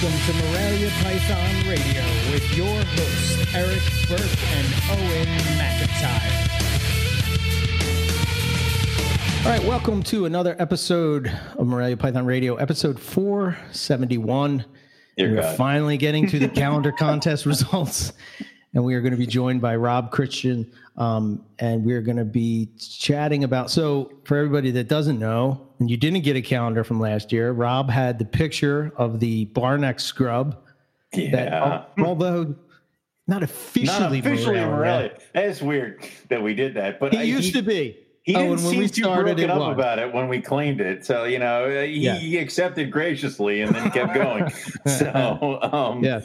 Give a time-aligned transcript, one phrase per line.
[0.00, 4.20] Welcome to Morelia Python Radio with your hosts, Eric Burke
[4.54, 5.26] and Owen
[5.58, 6.46] McIntyre.
[9.44, 11.26] All right, welcome to another episode
[11.56, 14.64] of Morelia Python Radio, episode 471.
[15.16, 15.56] Dear We're God.
[15.56, 18.12] finally getting to the calendar contest results,
[18.74, 22.24] and we are going to be joined by Rob Christian, um, and we're going to
[22.24, 23.70] be chatting about.
[23.70, 27.52] So, for everybody that doesn't know, and you didn't get a calendar from last year,
[27.52, 30.58] Rob had the picture of the Barneck scrub.
[31.12, 31.84] That, Yeah.
[31.98, 32.54] al- although
[33.26, 35.12] not officially, Not officially Morelia.
[35.32, 37.96] That's weird that we did that, but He I- used to be.
[38.22, 39.74] He Oh, didn't seem too broken up was.
[39.74, 41.06] about it when we claimed it.
[41.06, 42.16] So you know, he, Yeah.
[42.16, 44.50] he accepted graciously and then kept going.
[44.86, 46.20] so, um, Yeah.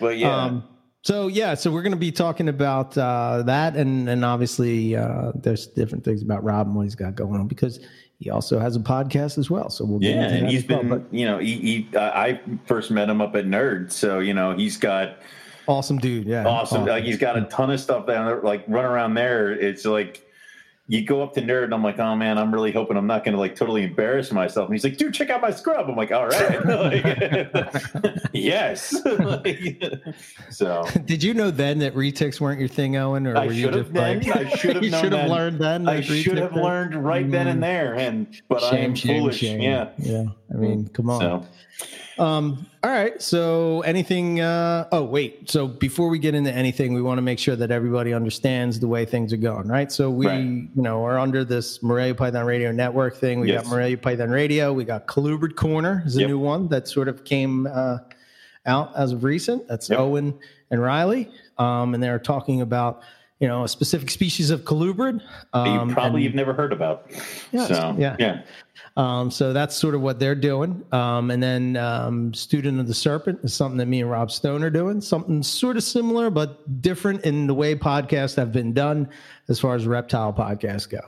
[0.00, 0.64] but yeah, Um,
[1.02, 5.32] so yeah, so we're going to be talking about uh, that, and and obviously uh,
[5.34, 7.80] there's different things about Rob and what he's got going on because
[8.18, 9.70] he also has a podcast as well.
[9.70, 11.98] So we'll get yeah, into and that he's well, been, but you know, he, he
[11.98, 15.18] I I first met him up at Nerd, so you know, he's got
[15.66, 16.26] awesome dude.
[16.26, 16.84] Yeah, awesome.
[16.84, 19.52] Like he's got a ton of stuff down there, like run around there.
[19.52, 20.29] It's like
[20.90, 23.24] you go up to nerd, and I'm like, oh man, I'm really hoping I'm not
[23.24, 24.66] going to like totally embarrass myself.
[24.66, 25.88] And he's like, dude, check out my scrub.
[25.88, 28.92] I'm like, all right, Like, yes.
[29.04, 29.80] Like,
[30.50, 33.70] so Did you know then that retics weren't your thing, Owen, or I were you
[33.70, 34.20] just then.
[34.20, 35.30] like I should have known should have then.
[35.30, 35.88] learned then?
[35.88, 37.62] I should have learned right then and mm.
[37.62, 37.94] there.
[37.94, 39.38] And but I am shame, foolish.
[39.38, 39.60] shame.
[39.60, 39.90] Yeah.
[39.96, 40.24] yeah.
[40.52, 41.20] I mean, come on.
[41.20, 41.46] So
[42.18, 43.20] Um, all right.
[43.22, 45.50] So anything, uh, oh, wait.
[45.50, 48.88] So before we get into anything, we want to make sure that everybody understands the
[48.88, 49.90] way things are going, right?
[49.90, 50.40] So we, Right.
[50.40, 53.40] you know, are under this Morelia Python Radio Network thing.
[53.40, 53.62] We Yes.
[53.62, 54.72] got Morelia Python Radio.
[54.72, 56.28] We got Colubrid Corner is a Yep.
[56.28, 57.98] new one that sort of came, uh,
[58.66, 59.66] out as of recent.
[59.68, 59.98] That's Yep.
[59.98, 60.34] Owen
[60.70, 61.30] and Riley.
[61.58, 63.00] Um, and they're talking about,
[63.40, 65.20] you know, a specific species of colubrid.
[65.54, 67.10] Um, you probably and- you've never heard about.
[67.52, 68.14] Yes, So yeah.
[68.18, 68.42] yeah.
[68.98, 70.84] um, so that's sort of what they're doing.
[70.92, 74.62] Um, and then um, Student of the Serpent is something that me and Rob Stone
[74.62, 79.08] are doing, something sort of similar, but different in the way podcasts have been done
[79.48, 81.00] as far as reptile podcasts go.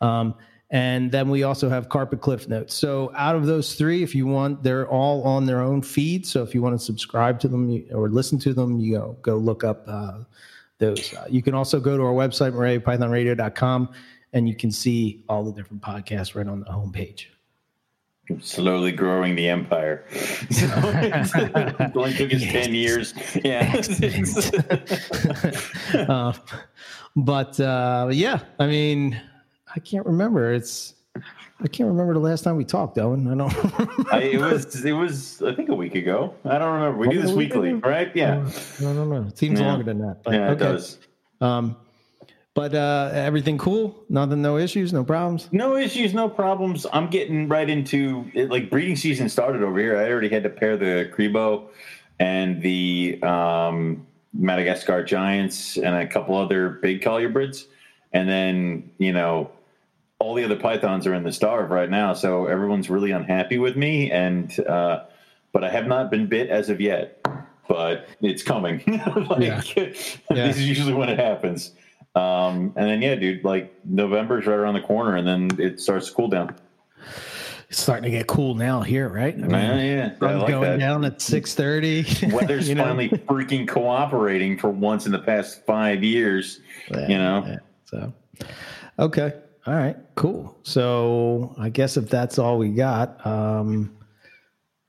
[0.00, 0.34] Um,
[0.70, 2.74] and then we also have Carpet Cliff Notes.
[2.74, 6.26] So out of those three, if you want, they're all on their own feed.
[6.26, 9.36] So if you want to subscribe to them or listen to them, you go, go
[9.38, 10.18] look up uh,
[10.78, 11.12] those.
[11.14, 13.90] Uh, you can also go to our website, MoreliaPythonRadio.com,
[14.32, 17.26] and you can see all the different podcasts right on the homepage.
[18.40, 20.04] slowly growing the empire.
[20.50, 23.14] So it only took us ten years.
[23.44, 23.80] Yeah.
[26.08, 26.32] uh,
[27.16, 29.20] but uh, yeah, I mean,
[29.74, 30.52] I can't remember.
[30.52, 30.94] It's
[31.60, 33.26] I can't remember the last time we talked, Owen.
[33.26, 34.12] I don't.
[34.12, 36.34] I, it was it was I think a week ago.
[36.44, 36.98] I don't remember.
[36.98, 37.88] We do this weekly, ago?
[37.88, 38.14] right?
[38.14, 38.48] Yeah.
[38.78, 39.24] I don't know.
[39.28, 39.66] It seems Yeah.
[39.66, 40.22] longer than that.
[40.22, 40.58] But, Yeah, it okay.
[40.64, 40.98] does.
[41.40, 41.76] Um,
[42.54, 43.96] but uh, everything cool.
[44.08, 44.40] Nothing.
[44.40, 44.92] No issues.
[44.92, 45.48] No problems.
[45.52, 46.86] No issues, no problems.
[46.92, 48.50] I'm getting right into it.
[48.50, 49.96] Like breeding season started over here.
[49.98, 51.68] I already had to pair the Crebo
[52.20, 57.66] and the um, Madagascar Giants and a couple other big colubrids.
[58.12, 59.50] And then, you know,
[60.20, 62.12] all the other pythons are in the starve right now.
[62.12, 64.10] So everyone's really unhappy with me.
[64.10, 65.04] And, uh,
[65.52, 67.24] but I have not been bit as of yet,
[67.68, 68.82] but it's coming.
[69.30, 69.40] like,
[69.76, 69.94] Yeah.
[70.28, 71.72] this is usually when it happens.
[72.16, 76.08] Um, and then, yeah, dude, like November's right around the corner and then it starts
[76.08, 76.56] to cool down.
[77.68, 79.34] It's starting to get cool now here, right?
[79.34, 80.08] I mean, Yeah, yeah.
[80.18, 80.78] Sun's like going that.
[80.80, 82.02] down at six thirty.
[82.32, 86.60] Weather's finally freaking cooperating for once in the past five years.
[86.90, 87.58] you know?
[87.84, 88.12] So,
[88.98, 89.34] okay,
[89.68, 90.58] all right, cool.
[90.62, 93.94] So I guess if that's all we got, um,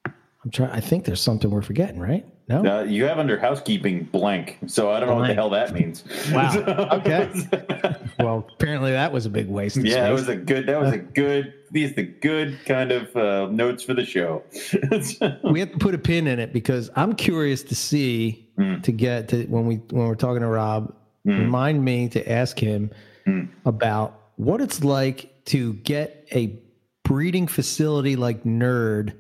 [0.06, 0.72] I'm trying.
[0.72, 2.26] I think there's something we're forgetting, right?
[2.48, 2.64] No.
[2.80, 6.04] Uh, you have under housekeeping blank, so I don't know what the hell that means.
[6.32, 6.54] Wow.
[7.00, 7.30] Okay.
[8.20, 9.78] Well, apparently that was a big waste.
[9.78, 10.66] Of yeah, that was a good.
[10.68, 11.54] That was a good.
[11.72, 14.44] These the good kind of uh, notes for the show.
[15.50, 18.82] we have to put a pin in it because I'm curious to see Hmm.
[18.82, 20.94] to get to when we when we're talking to Rob.
[21.24, 22.92] Remind me to ask him
[23.26, 23.46] Hmm.
[23.66, 26.58] about what it's like to get a
[27.04, 29.14] breeding facility like Nerd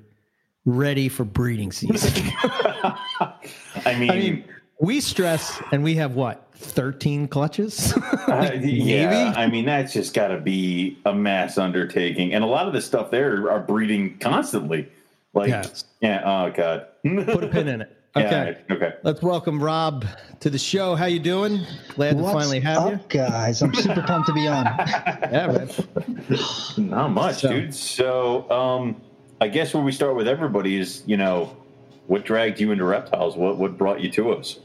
[0.63, 2.31] ready for breeding season.
[2.41, 3.35] I
[3.99, 4.45] mean, I mean,
[4.79, 7.93] we stress and we have what 13 clutches.
[8.29, 9.35] Uh, yeah, maybe?
[9.37, 12.81] I mean that's just got to be a mass undertaking, and a lot of the
[12.81, 14.87] stuff there are breeding constantly.
[15.33, 15.83] Like, Yes.
[15.99, 17.98] yeah, oh god, Put a pin in it.
[18.15, 18.57] Yeah, Okay.
[18.71, 18.93] okay.
[19.03, 20.03] Let's welcome Rob
[20.39, 20.95] to the show.
[20.95, 21.59] How you doing?
[21.89, 22.99] Glad to finally have up, you.
[23.19, 23.61] guys?
[23.61, 24.65] I'm super pumped to be on.
[25.31, 26.89] Yeah, man.
[26.89, 27.73] Not much, So- dude.
[27.75, 28.99] So, um,
[29.41, 31.55] I guess where we start with everybody is, you know,
[32.07, 33.37] what dragged you into reptiles?
[33.37, 34.57] What what brought you to us?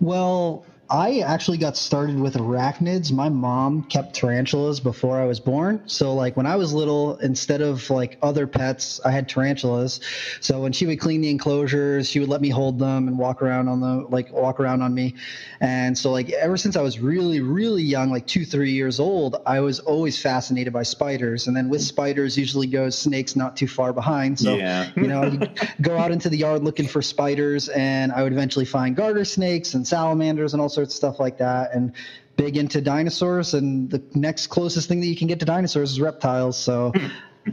[0.00, 3.10] Well, I actually got started with arachnids.
[3.10, 5.82] My mom kept tarantulas before I was born.
[5.86, 10.00] So like when I was little, instead of like other pets, I had tarantulas.
[10.40, 13.42] So when she would clean the enclosures, she would let me hold them and walk
[13.42, 15.14] around on the like walk around on me.
[15.60, 19.36] And so like ever since I was really really young, like two three years old,
[19.44, 21.48] I was always fascinated by spiders.
[21.48, 24.38] And then with spiders, usually goes snakes not too far behind.
[24.38, 24.90] So Yeah.
[24.94, 28.64] you know, I'd go out into the yard looking for spiders, and I would eventually
[28.64, 31.74] find garter snakes and salamanders and all sorts of stuff like that.
[31.74, 31.92] And
[32.36, 36.00] big into dinosaurs, and the next closest thing that you can get to dinosaurs is
[36.00, 36.56] reptiles.
[36.56, 36.92] So.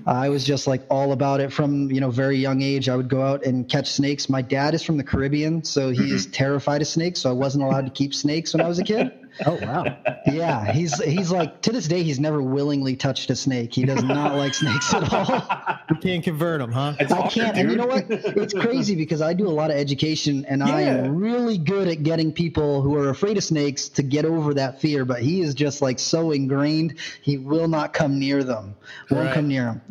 [0.07, 2.89] I was just like all about it from you know very young age.
[2.89, 4.27] I would go out and catch snakes.
[4.27, 6.31] My dad is from the Caribbean, so he's mm-hmm.
[6.31, 7.19] terrified of snakes.
[7.21, 9.11] So I wasn't allowed to keep snakes when I was a kid.
[9.45, 9.97] Oh wow.
[10.27, 13.73] Yeah, he's he's like to this day he's never willingly touched a snake.
[13.73, 15.79] He does not like snakes at all.
[15.89, 16.95] You can't convert them, huh?
[16.99, 17.57] It's I hard, can't.
[17.57, 18.05] And you know what?
[18.09, 22.03] It's crazy because I do a lot of education and I am really good at
[22.03, 25.03] getting people who are afraid of snakes to get over that fear.
[25.05, 28.75] But he is just like so ingrained, he will not come near them.
[29.09, 29.33] Won't Right.
[29.33, 29.81] come near them.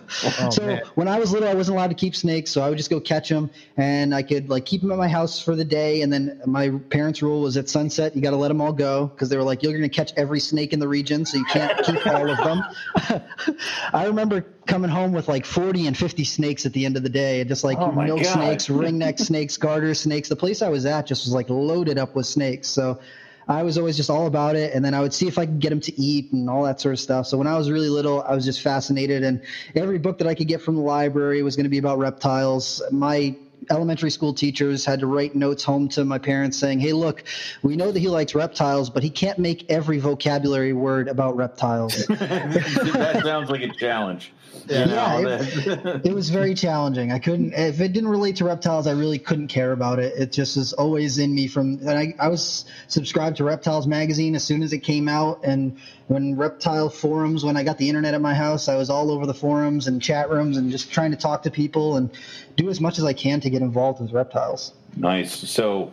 [0.40, 0.82] Oh, so man.
[0.94, 2.50] when I was little, I wasn't allowed to keep snakes.
[2.50, 5.08] So I would just go catch them and I could like keep them at my
[5.08, 6.00] house for the day.
[6.02, 8.85] And then my parents' rule was at sunset, you got to let them all go
[9.12, 11.24] because they were like, you're going to catch every snake in the region.
[11.24, 12.62] So you can't keep all of them.
[13.92, 17.08] I remember coming home with like 40 and 50 snakes at the end of the
[17.08, 18.32] day, just like Oh milk God.
[18.32, 20.28] snakes, ringneck snakes, garter snakes.
[20.28, 22.68] The place I was at just was like loaded up with snakes.
[22.68, 23.00] So
[23.48, 24.74] I was always just all about it.
[24.74, 26.80] And then I would see if I could get them to eat and all that
[26.80, 27.26] sort of stuff.
[27.28, 29.22] So when I was really little, I was just fascinated.
[29.22, 29.40] And
[29.76, 32.82] every book that I could get from the library was going to be about reptiles.
[32.90, 33.36] My
[33.70, 37.24] elementary school teachers had to write notes home to my parents saying, Hey, look,
[37.62, 42.06] we know that he likes reptiles, but he can't make every vocabulary word about reptiles.
[42.06, 44.32] that sounds like a challenge.
[44.68, 47.12] You Yeah, it- it was very challenging.
[47.12, 50.14] I couldn't if it didn't relate to reptiles, I really couldn't care about it.
[50.16, 54.34] It just was always in me from and I, I was subscribed to Reptiles magazine
[54.34, 58.14] as soon as it came out and when reptile forums when I got the internet
[58.14, 61.10] at my house, I was all over the forums and chat rooms and just trying
[61.10, 62.10] to talk to people and
[62.56, 64.72] do as much as I can to get involved with reptiles.
[64.96, 65.32] nice.
[65.50, 65.92] So,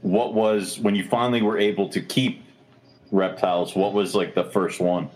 [0.00, 2.42] what was when you finally were able to keep
[3.10, 3.76] reptiles?
[3.76, 5.10] What was like the first one?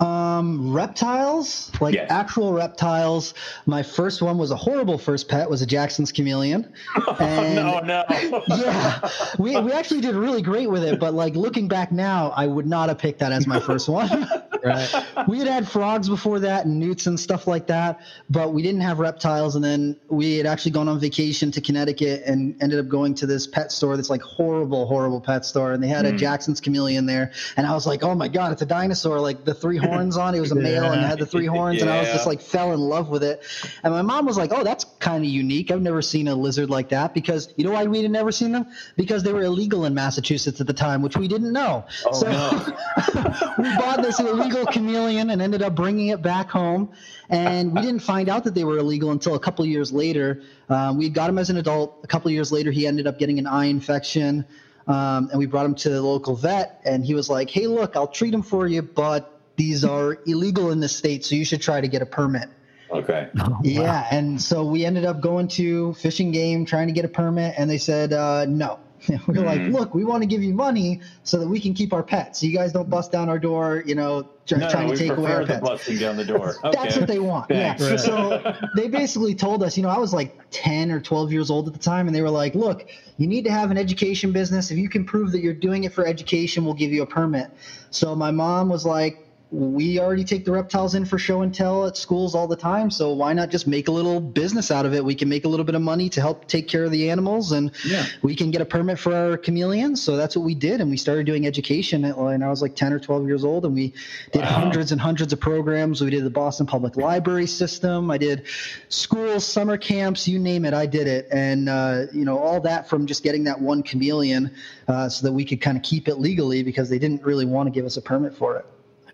[0.00, 2.10] Um, reptiles, like Yes.
[2.10, 3.34] actual reptiles.
[3.66, 5.50] My first one was a horrible first pet.
[5.50, 6.72] Was a Jackson's chameleon.
[7.20, 8.42] And oh no, no.
[8.48, 9.08] yeah,
[9.38, 12.66] we, we actually did really great with it, but like looking back now, I would
[12.66, 14.08] not have picked that as my first one.
[14.64, 15.28] Right.
[15.28, 18.00] we had had frogs before that and newts and stuff like that,
[18.30, 19.54] but we didn't have reptiles.
[19.56, 23.26] And then we had actually gone on vacation to Connecticut and ended up going to
[23.26, 25.72] this pet store that's like horrible, horrible pet store.
[25.72, 26.16] And they had a hmm.
[26.16, 27.32] Jackson's chameleon there.
[27.56, 29.20] And I was like, oh my God, it's a dinosaur.
[29.20, 30.40] Like the three horns on it.
[30.40, 31.82] Was a male and it had the three horns.
[31.82, 33.42] And I was just like, fell in love with it.
[33.82, 35.70] And my mom was like, oh, that's kind of unique.
[35.70, 38.52] I've never seen a lizard like that because you know why we had never seen
[38.52, 38.66] them?
[38.96, 41.84] Because they were illegal in Massachusetts at the time, which we didn't know.
[42.06, 42.50] Oh, so no.
[43.58, 46.90] we bought this illegal chameleon and ended up bringing it back home.
[47.28, 50.42] And we didn't find out that they were illegal until a couple years later.
[50.68, 52.00] Um, we got him as an adult.
[52.04, 54.44] A couple years later, he ended up getting an eye infection.
[54.86, 56.80] Um, and we brought him to the local vet.
[56.84, 60.70] And he was like, hey, look, I'll treat him for you, but these are illegal
[60.70, 62.48] in this state, so you should try to get a permit.
[62.90, 63.28] Okay.
[63.62, 67.54] Yeah, and so we ended up going to fishing game trying to get a permit,
[67.58, 68.78] and they said uh, no.
[69.08, 69.74] we were like, mm-hmm.
[69.74, 72.40] look, we want to give you money so that we can keep our pets.
[72.40, 74.98] So you guys don't bust down our door, you know, try, No, trying no, to
[74.98, 75.60] take away our pets.
[75.60, 76.56] busting down the door.
[76.64, 76.82] Okay.
[76.82, 77.48] That's what they want.
[77.48, 77.82] Thanks.
[77.82, 77.90] Yeah.
[77.90, 78.00] Right.
[78.00, 81.68] So they basically told us, you know, I was like 10 or 12 years old
[81.68, 84.70] at the time, and they were like, look, you need to have an education business.
[84.70, 87.50] If you can prove that you're doing it for education, we'll give you a permit.
[87.90, 91.86] So my mom was like, we already take the reptiles in for show and tell
[91.86, 92.90] at schools all the time.
[92.90, 95.02] So why not just make a little business out of it?
[95.02, 97.52] We can make a little bit of money to help take care of the animals,
[97.52, 98.04] and Yeah.
[98.20, 100.02] we can get a permit for our chameleons.
[100.02, 102.04] So that's what we did, and we started doing education.
[102.04, 103.94] At, and I was like 10 or 12 years old, and we
[104.32, 104.48] did Wow.
[104.48, 106.02] hundreds and hundreds of programs.
[106.02, 108.10] We did the Boston Public Library system.
[108.10, 108.42] I did
[108.90, 112.86] schools, summer camps, you name it, I did it, and uh, you know all that
[112.88, 114.50] from just getting that one chameleon,
[114.88, 117.66] uh, so that we could kind of keep it legally because they didn't really want
[117.66, 118.66] to give us a permit for it.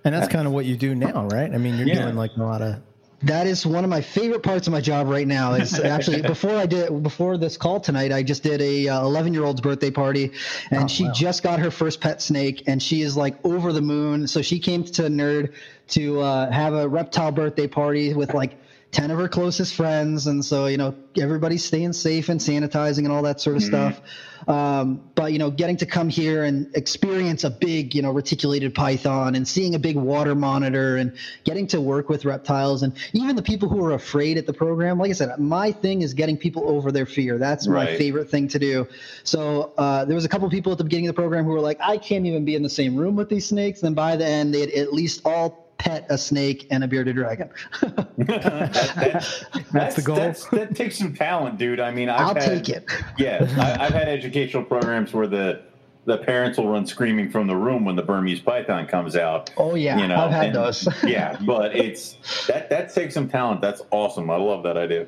[0.05, 1.53] And that's kind of what you do now, right?
[1.53, 2.03] I mean, you're Yeah.
[2.03, 2.77] doing like a lot of.
[3.23, 5.55] That is one of my favorite parts of my job right now.
[5.55, 9.45] Is actually before I did before this call tonight, I just did a 11 year
[9.45, 10.33] old's birthday party,
[10.71, 11.13] and Oh, she wow.
[11.13, 14.27] just got her first pet snake, and she is like over the moon.
[14.27, 15.53] So she came to Nerd
[15.89, 18.59] to uh, have a reptile birthday party with like
[18.95, 20.29] 10 of her closest friends.
[20.29, 23.93] And so, you know, everybody's staying safe and sanitizing and all that sort of mm-hmm.
[23.93, 24.01] stuff.
[24.47, 28.73] Um, but, you know, getting to come here and experience a big, you know, reticulated
[28.73, 33.35] python and seeing a big water monitor and getting to work with reptiles and even
[33.35, 34.99] the people who are afraid at the program.
[34.99, 37.37] Like I said, my thing is getting people over their fear.
[37.37, 37.91] That's right.
[37.91, 38.87] my favorite thing to do.
[39.25, 41.61] So uh, there was a couple people at the beginning of the program who were
[41.61, 43.83] like, I can't even be in the same room with these snakes.
[43.83, 47.17] And by the end, they had at least all pet a snake and a bearded
[47.17, 47.51] dragon.
[47.83, 50.17] that, that's, the goal.
[50.17, 51.81] That's, that takes some talent, dude.
[51.81, 52.89] I mean, i will take it.
[53.19, 55.63] Yeah, I, have had educational programs where the
[56.07, 59.51] the parents will run screaming from the room when the Burmese python comes out.
[59.57, 60.89] Oh yeah, you know, I've had and, those.
[61.05, 62.17] yeah, but it's
[62.47, 63.61] that that takes some talent.
[63.61, 64.31] That's awesome.
[64.31, 65.07] I love that idea.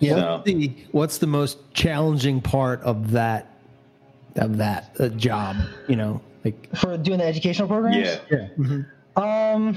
[0.00, 0.14] Yeah.
[0.14, 0.36] So.
[0.36, 3.58] What's, the, what's the most challenging part of that
[4.36, 5.56] of that uh, job?
[5.88, 7.96] You know, like for doing the educational programs.
[7.96, 8.18] Yeah.
[8.30, 8.48] Yeah.
[8.58, 8.80] Mm-hmm.
[9.18, 9.76] Um,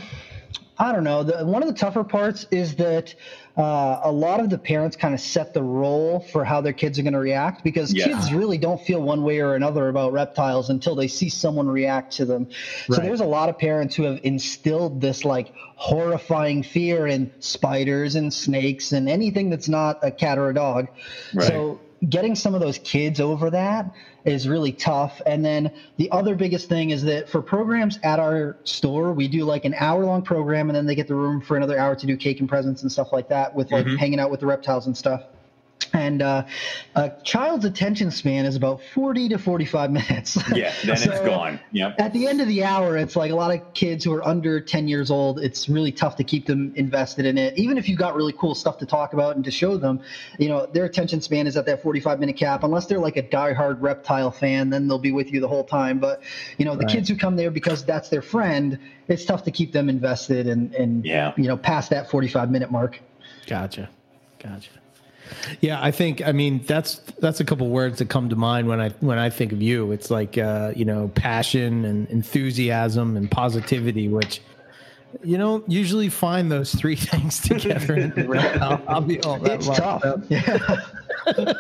[0.78, 1.24] I don't know.
[1.24, 3.14] The, one of the tougher parts is that
[3.56, 6.98] uh, a lot of the parents kind of set the role for how their kids
[6.98, 8.06] are going to react because yeah.
[8.06, 12.14] kids really don't feel one way or another about reptiles until they see someone react
[12.14, 12.48] to them.
[12.88, 12.96] Right.
[12.96, 18.16] So there's a lot of parents who have instilled this like horrifying fear in spiders
[18.16, 20.88] and snakes and anything that's not a cat or a dog.
[21.34, 21.48] Right.
[21.48, 23.94] So getting some of those kids over that
[24.26, 25.22] is really tough.
[25.26, 29.46] And then the other biggest thing is that for programs at our store, we do
[29.46, 32.06] like an hour long program and then they get the room for another hour to
[32.06, 33.96] do cake and presents and stuff like that with like mm-hmm.
[33.98, 35.22] hanging out with the reptiles and stuff
[35.94, 36.46] and uh,
[36.96, 40.38] a child's attention span is about 40 to 45 minutes.
[40.54, 41.60] Yeah then so it's gone.
[41.72, 41.96] Yep.
[42.00, 44.60] at the end of the hour it's like a lot of kids who are under
[44.60, 47.58] 10 years old it's really tough to keep them invested in it.
[47.58, 50.02] Even if you've got really cool stuff to talk about and to show them
[50.40, 52.64] you know their attention span is at that 45 minute cap.
[52.64, 56.00] Unless they're like a diehard reptile fan then they'll be with you the whole time.
[56.00, 56.22] But
[56.58, 56.96] you know the right.
[56.96, 60.74] kids who come there because that's their friend it's tough to keep them invested and
[60.74, 61.34] and yeah.
[61.38, 63.00] you know past that 45 minute mark.
[63.48, 63.90] Gotcha.
[64.40, 64.81] Gotcha
[65.62, 68.80] yeah, I think I mean that's that's a couple words that come to mind when
[68.80, 69.92] I when I think of you.
[69.92, 74.42] It's like uh, you know passion and enthusiasm and positivity, which
[75.24, 78.14] you don't usually find those three things together.
[78.62, 79.60] I'll, I'll, be all that.
[79.60, 80.04] It's tough.
[80.30, 81.54] Yeah.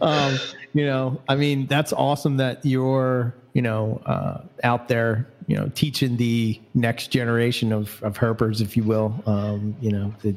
[0.00, 0.38] um,
[0.72, 5.70] you know, I mean, that's awesome that you're you know uh, out there you know
[5.74, 9.22] teaching the next generation of of herpers, if you will.
[9.26, 10.34] Um, you know the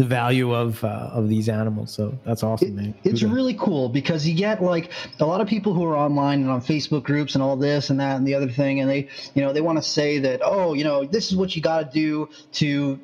[0.00, 1.92] the value of uh, of these animals.
[1.92, 2.94] So that's awesome, it, man.
[3.04, 6.48] It's really cool because you get like a lot of people who are online and
[6.48, 9.42] on Facebook groups and all this and that and the other thing, and they you
[9.42, 11.90] know they want to say that oh you know this is what you got to
[11.92, 12.98] do to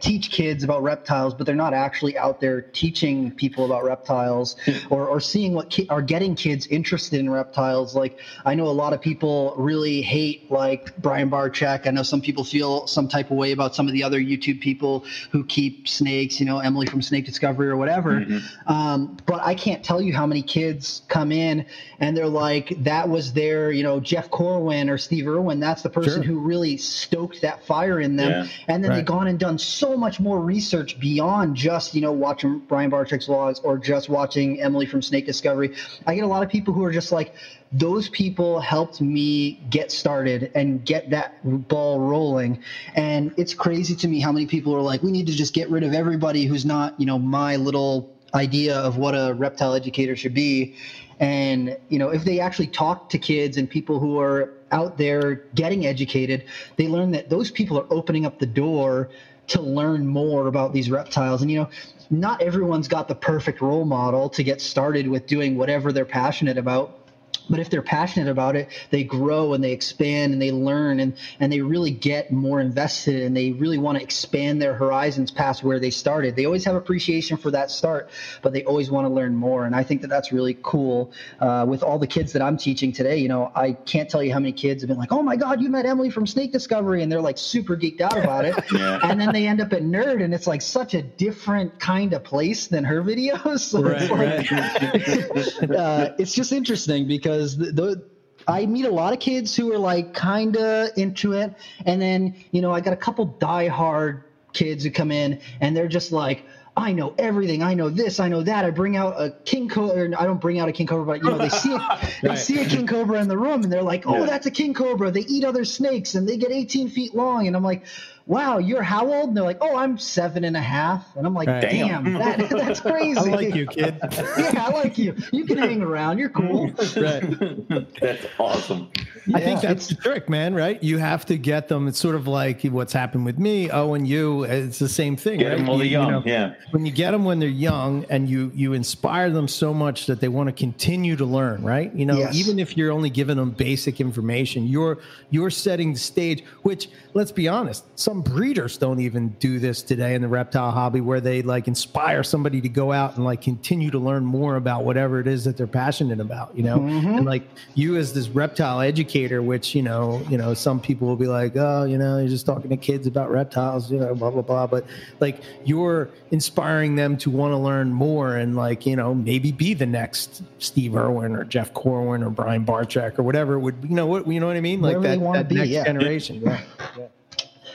[0.00, 4.56] teach kids about reptiles, but they're not actually out there teaching people about reptiles
[4.90, 7.94] or, or seeing what ki- are getting kids interested in reptiles.
[7.94, 11.86] Like I know a lot of people really hate like Brian Barczyk.
[11.86, 14.60] I know some people feel some type of way about some of the other YouTube
[14.60, 18.20] people who keep snakes, you know, Emily from Snake Discovery or whatever.
[18.20, 18.70] Mm-hmm.
[18.70, 21.64] Um, but I can't tell you how many kids come in
[22.00, 25.58] and they're like, that was their, you know, Jeff Corwin or Steve Irwin.
[25.58, 26.34] That's the person sure.
[26.34, 28.30] who really stoked that fire in them.
[28.30, 28.52] Yeah.
[28.68, 28.96] And then right.
[28.98, 32.90] they've gone and done done so much more research beyond just you know watching Brian
[32.90, 35.70] Barczyk's vlogs or just watching Emily from Snake Discovery.
[36.06, 37.32] I get a lot of people who are just like
[37.70, 42.58] those people helped me get started and get that ball rolling
[42.94, 45.70] and it's crazy to me how many people are like we need to just get
[45.70, 50.16] rid of everybody who's not you know my little idea of what a reptile educator
[50.16, 50.72] should be
[51.20, 55.36] and you know if they actually talk to kids and people who are out there
[55.54, 56.44] getting educated
[56.76, 59.08] they learn that those people are opening up the door
[59.48, 61.42] to learn more about these reptiles.
[61.42, 61.68] And, you know,
[62.10, 66.58] not everyone's got the perfect role model to get started with doing whatever they're passionate
[66.58, 67.03] about
[67.48, 71.14] but if they're passionate about it they grow and they expand and they learn and
[71.40, 75.62] and they really get more invested and they really want to expand their horizons past
[75.62, 76.36] where they started.
[76.36, 78.10] They always have appreciation for that start
[78.42, 79.64] but they always want to learn more.
[79.66, 82.92] And i think that that's really cool uh, with all the kids that i'm teaching
[82.92, 83.16] today.
[83.18, 85.60] You know i can't tell you how many kids have been like oh my god
[85.60, 88.54] you met emily from snake discovery and they're like super geeked out about it.
[88.74, 88.98] Yeah.
[89.04, 92.24] and then they end up at nerd and it's like such a different kind of
[92.24, 93.64] place than her videos.
[93.74, 95.78] So right, it's, like, right.
[95.78, 98.02] uh, it's just interesting because because the, the
[98.46, 101.52] I meet a lot of kids who are like kind of into it,
[101.86, 104.22] and then you know I got a couple diehard
[104.52, 106.44] kids who come in and they're just like.
[106.76, 107.62] I know everything.
[107.62, 108.18] I know this.
[108.18, 108.64] I know that.
[108.64, 110.10] I bring out a king cobra.
[110.20, 112.14] I don't bring out a king cobra, but you know they see a, right.
[112.20, 114.26] they see a king cobra in the room, and they're like, "Oh, yeah.
[114.26, 117.46] that's a king cobra." They eat other snakes, and they get 18 feet long.
[117.46, 117.84] And I'm like,
[118.26, 119.28] wow, you're how old?
[119.28, 121.04] And they're like, oh, I'm seven and a half.
[121.16, 121.60] And I'm like, Right.
[121.60, 122.14] damn, Damn.
[122.14, 123.18] that, that's crazy.
[123.18, 123.98] I like you, kid.
[124.12, 125.14] yeah, I like you.
[125.32, 126.18] You can hang around.
[126.18, 126.68] You're cool.
[126.96, 127.92] right.
[128.00, 128.90] That's awesome.
[129.34, 130.54] I think that's the trick, man.
[130.54, 130.82] Right?
[130.82, 131.86] You have to get them.
[131.88, 133.70] It's sort of like what's happened with me.
[133.70, 134.44] Oh, and you.
[134.44, 135.38] It's the same thing.
[135.40, 135.56] Get right?
[135.58, 136.10] them while they're You- you young.
[136.10, 136.54] know, yeah.
[136.70, 140.20] when you get them when they're young and you you inspire them so much that
[140.20, 142.34] they want to continue to learn right you know Yes.
[142.36, 144.98] even if you're only giving them basic information you're
[145.30, 150.14] you're setting the stage which let's be honest some breeders don't even do this today
[150.14, 153.90] in the reptile hobby where they like inspire somebody to go out and like continue
[153.90, 157.42] to learn more about whatever it is that they're passionate about you know and like
[157.74, 161.56] you as this reptile educator which you know you know some people will be like
[161.56, 164.66] oh you know you're just talking to kids about reptiles you know blah blah blah
[164.66, 164.84] but
[165.20, 169.74] like you're inspiring them to want to learn more and like you know maybe be
[169.74, 173.94] the next Steve Irwin or Jeff Corwin or Brian Barczyk or whatever it would you
[173.94, 175.84] know what you know what I mean like Wherever that, that next yeah.
[175.84, 176.60] generation yeah.
[176.98, 177.06] yeah.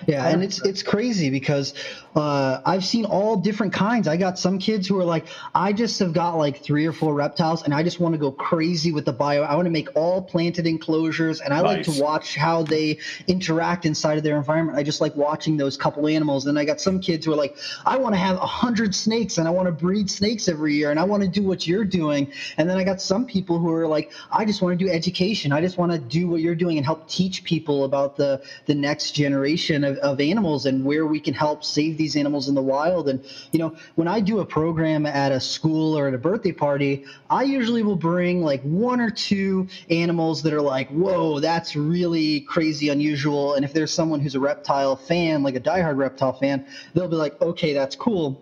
[0.07, 1.73] Yeah, and it's it's crazy because
[2.15, 4.07] uh, I've seen all different kinds.
[4.07, 7.13] I got some kids who are like, I just have got like three or four
[7.13, 9.43] reptiles, and I just want to go crazy with the bio.
[9.43, 13.85] I want to make all planted enclosures, and I like to watch how they interact
[13.85, 14.77] inside of their environment.
[14.77, 16.47] I just like watching those couple animals.
[16.47, 19.37] And I got some kids who are like, I want to have a hundred snakes,
[19.37, 21.85] and I want to breed snakes every year, and I want to do what you're
[21.85, 22.31] doing.
[22.57, 25.51] And then I got some people who are like, I just want to do education.
[25.51, 28.73] I just want to do what you're doing and help teach people about the the
[28.73, 32.63] next generation of, of animals and where we can help save these animals in the
[32.63, 33.07] wild.
[33.07, 36.51] And you know, when I do a program at a school or at a birthday
[36.51, 41.75] party, I usually will bring like one or two animals that are like, whoa, that's
[41.75, 43.53] really crazy unusual.
[43.53, 46.65] And if there's someone who's a reptile fan, like a diehard reptile fan,
[46.95, 48.41] they'll be like, okay, that's cool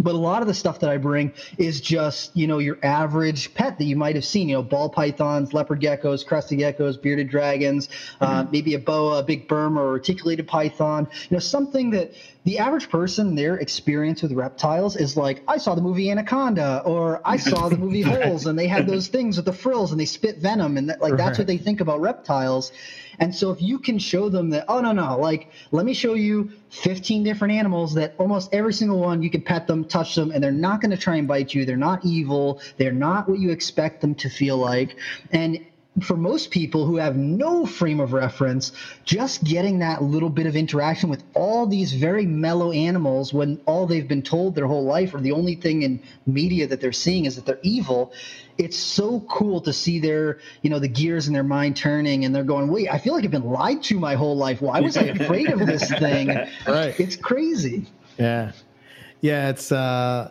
[0.00, 3.54] but a lot of the stuff that I bring is just you know your average
[3.54, 4.48] pet that you might have seen.
[4.48, 7.88] You know, ball pythons, leopard geckos, crested geckos, bearded dragons,
[8.20, 11.08] uh, maybe a boa, a big Burma, or reticulated python.
[11.28, 12.12] You know, something that
[12.44, 17.20] the average person, their experience with reptiles is like, I saw the movie Anaconda, or
[17.24, 20.06] I saw the movie Holes, and they had those things with the frills, and they
[20.06, 22.72] spit venom, and that, like that's what they think about reptiles.
[23.18, 26.14] And so if you can show them that, oh no no, like let me show
[26.14, 30.30] you 15 different animals that almost every single one you can pet them, touch them,
[30.30, 31.64] and they're not going to try and bite you.
[31.64, 32.60] They're not evil.
[32.76, 34.96] They're not what you expect them to feel like.
[35.30, 35.64] And
[36.00, 38.72] for most people who have no frame of reference,
[39.04, 43.86] just getting that little bit of interaction with all these very mellow animals when all
[43.86, 47.24] they've been told their whole life or the only thing in media that they're seeing
[47.24, 48.12] is that they're evil,
[48.60, 52.34] it's so cool to see their, you know, the gears in their mind turning and
[52.34, 54.60] they're going, wait, I feel like I've been lied to my whole life.
[54.60, 56.28] Why was I afraid of this thing?
[56.66, 56.94] Right.
[57.00, 57.86] It's crazy.
[58.18, 58.52] Yeah.
[59.22, 60.30] Yeah, it's uh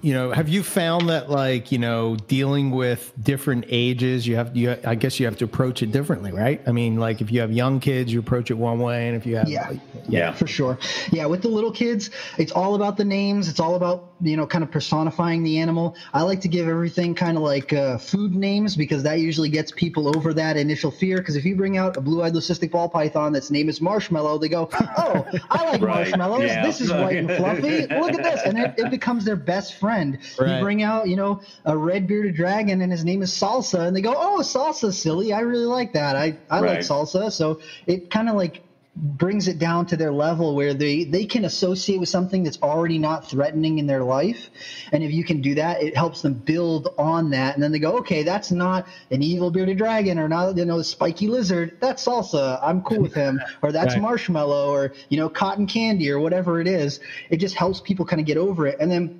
[0.00, 4.56] you know, have you found that like, you know, dealing with different ages, you have
[4.56, 6.62] you I guess you have to approach it differently, right?
[6.66, 9.26] I mean, like if you have young kids, you approach it one way and if
[9.26, 9.68] you have Yeah.
[9.68, 10.32] like, Yeah.
[10.32, 10.78] for sure.
[11.12, 12.08] Yeah, with the little kids,
[12.38, 13.46] it's all about the names.
[13.48, 15.94] It's all about you know kind of personifying the animal.
[16.12, 19.70] I like to give everything kind of like uh, food names because that usually gets
[19.72, 21.18] people over that initial fear.
[21.18, 24.48] Because if you bring out a blue-eyed leucistic ball python that's name is Marshmallow, they
[24.48, 26.42] go, "Oh, I like Right, marshmallows.
[26.42, 26.64] yeah.
[26.64, 27.86] This is white and fluffy.
[27.86, 30.18] Look at this," and it, it becomes their best friend.
[30.38, 30.56] Right.
[30.56, 33.96] You bring out you know a red bearded dragon and his name is Salsa, and
[33.96, 35.32] they go, "Oh, Salsa's silly.
[35.32, 36.16] I really like that.
[36.16, 38.62] I I like Salsa." So it kind of like
[38.96, 42.98] brings it down to their level where they they can associate with something that's already
[42.98, 44.50] not threatening in their life.
[44.92, 47.54] And if you can do that it helps them build on that.
[47.54, 50.80] And then they go okay that's not an evil bearded dragon or not you know
[50.82, 51.72] spiky lizard.
[51.80, 52.58] That's salsa.
[52.62, 53.40] I'm cool with him.
[53.62, 54.02] Or that's Right.
[54.02, 57.00] marshmallow or you know cotton candy or whatever it is.
[57.30, 58.76] It just helps people kind of get over it.
[58.78, 59.10] And then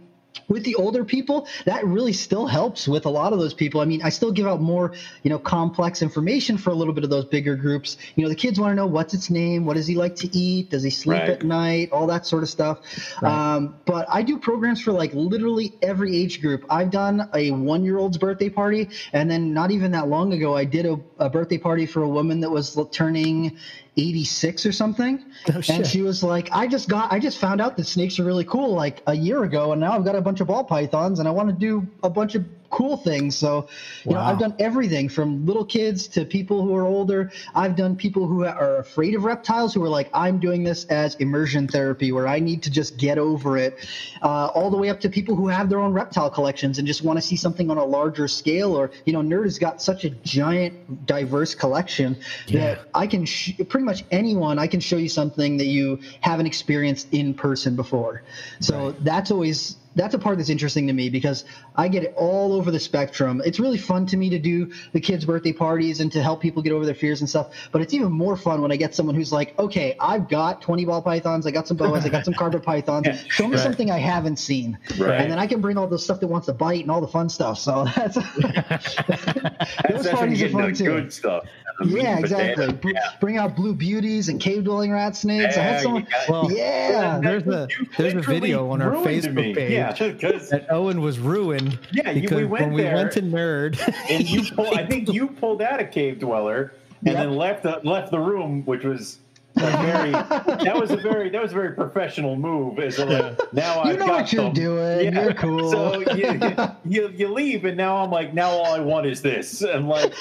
[0.49, 3.81] with the older people that really still helps with a lot of those people.
[3.81, 4.93] I mean i still give out more
[5.23, 7.97] you know complex information for a little bit of those bigger groups.
[8.17, 10.29] You know the kids want to know what's its name what does he like to
[10.37, 11.29] eat does he sleep Right.
[11.31, 12.81] at night all that sort of stuff
[13.23, 16.65] um, but i do programs for like literally every age group.
[16.69, 20.57] I've done a one year old's birthday party and then not even that long ago
[20.57, 23.53] i did a, a birthday party for a woman that was turning
[23.97, 25.25] 86 or something.
[25.53, 28.25] Oh, and she was like i just got i just found out that snakes are
[28.25, 31.19] really cool like a year ago and now i've got a bunch of ball pythons
[31.19, 33.69] and i want to do a bunch of cool things so
[34.05, 37.95] you know i've done everything from little kids to people who are older i've done
[37.95, 42.11] people who are afraid of reptiles who are like i'm doing this as immersion therapy
[42.11, 43.77] where i need to just get over it
[44.23, 47.03] uh, all the way up to people who have their own reptile collections and just
[47.03, 50.05] want to see something on a larger scale or you know nerd has got such
[50.05, 50.75] a giant
[51.07, 52.17] diverse collection
[52.49, 52.61] Yeah.
[52.61, 56.47] that I can sh- pretty much anyone I can show you something that you haven't
[56.47, 58.23] experienced in person before.
[58.61, 61.45] So that's always that's a part that's interesting to me because
[61.77, 63.41] I get it all over the spectrum.
[63.45, 66.63] It's really fun to me to do the kids' birthday parties and to help people
[66.63, 67.51] get over their fears and stuff.
[67.73, 70.85] But it's even more fun when I get someone who's like, okay, I've got 20
[70.85, 73.07] ball pythons, I got some boas, I got some carpet pythons.
[73.07, 73.63] Yeah, Show me right.
[73.63, 75.21] something I haven't seen, Right.
[75.21, 77.09] and then I can bring all the stuff that wants to bite and all the
[77.09, 77.59] fun stuff.
[77.59, 78.17] So that's
[78.69, 80.85] That's, those parties are fun too.
[80.85, 81.45] good stuff.
[81.85, 82.73] Yeah, exactly.
[82.73, 83.01] Br- Yeah.
[83.21, 85.57] Bring out blue beauties and cave dwelling rat snakes.
[85.57, 86.07] I Yeah, had someone.
[86.29, 91.01] Well, yeah, there's a there's a video on our Facebook page Yeah, because that Owen
[91.01, 91.79] was ruined.
[91.93, 93.79] Yeah, you- we went when we went to Nerd,
[94.11, 96.73] and you pull, I think you pulled out a cave dweller
[97.07, 97.17] and Yep.
[97.17, 99.19] then left the, left the room, which was
[99.57, 102.79] a very that was a very that was a very professional move.
[102.81, 104.53] As a, like, now You I've know got what you're them.
[104.53, 105.15] doing.
[105.15, 105.71] You're cool.
[105.71, 106.41] So you,
[106.85, 109.63] you you leave, and now I'm like, now all I want is this.
[109.63, 110.13] And like,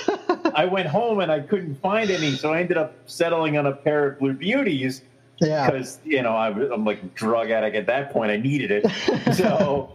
[0.54, 3.72] I went home and I couldn't find any, so I ended up settling on a
[3.72, 5.02] pair of blue beauties
[5.44, 5.66] yeah.
[5.72, 8.32] because you know I, I'm like drug addict at that point.
[8.32, 8.86] I needed it.
[9.34, 9.92] So,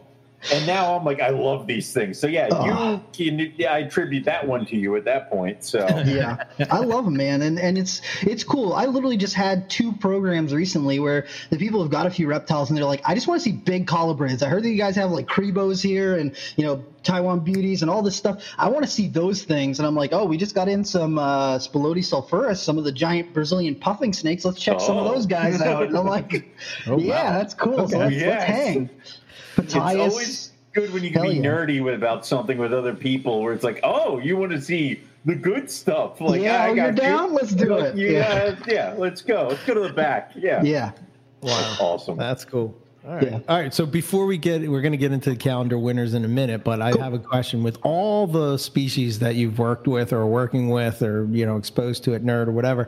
[0.53, 2.19] and now I'm like I love these things.
[2.19, 2.93] So yeah, Oh.
[2.95, 3.03] you
[3.39, 3.53] can.
[3.57, 5.65] Yeah, I attribute that one to you at that point.
[5.65, 9.69] So yeah i love them man and and it's it's cool i literally just had
[9.71, 13.15] two programs recently where the people have got a few reptiles and they're like i
[13.15, 16.17] just want to see big colubrids i heard that you guys have like crebos here
[16.17, 19.79] and you know taiwan beauties and all this stuff i want to see those things
[19.79, 22.93] and i'm like oh we just got in some uh spilotes sulphureus some of the
[22.93, 25.15] giant brazilian puffing snakes let's check some of Oh.
[25.15, 26.53] those guys out and i'm like
[26.87, 27.39] Oh, yeah wow.
[27.39, 28.25] that's cool so let's, Yes.
[28.27, 28.91] let's hang
[29.59, 31.45] it's always good when you can Hell be yeah.
[31.45, 35.01] nerdy with about something with other people, where it's like, oh, you want to see
[35.25, 36.21] the good stuff.
[36.21, 36.93] Like, Yeah, I oh, got you're you.
[36.93, 37.35] down?
[37.35, 37.97] Let's do Like, it.
[38.13, 39.49] Yeah, yeah, let's go.
[39.49, 40.33] Let's go to the back.
[40.35, 40.93] Yeah, yeah
[41.43, 42.17] wow, awesome.
[42.17, 42.75] that's cool.
[43.07, 43.41] All right, Yeah.
[43.49, 43.73] all right.
[43.73, 46.63] So before we get, we're going to get into the calendar winners in a minute,
[46.65, 47.63] but I have a question.
[47.63, 52.05] With all the species that you've worked with, or working with, or you know, exposed
[52.05, 52.85] to at Nerd or whatever,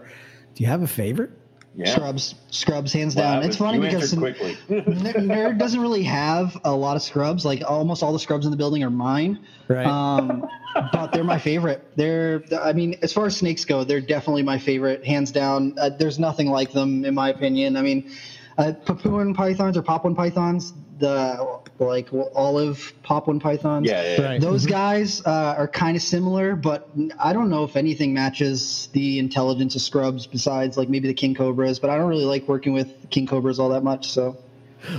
[0.55, 1.31] do you have a favorite?
[1.75, 1.95] Yeah.
[1.95, 4.57] scrubs scrubs hands Wow, down it's funny because quickly.
[4.69, 7.45] Nerd doesn't really have a lot of scrubs.
[7.45, 9.45] Like almost all the scrubs in the building are mine.
[9.69, 9.87] Right.
[9.87, 10.49] Um,
[10.93, 11.87] but they're my favorite.
[11.97, 15.77] They're, I mean, as far as snakes go, they're definitely my favorite, hands down.
[15.79, 17.77] Uh, there's nothing like them, in my opinion.
[17.77, 18.11] I mean,
[18.59, 23.89] uh, Papuan pythons or Papuan pythons, the like olive Papuan pythons.
[23.89, 24.27] yeah, yeah, yeah.
[24.27, 24.41] Right.
[24.41, 26.87] Those guys uh, are kind of similar, but
[27.19, 31.35] I don't know if anything matches the intelligence of scrubs besides like maybe the king
[31.35, 31.79] cobras.
[31.79, 34.11] But I don't really like working with king cobras all that much.
[34.11, 34.37] So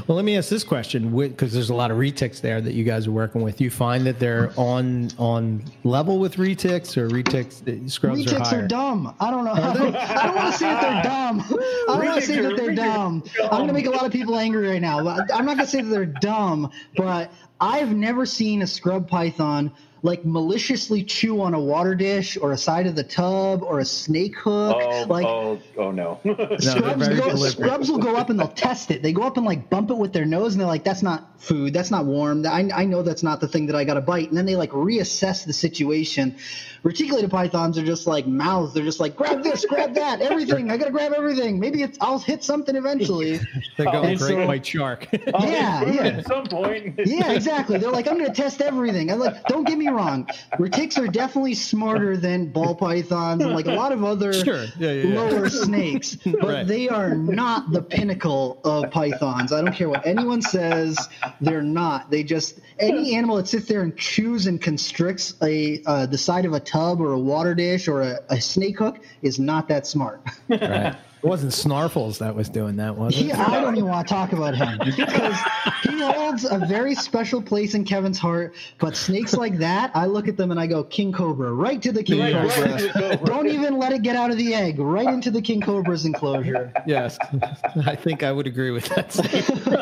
[0.08, 2.84] Well, let me ask this question because there's a lot of retics there that you
[2.84, 3.60] guys are working with.
[3.60, 8.48] You find that they're on on level with retics or retics uh, scrubs are Retics
[8.48, 8.64] higher.
[8.64, 9.16] are dumb.
[9.20, 9.52] I don't know.
[9.52, 11.40] I don't, I don't want to say that they're dumb.
[11.90, 13.20] I don't want to say that they're dumb.
[13.20, 13.24] dumb.
[13.44, 15.00] I'm going to make a lot of people angry right now.
[15.00, 19.72] I'm not going to say that they're dumb, but I've never seen a scrub python
[20.04, 23.86] like maliciously chew on a water dish or a side of the tub or a
[23.86, 24.76] snake hook.
[24.80, 26.20] Oh, like oh, oh no.
[26.60, 29.04] Scrubs, very go, scrubs will go up and they'll test it.
[29.04, 31.40] They go up and like bump it with their nose, and they're like, "That's not
[31.40, 31.74] food.
[31.74, 32.46] That's not warm.
[32.46, 34.56] I, I know that's not the thing that I got to bite." And then they
[34.56, 36.38] like reassess the situation.
[36.84, 38.74] Reticulated pythons are just like mouths.
[38.74, 40.72] They're just like, "Grab this, grab that, everything.
[40.72, 41.60] I got to grab everything.
[41.60, 43.40] Maybe it's I'll hit something eventually."
[43.78, 45.08] They're going And great so- white shark.
[45.34, 46.02] Oh, Yeah, yeah.
[46.18, 47.00] At some point.
[47.06, 47.78] Yeah, exactly.
[47.78, 49.12] They're like, I'm going to test everything.
[49.12, 50.28] I'm like, don't get me wrong.
[50.58, 54.64] Retics are definitely smarter than ball pythons and like a lot of other Sure.
[54.78, 55.20] Yeah, yeah, yeah.
[55.22, 56.68] lower snakes, but Right.
[56.68, 59.54] they are not the pinnacle of pythons.
[59.54, 60.98] I don't care what anyone says.
[61.40, 62.10] They're not.
[62.10, 66.46] They just any animal that sits there and chews and constricts a uh, the side
[66.46, 69.86] of a tub or a water dish or a, a snake hook is not that
[69.86, 70.22] smart.
[70.50, 70.96] right.
[71.24, 73.24] It wasn't Snarfles that was doing that, was it?
[73.26, 75.38] He, I don't even want to talk about him because
[75.84, 78.56] he holds a very special place in Kevin's heart.
[78.80, 81.92] But snakes like that, I look at them and I go, King Cobra, right to
[81.92, 82.78] the King Right, right Cobra.
[82.78, 83.26] to the Cobra.
[83.28, 86.74] Don't even let it get out of the egg, right into the King Cobra's enclosure.
[86.88, 87.20] Yes,
[87.86, 89.14] I think I would agree with that.
[89.14, 89.78] statement.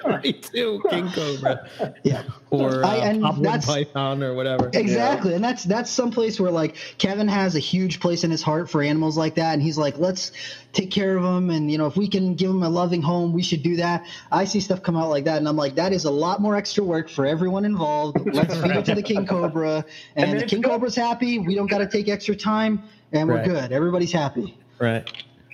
[0.06, 1.68] right too, King Cobra
[2.02, 2.22] Yeah.
[2.50, 4.70] or uh, I- and Pop One that's- Python or whatever.
[4.72, 8.42] Exactly, and that's that's some place where like Kevin has a huge place in his
[8.42, 10.32] heart for animals like that, and he's like, let's
[10.72, 13.32] take care of them, and you know if we can give them a loving home,
[13.32, 14.04] we should do that.
[14.30, 16.56] I see stuff come out like that, and I'm like, that is a lot more
[16.56, 18.18] extra work for everyone involved.
[18.34, 19.84] Let's feed it to the king cobra,
[20.16, 21.38] and, then the king cobra's happy.
[21.38, 23.44] We don't got to take extra time, and we're Right.
[23.44, 23.72] good.
[23.72, 24.56] Everybody's happy.
[24.78, 25.10] Right.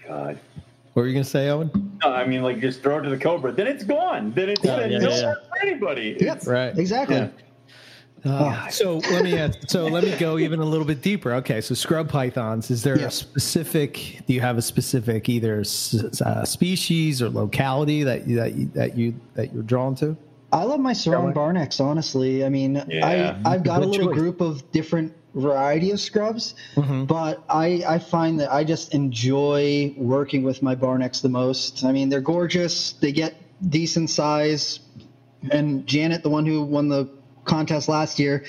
[0.07, 0.38] God.
[0.92, 1.98] What were you gonna say, Owen?
[2.05, 3.50] No, I mean, like, just throw it to the cobra.
[3.50, 4.33] Then it's gone.
[4.33, 5.35] Then it's Yeah, then yeah, no yeah.
[5.48, 6.16] for anybody.
[6.20, 6.22] Yep.
[6.22, 6.77] It's- Right.
[6.79, 7.16] Exactly.
[7.16, 7.29] Yeah.
[8.24, 11.34] Uh, so let me ask, so let me go even a little bit deeper.
[11.34, 12.70] Okay, so scrub pythons.
[12.70, 13.06] Is there Yeah.
[13.06, 14.20] a specific?
[14.26, 18.66] Do you have a specific either s- uh, species or locality that you, that you,
[18.74, 20.16] that you that you're drawn to?
[20.52, 22.44] I love my Sorong Barnecks, honestly.
[22.44, 23.37] I mean, Yeah.
[23.44, 24.16] I, I've got Good a little choice.
[24.18, 27.06] group of different variety of scrubs, Mm-hmm.
[27.06, 31.84] but I, I find that I just enjoy working with my Barnecks the most.
[31.84, 32.92] I mean, they're gorgeous.
[32.92, 33.34] They get
[33.68, 34.78] decent size
[35.50, 37.08] And Janet, the one who won the
[37.44, 38.42] contest last year,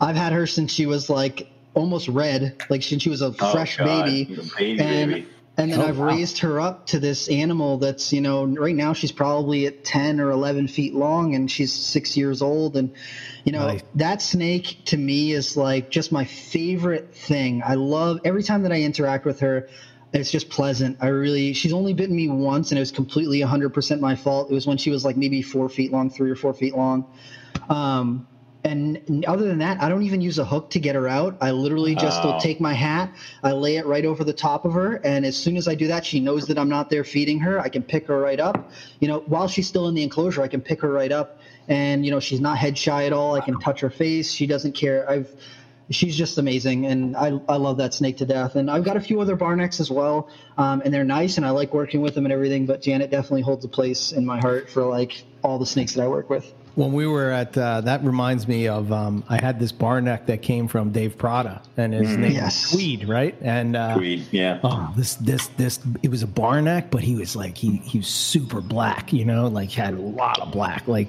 [0.00, 3.52] I've had her since she was like almost red, like since she was a Oh,
[3.52, 4.04] fresh God.
[4.06, 4.24] baby.
[4.58, 5.26] baby, and baby.
[5.58, 6.06] and then Oh, I've wow.
[6.06, 10.20] raised her up to this animal that's you know right now she's probably at ten
[10.20, 12.90] or eleven feet long, and she's six years old, and
[13.44, 13.82] you know Nice.
[13.94, 17.62] that snake to me is like just my favorite thing.
[17.64, 19.64] I love every time that I interact with her.
[20.12, 20.96] It's just pleasant.
[21.00, 24.48] I really, she's only bitten me once, and it was completely 100% my fault.
[24.48, 27.04] It was when she was like maybe four feet long, three or four feet long.
[27.68, 28.24] Um,
[28.66, 31.36] and other than that, I don't even use a hook to get her out.
[31.40, 32.38] I literally just will Oh.
[32.40, 35.56] take my hat, I lay it right over the top of her, and as soon
[35.56, 37.60] as I do that, she knows that I'm not there feeding her.
[37.60, 38.70] I can pick her right up.
[39.00, 42.04] You know, while she's still in the enclosure, I can pick her right up, and
[42.04, 43.34] you know, she's not head shy at all.
[43.34, 44.32] I can touch her face.
[44.32, 45.08] She doesn't care.
[45.08, 45.28] I've
[45.90, 49.00] she's just amazing and I, I love that snake to death and i've got a
[49.00, 52.24] few other barnecks as well um, and they're nice and i like working with them
[52.26, 55.66] and everything but janet definitely holds a place in my heart for like all the
[55.66, 59.24] snakes that i work with When we were at, uh, that reminds me of, um,
[59.30, 62.70] I had this Barneck that came from Dave Prada, and his name Yes.
[62.70, 63.34] was Tweed, right?
[63.40, 64.60] And uh, Tweed, yeah.
[64.62, 68.08] Oh, this this this it was a Barneck, but he was like he he was
[68.08, 71.08] super black, you know, like had a lot of black, like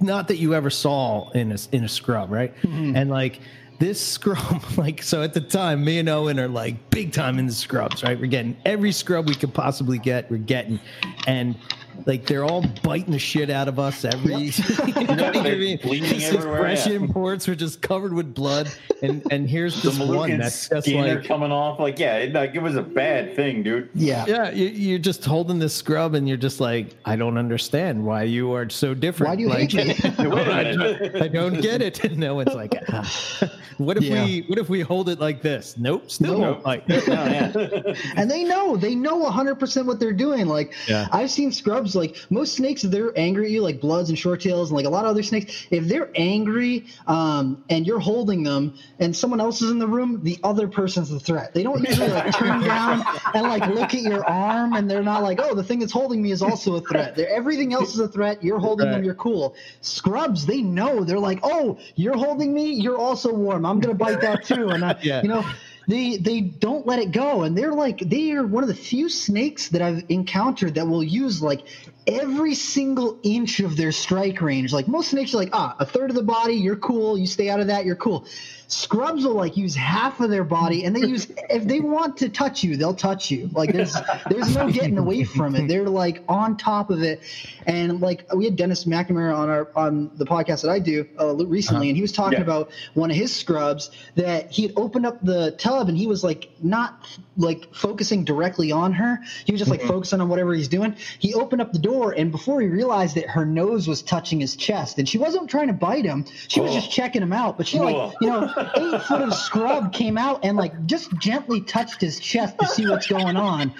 [0.00, 2.52] not that you ever saw in a in a scrub, right?
[2.64, 3.38] And like
[3.78, 7.46] this scrub, like so at the time, me and Owen are like big time in
[7.46, 8.18] the scrubs, right?
[8.18, 10.80] We're getting every scrub we could possibly get, we're getting,
[11.26, 11.56] and
[12.06, 14.34] like they're all biting the shit out of us every.
[14.36, 15.78] you know what I mean?
[15.82, 16.94] bleeding everywhere, fresh yeah.
[16.94, 18.70] imports are just covered with blood,
[19.02, 21.78] and and here's The this one Moluccan that's just like coming off.
[21.78, 23.90] Like, yeah, it, like it was a bad thing, dude.
[23.94, 28.04] yeah yeah, you, you're just holding this scrub, and you're just like, I don't understand
[28.04, 29.30] why you are so different.
[29.30, 31.12] why do you like, hate me Wait a I, minute.
[31.12, 32.02] don't, I don't get it.
[32.04, 33.50] And no one's like, ah.
[33.78, 34.24] what if Yeah.
[34.24, 35.76] we, what if we hold it like this?
[35.78, 36.64] Nope, still Nope.
[36.64, 36.88] won't bite.
[36.88, 37.94] No, yeah.
[38.16, 41.08] and they know they know 100% what they're doing like Yeah.
[41.12, 44.40] i've seen scrubs like most snakes if they're angry at you like bloods and short
[44.40, 48.42] tails and like a lot of other snakes if they're angry um, and you're holding
[48.42, 51.52] them and someone else is in the room the other person's the threat.
[51.54, 53.02] They don't usually like turn down
[53.34, 56.20] and like look at your arm and they're not like oh the thing that's holding
[56.22, 57.16] me is also a threat.
[57.16, 58.42] They're, everything else is a threat.
[58.42, 59.04] You're holding them.
[59.04, 59.54] You're cool.
[59.80, 61.04] Scrubs they know.
[61.04, 62.72] They're like oh you're holding me.
[62.72, 63.64] You're also warm.
[63.66, 64.68] I'm gonna bite that too.
[64.68, 65.22] And I, Yeah.
[65.22, 65.44] you know
[65.88, 67.42] they they don't let it go.
[67.42, 71.02] And they're like they are one of the few snakes that i've encountered that will
[71.02, 71.66] use like
[72.06, 74.72] every single inch of their strike range.
[74.72, 77.18] Like most snakes are like ah a third of the body you're cool.
[77.18, 78.26] You stay out of that you're cool
[78.68, 82.28] scrubs will like use half of their body and they use if they want to
[82.28, 83.48] touch you they'll touch you.
[83.52, 83.96] Like there's
[84.30, 85.66] there's no getting away from it.
[85.68, 87.22] They're like on top of it.
[87.66, 91.34] And like we had dennis mcnamara on our on the podcast that i do uh,
[91.46, 92.44] recently and he was talking Yeah.
[92.44, 96.22] about one of his scrubs that he had opened up the tub and he was
[96.22, 99.20] like not like focusing directly on her.
[99.44, 100.96] He was just like focusing on whatever he's doing.
[101.20, 104.56] He opened up the door and before he realized that her nose was touching his
[104.56, 106.24] chest and she wasn't trying to bite him.
[106.48, 107.84] She was just checking him out but she Oh.
[107.84, 112.18] like you know eight foot of scrub came out and like just gently touched his
[112.20, 113.72] chest to see what's going on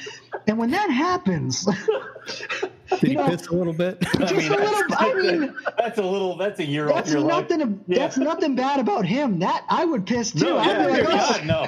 [0.46, 1.66] and when that happens
[2.90, 3.98] Did he You know, piss a little bit?
[4.14, 6.36] I just a little i mean that's a little.
[6.36, 7.48] That's a year off that's your life.
[7.50, 7.98] nothing Yeah.
[7.98, 11.06] that's nothing bad about him that i would piss too No, i'd yeah, be like
[11.08, 11.66] oh, God, no.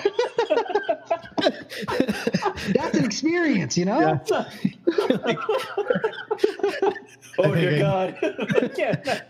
[2.72, 4.20] that's an experience you know
[7.38, 8.18] Oh think dear God.
[8.78, 9.20] yeah.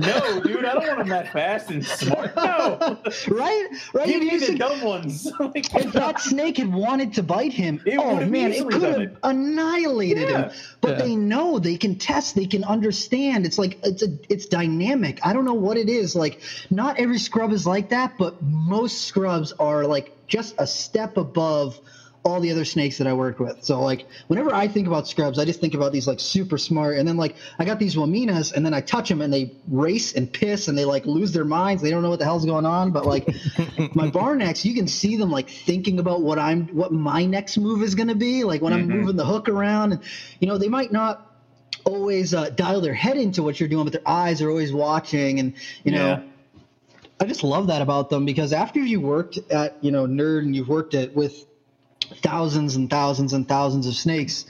[0.00, 2.34] no, dude, I don't want them that fast and smart.
[2.36, 2.98] No.
[3.28, 5.30] right right Give And me you the should- dumb ones.
[5.54, 9.00] Like, if that snake had wanted to bite him, It oh man, it could have
[9.00, 9.16] it.
[9.22, 10.42] annihilated Yeah.
[10.48, 10.50] him.
[10.80, 11.04] But Yeah.
[11.04, 13.44] they know they can test, they can understand.
[13.46, 15.20] It's like it's a it's dynamic.
[15.24, 16.16] I don't know what it is.
[16.16, 16.40] Like
[16.70, 21.78] not every scrub is like that, but most scrubs are like just a step above
[22.24, 23.62] all the other snakes that I worked with.
[23.62, 26.96] So like whenever I think about scrubs, I just think about these like super smart.
[26.96, 30.14] And then like I got these Waminas, and then I touch them, and they race
[30.14, 31.82] and piss, and they like lose their minds.
[31.82, 32.92] They don't know what the hell's going on.
[32.92, 33.26] But like
[33.94, 37.82] my Barnecks, you can see them like thinking about what I'm, what my next move
[37.82, 38.42] is going to be.
[38.42, 40.02] Like when I'm moving the hook around, and
[40.40, 41.30] you know they might not
[41.84, 45.40] always uh, dial their head into what you're doing, but their eyes are always watching,
[45.40, 46.06] and you know.
[46.06, 46.22] Yeah.
[47.20, 50.54] I just love that about them because after you worked at you know nerd and
[50.54, 51.46] you've worked at with
[52.22, 54.44] thousands and thousands and thousands of snakes,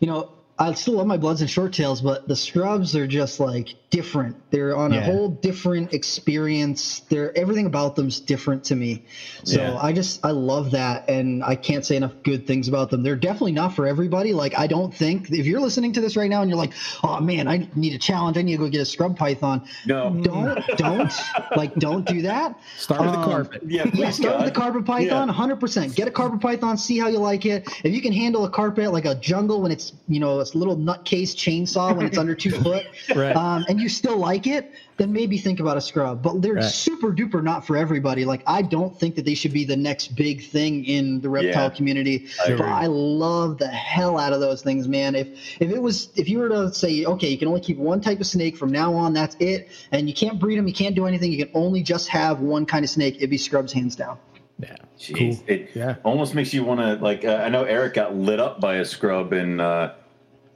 [0.00, 0.28] you know
[0.60, 4.36] I still love my bloods and short tails, but the scrubs are just like different.
[4.50, 7.00] They're on a whole different experience.
[7.08, 9.04] They're everything about them's different to me.
[9.44, 9.78] So Yeah.
[9.80, 13.02] I just I love that, and I can't say enough good things about them.
[13.02, 14.34] They're definitely not for everybody.
[14.34, 17.20] Like I don't think if you're listening to this right now and you're like, oh
[17.20, 18.36] man, I need a challenge.
[18.36, 19.62] I need to go get a scrub python.
[19.86, 20.10] no.
[20.22, 21.12] Don't don't
[21.56, 22.54] like don't do that.
[22.76, 23.62] Start with the Um, carpet.
[23.66, 25.34] Yeah, yeah, please, start with the carpet python, Yeah.
[25.34, 25.94] 100%.
[25.96, 27.66] Get a carpet python, see how you like it.
[27.82, 31.34] If you can handle a carpet like a jungle when it's, you know, little nutcase
[31.34, 33.34] chainsaw when it's under two foot, Right.
[33.36, 36.22] um, and you still like it, then maybe think about a scrub.
[36.22, 36.64] But they're Right.
[36.64, 38.24] super duper not for everybody.
[38.24, 41.64] Like I don't think that they should be the next big thing in the reptile
[41.64, 41.68] Yeah.
[41.70, 42.26] community.
[42.46, 42.66] I but.
[42.66, 45.14] I love the hell out of those things, man.
[45.14, 45.28] If
[45.60, 48.20] if it was if you were to say, okay, you can only keep one type
[48.20, 51.06] of snake from now on, that's it, and you can't breed them, you can't do
[51.06, 53.16] anything, you can only just have one kind of snake.
[53.16, 54.18] It'd be scrubs hands down.
[54.58, 54.76] Yeah.
[54.98, 55.44] Jeez, Cool.
[55.46, 55.94] it Yeah.
[56.04, 57.24] almost makes you want to like.
[57.24, 59.94] Uh, I know Eric got lit up by a scrub in uh,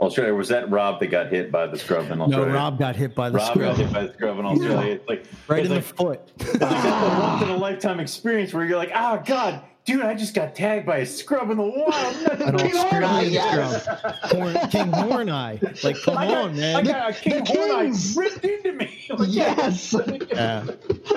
[0.01, 0.35] Australia.
[0.35, 2.49] Was that Rob that got hit by the scrub in Australia?
[2.49, 4.95] No, Rob got hit by the Rob scrub got hit by the scrub in Australia.
[4.95, 6.33] It's like right it's in like, the foot.
[6.39, 10.03] it's like that's a once in a lifetime experience where you're like, oh god, dude,
[10.03, 12.41] I just got tagged by a scrub in the wild.
[12.41, 13.83] An King Australian Horneye, yes.
[13.83, 14.15] scrub.
[14.15, 15.85] Horn, King Horneye.
[15.85, 16.77] Like, come I got, on, man.
[16.77, 18.17] I got a king the horn kings.
[18.17, 18.91] ripped into me.
[19.15, 19.29] Like.
[19.31, 19.95] Yes.
[20.35, 20.67] Yeah.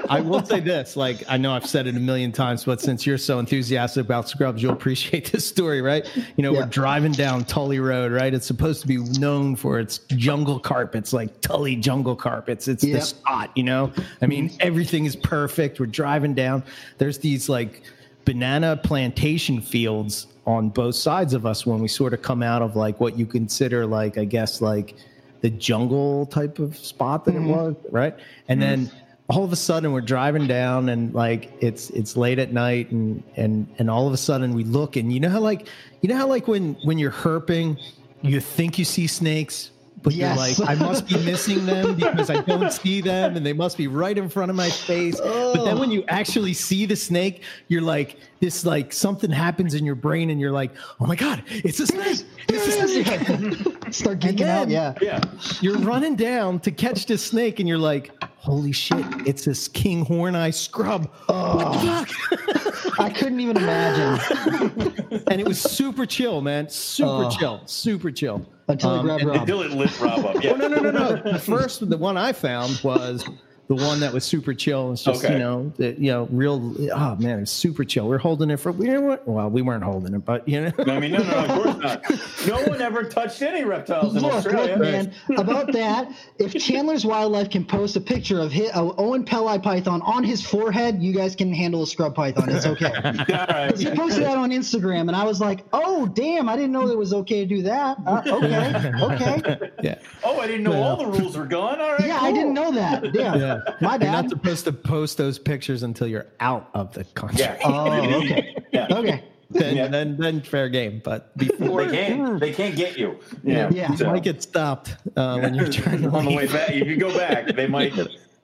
[0.09, 3.05] I will say this, like I know I've said it a million times, but since
[3.05, 6.05] you're so enthusiastic about scrubs, you'll appreciate this story, right?
[6.35, 6.59] You know, Yeah.
[6.59, 8.33] we're driving down Tully Road, right?
[8.33, 12.67] It's supposed to be known for its jungle carpets, like Tully jungle carpets.
[12.67, 13.91] It's the spot, you know.
[14.21, 14.57] I mean, mm-hmm.
[14.59, 15.79] everything is perfect.
[15.79, 16.63] We're driving down.
[16.97, 17.81] There's these like
[18.27, 22.75] banana plantation fields on both sides of us when we sort of come out of
[22.75, 24.95] like what you consider like I guess like
[25.39, 27.51] the jungle type of spot that it mm-hmm.
[27.51, 28.13] was, right?
[28.49, 28.91] And then
[29.29, 33.23] all of a sudden we're driving down and like it's it's late at night and
[33.37, 35.69] and and all of a sudden we look and you know how like
[36.01, 37.81] you know how like when when you're herping
[38.23, 40.57] you think you see snakes but Yes.
[40.57, 43.77] you're like I must be missing them because I don't see them and they must
[43.77, 45.19] be right in front of my face.
[45.19, 45.79] But then oh.
[45.79, 50.29] when you actually see the snake, you're like this like something happens in your brain
[50.29, 53.07] and you're like, "Oh my god, it's a snake." It's a snake.
[53.93, 54.69] Start And geeking out.
[54.69, 54.93] Yeah.
[55.01, 55.21] Yeah.
[55.61, 59.05] You're running down to catch this snake, and you're like, "Holy shit!
[59.25, 62.99] It's this king horn eye scrub." What the fuck?
[62.99, 66.67] I couldn't even imagine and it was super chill, man.
[66.69, 67.29] Super Oh.
[67.29, 67.61] chill.
[67.65, 68.43] Super chill.
[68.69, 69.35] until I Um, grabbed Rob.
[69.41, 70.43] Until it lit Rob up.
[70.43, 70.51] Yeah.
[70.51, 71.31] Oh no, no, no, no.
[71.31, 73.23] The first, the one I found was
[73.67, 74.93] the one that was super chill.
[74.93, 75.33] It's just Okay.
[75.33, 76.73] you know, the, you know, real.
[76.93, 78.07] Oh man, it's super chill.
[78.07, 78.71] We're holding it for.
[78.71, 80.71] We weren't, well, we weren't holding it, but you know.
[80.87, 82.03] I mean, no, no, of course not.
[82.47, 84.77] No one ever touched any reptiles in Look, Australia.
[84.77, 85.13] look, man.
[85.37, 90.23] About that, if Chandler's Wildlife can post a picture of his, uh, Oenpelli python on
[90.23, 92.47] his forehead, you guys can handle a scrub python.
[92.49, 92.85] It's okay.
[93.03, 93.77] All right.
[93.77, 96.47] He posted that on Instagram, and I was like, "Oh, damn!
[96.47, 99.71] I didn't know it was okay to do that." Uh, okay, okay.
[99.83, 101.81] yeah, Oh, I didn't know all the rules were gone.
[101.81, 102.05] All right.
[102.07, 103.13] Yeah, I didn't know that.
[103.13, 103.73] Yeah, yeah.
[103.81, 107.39] my You're not supposed to post those pictures until you're out of the country.
[107.39, 107.57] Yeah.
[107.63, 107.91] Oh,
[108.23, 108.55] okay.
[108.71, 108.87] Yeah.
[108.91, 109.23] Okay.
[109.49, 109.87] Then, Yeah.
[109.87, 111.01] then, then fair game.
[111.03, 112.39] But before They can't.
[112.39, 113.17] They can't get you.
[113.43, 113.69] Yeah.
[113.71, 113.91] Yeah.
[113.91, 116.69] you So- might get stopped uh, when you're trying to on the way back.
[116.71, 117.93] If you go back, they might.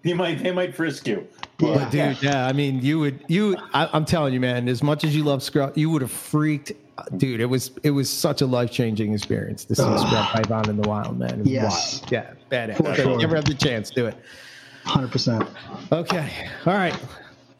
[0.03, 0.41] You might.
[0.43, 1.27] They might frisk you.
[1.59, 1.75] Yeah.
[1.75, 5.03] But dude, yeah, I mean, you would, you, I, I'm telling you, man, as much
[5.05, 6.73] as you love scrub, you would have freaked,
[7.15, 7.39] dude.
[7.39, 10.75] It was, it was such a life changing experience to see a scrub python in
[10.81, 11.39] the wild, man.
[11.41, 12.01] It Yes.
[12.01, 12.11] wild.
[12.11, 12.77] yeah, badass.
[12.77, 13.23] For If you sure.
[13.23, 14.17] ever have the chance, do it.
[14.85, 15.47] Hundred percent.
[15.91, 16.97] Okay, all right.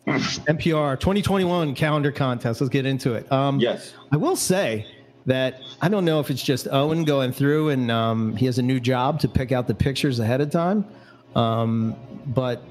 [0.05, 2.59] MPR 2021 calendar contest.
[2.59, 3.31] Let's get into it.
[3.31, 3.93] Um, Yes.
[4.11, 4.85] I will say
[5.25, 8.61] that I don't know if it's just Owen going through and um, he has a
[8.61, 10.83] new job to pick out the pictures ahead of time,
[11.35, 11.95] um,
[12.27, 12.61] but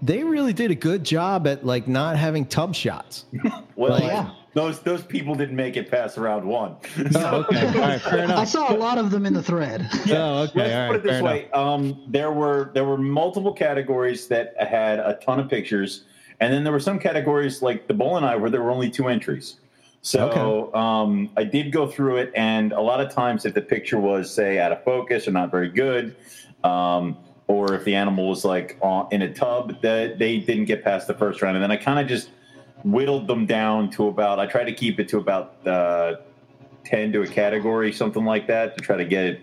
[0.00, 3.26] they really did a good job at like not having tub shots.
[3.76, 4.30] Well, Yeah.
[4.54, 6.76] Those those people didn't make it past round one.
[7.14, 9.88] Oh, okay, all right, fair I saw a lot of them in the thread.
[10.10, 12.98] Oh, okay, Let's all put right, it this fair way: um, there were there were
[12.98, 16.04] multiple categories that had a ton of pictures,
[16.40, 19.56] and then there were some categories like the boeleni where there were only two entries.
[20.00, 23.98] So um, I did go through it, and a lot of times, if the picture
[23.98, 26.16] was say out of focus or not very good,
[26.64, 30.84] um, or if the animal was like on, in a tub, that they didn't get
[30.84, 32.30] past the first round, and then I kind of just
[32.84, 34.38] whittled them down to about.
[34.38, 36.16] I tried to keep it to about uh,
[36.84, 39.40] ten to a category, something like that, to try to get it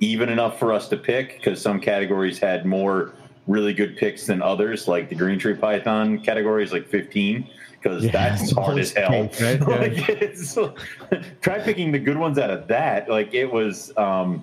[0.00, 3.12] even enough for us to pick because some categories had more
[3.46, 4.88] really good picks than others.
[4.88, 7.48] Like the green tree python category is like 15
[7.80, 9.28] because Yeah, that's hard as hell.
[9.28, 9.60] cake, right?
[10.56, 13.08] Like, try picking the good ones out of that.
[13.08, 14.42] Like it was, um,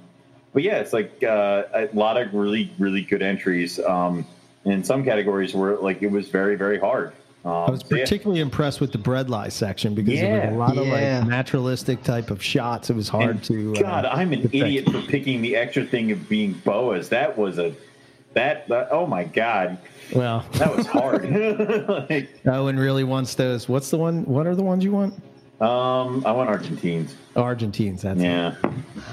[0.54, 3.80] but yeah, it's like uh, a lot of really, really good entries.
[3.80, 4.26] Um,
[4.66, 7.14] in some categories where like it was very, very hard.
[7.44, 8.04] Um, I was so yeah.
[8.04, 10.46] particularly impressed with the bredli section because there Yeah.
[10.50, 11.20] was a lot of Yeah.
[11.20, 12.90] like naturalistic type of shots.
[12.92, 13.74] It was hard And to.
[13.78, 14.56] uh, God, I'm an detect.
[14.56, 17.10] idiot for picking the extra thing of being boas.
[17.10, 17.74] That was a
[18.34, 19.78] that, that oh my god,
[20.14, 21.30] Well, that was hard.
[22.10, 23.68] like, Owen really wants those.
[23.68, 24.24] What's the one?
[24.26, 25.16] What are the ones you want?
[25.60, 27.16] um, I want Argentines.
[27.36, 28.04] Argentines.
[28.04, 28.56] That's Yeah,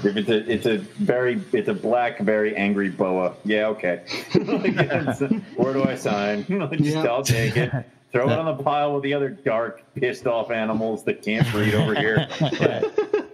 [0.03, 3.33] if it's a it's a very it's a black, very angry boa.
[3.43, 4.01] Yeah, okay.
[4.35, 4.77] Like,
[5.57, 6.45] where do I sign?
[6.47, 7.03] Just Yeah.
[7.03, 7.71] I'll take it.
[8.11, 11.75] Throw it on the pile with the other dark, pissed off animals that can't breed
[11.75, 12.27] over here.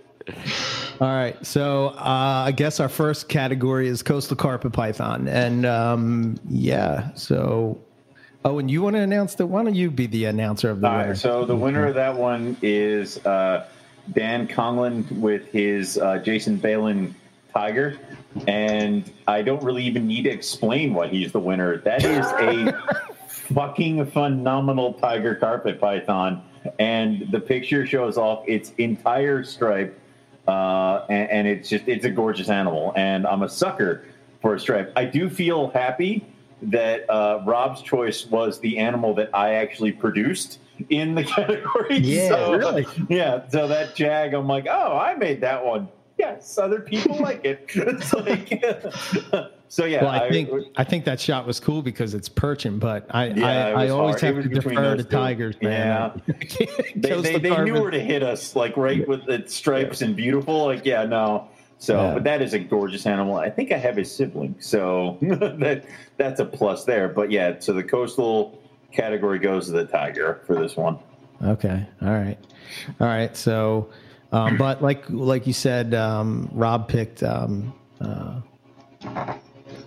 [1.02, 1.46] All right.
[1.46, 7.14] So uh, I guess our first category is coastal carpet python, and um, yeah.
[7.14, 7.80] So,
[8.44, 9.48] oh, and you want to announce that?
[9.48, 11.10] Why don't you be the announcer of the All winner?
[11.10, 13.68] right, so the winner of that one is uh,
[14.14, 17.16] Dan Conglin with his uh, Jason Balin
[17.54, 17.98] Tiger.
[18.48, 21.78] And I don't really even need to explain why he's the winner.
[21.78, 23.15] That is a
[23.54, 26.44] fucking phenomenal tiger carpet python.
[26.80, 30.00] And the picture shows off its entire stripe.
[30.48, 32.94] Uh, and, and it's just, it's a gorgeous animal.
[32.96, 34.06] And I'm a sucker
[34.42, 34.92] for a stripe.
[34.96, 36.26] I do feel happy
[36.62, 41.98] that uh, Rob's choice was the animal that I actually produced in the category.
[41.98, 42.86] Yeah, so, really?
[43.10, 43.48] Yeah.
[43.50, 45.88] So that jag, I'm like, oh, I made that one.
[46.18, 47.70] Yes, other people like it.
[47.76, 48.64] It's like,
[49.76, 50.06] so yeah.
[50.06, 53.46] well, I think I think that shot was cool because it's perching, but I Yeah,
[53.46, 54.36] I, I always hard.
[54.36, 55.10] Have to defer to two.
[55.10, 56.22] tigers, man.
[56.26, 60.16] they, Coastal they, they knew where to hit us, like right with the stripes and
[60.16, 60.68] beautiful.
[60.68, 61.50] Like, yeah, no.
[61.78, 62.14] So, Yeah.
[62.14, 63.36] but that is a gorgeous animal.
[63.36, 65.84] I think I have a sibling, so that
[66.16, 67.10] that's a plus there.
[67.10, 68.58] But yeah, so the coastal
[68.94, 71.00] category goes to the tiger for this one.
[71.44, 71.86] Okay.
[72.02, 72.38] All right.
[73.02, 73.36] All right.
[73.36, 73.90] So,
[74.32, 77.24] um, but like like you said, um, Rob picked.
[77.24, 78.40] Um, uh,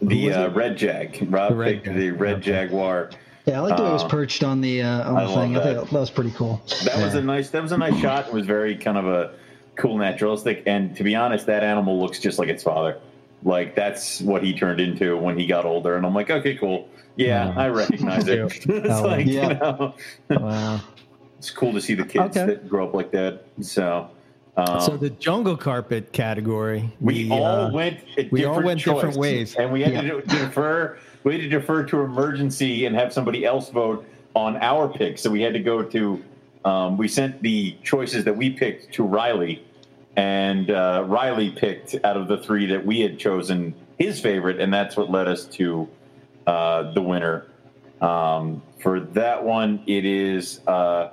[0.02, 1.26] The uh, red jag.
[1.30, 2.42] Rob The red picked jag, the red okay.
[2.66, 3.10] jaguar.
[3.46, 5.30] Yeah, I like the way it was Uh, perched on the uh, on I the
[5.30, 5.56] love thing.
[5.56, 5.76] I that.
[5.76, 6.60] think that was pretty cool.
[6.84, 7.50] That was a nice.
[7.50, 8.28] That was a nice shot.
[8.28, 9.32] It was very kind of a
[9.76, 10.62] cool naturalistic.
[10.66, 12.98] And to be honest, that animal looks just like its father.
[13.44, 15.96] Like that's what he turned into when he got older.
[15.96, 16.88] And I'm like, okay, cool.
[17.16, 17.54] Yeah, Yeah.
[17.60, 18.38] I recognize it.
[18.66, 19.48] it's like yeah.
[19.48, 19.94] you know,
[20.40, 20.80] wow.
[21.38, 22.46] it's cool to see the kids Okay.
[22.46, 23.44] that grow up like that.
[23.60, 24.10] So,
[24.58, 28.00] um, so the jungle carpet category, we all uh, went
[28.32, 29.54] we all different went different ways.
[29.54, 30.00] and we had Yeah.
[30.02, 30.98] to defer.
[31.22, 34.04] We had to defer to emergency and have somebody else vote
[34.34, 35.18] on our pick.
[35.18, 36.22] So we had to go to.
[36.64, 39.64] Um, we sent the choices that we picked to Riley,
[40.16, 44.74] and uh, Riley picked out of the three that we had chosen his favorite, and
[44.74, 45.88] that's what led us to
[46.48, 47.46] uh, the winner.
[48.00, 51.10] Um, for that one, it is uh,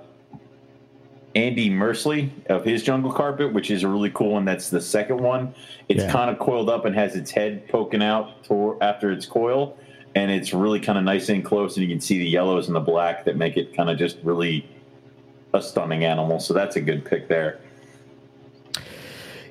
[1.35, 4.45] Andy Mersley of his Jungle Carpet, which is a really cool one.
[4.45, 5.53] That's the second one.
[5.89, 6.11] It's Yeah.
[6.11, 8.29] kind of coiled up and has its head poking out
[8.81, 9.77] after its coil,
[10.15, 12.75] and it's really kind of nice and close, and you can see the yellows and
[12.75, 14.65] the black that make it kind of just really
[15.53, 16.39] a stunning animal.
[16.39, 17.59] So that's a good pick there.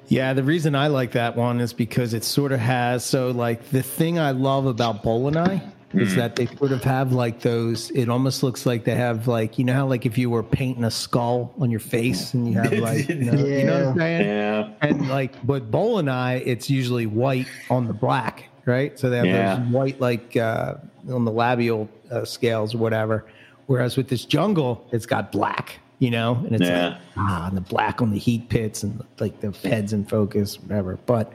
[0.09, 3.71] Yeah, the reason I like that one is because it sort of has so like
[3.71, 5.63] the thing I love about boeleni
[6.01, 7.91] is that they sort of have like those.
[7.91, 10.85] It almost looks like they have like you know how like if you were painting
[10.85, 13.99] a skull on your face and you have like you know, you know what I'm
[13.99, 14.27] saying?
[14.27, 18.99] Yeah, And like, but boeleni it's usually white on the black, right?
[18.99, 19.57] So they have Yeah.
[19.57, 20.75] those white like uh,
[21.11, 23.27] on the labial uh, scales or whatever.
[23.67, 26.89] Whereas with this jungle, it's got black, you know, and it's Yeah.
[26.89, 30.61] like, ah, and the black on the heat pits and like the heads in focus,
[30.61, 30.99] whatever.
[31.07, 31.33] But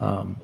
[0.00, 0.36] um,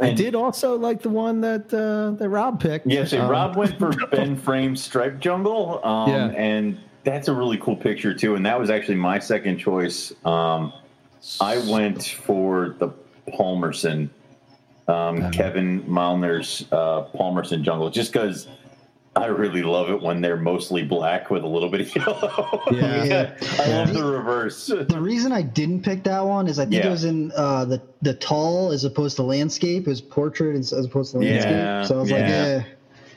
[0.00, 2.86] I did also like the one that uh, that Rob picked.
[2.86, 6.26] Yeah, so Um, Rob went for Ben Frame Stripe Jungle, um, Yeah.
[6.36, 8.34] and that's a really cool picture too.
[8.34, 10.12] And that was actually my second choice.
[10.24, 10.72] Um,
[11.40, 12.88] I went for the
[13.36, 14.10] Palmerston,
[14.88, 15.30] um, Uh-huh.
[15.30, 18.46] Kevin Malner's uh, Palmerston Jungle, just because
[19.16, 22.62] I really love it when they're mostly black with a little bit of yellow.
[22.70, 23.34] Yeah.
[23.58, 24.66] I love the reverse.
[24.66, 26.88] The reason I didn't pick that one is I think Yeah.
[26.88, 29.86] it was in uh, the the tall as opposed to landscape.
[29.86, 31.88] It was portrait as as opposed to Yeah, landscape.
[31.88, 32.64] so I was like, yeah.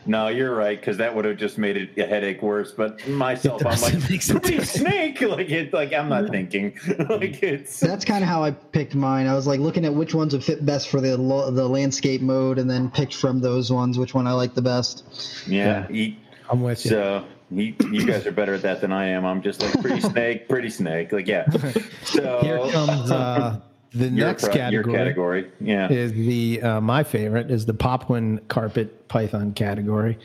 [0.05, 0.09] Yeah.
[0.11, 2.71] No, you're right because that would have just made it a headache worse.
[2.71, 5.21] But myself, I'm like pretty snake.
[5.29, 6.77] Like it's like I'm not thinking.
[7.09, 9.27] like it's That's kind of how I picked mine.
[9.27, 12.21] I was like looking at which ones would fit best for the lo- the landscape
[12.21, 15.03] mode, and then picked from those ones which one I like the best.
[15.47, 15.87] yeah.
[15.87, 16.17] he-
[16.49, 16.89] I'm with you.
[16.89, 19.23] so he, you guys are better at that than I am.
[19.25, 21.11] I'm just like pretty snake, pretty snake.
[21.11, 21.47] Like yeah.
[22.05, 23.59] So Here comes uh,
[23.91, 24.91] the your, next pro- category.
[24.93, 25.51] your category.
[25.61, 25.91] Yeah.
[25.91, 30.17] is the uh, my favorite is the Papuan carpet python category.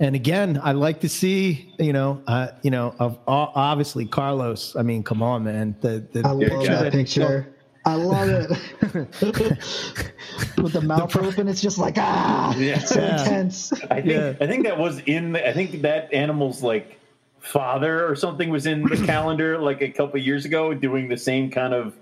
[0.00, 4.74] And again, I like to see, you know, uh, you know, of o- obviously Carlos.
[4.74, 5.76] I mean, come on, man.
[5.80, 6.82] The the I love Yeah.
[6.82, 7.48] that picture.
[7.86, 8.48] I love it.
[10.58, 12.76] With the mouth open, it's just like ah, Yeah.
[12.76, 13.20] it's so Yeah.
[13.22, 13.72] intense.
[13.90, 14.32] I think Yeah.
[14.40, 15.32] I think that was in.
[15.32, 16.98] The, I think that animal's like
[17.40, 21.50] father or something was in the calendar like a couple years ago, doing the same
[21.50, 21.94] kind of.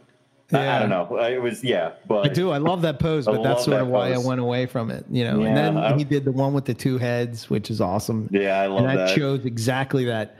[0.52, 1.18] I, I don't know.
[1.18, 2.50] It was yeah, but I do.
[2.50, 4.24] I love that pose, I but that's sort that of why pose.
[4.24, 5.04] I went away from it.
[5.10, 7.70] You know, Yeah, and then I- he did the one with the two heads, which
[7.70, 8.28] is awesome.
[8.32, 9.16] Yeah, I love and that, that.
[9.16, 10.36] shows exactly that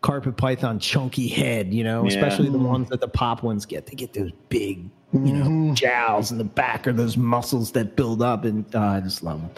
[0.00, 1.72] carpet python chunky head.
[1.72, 2.08] You know, Yeah.
[2.10, 3.86] especially the ones that the Papuans get.
[3.86, 8.20] They get those big, you know, jowls in the back or those muscles that build
[8.22, 9.50] up, and uh, I just love them.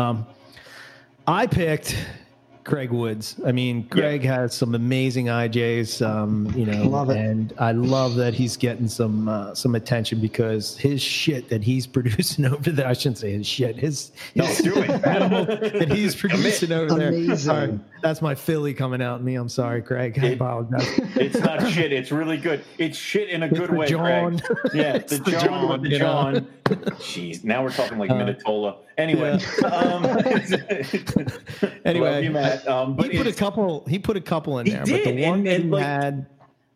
[0.00, 0.26] Um,
[1.26, 1.96] I picked
[2.68, 3.36] Craig Woods.
[3.46, 4.40] I mean, Craig yeah.
[4.40, 6.06] has some amazing IJs.
[6.06, 10.76] Um, you know, love and I love that he's getting some uh, some attention because
[10.76, 12.86] his shit that he's producing over there.
[12.86, 13.76] I shouldn't say his shit.
[13.76, 17.08] His, his no, animal that he's producing over there.
[17.08, 17.82] Amazing.
[18.02, 19.22] that's my Philly coming out.
[19.22, 20.18] Me, I'm sorry, Craig.
[20.22, 20.86] I apologize.
[21.16, 21.90] It's not shit.
[21.90, 22.62] It's really good.
[22.76, 24.40] It's shit in a good way, John.
[24.40, 24.72] Craig.
[24.74, 26.48] Yeah, the, the John, John the John.
[26.68, 28.76] Jeez, now we're talking like uh, Minatola.
[28.96, 29.68] Anyway, yeah.
[29.68, 30.04] um,
[31.84, 33.84] anyway, you, um, he put a couple.
[33.88, 36.26] He put a couple in there, did, but the one and, and like, had.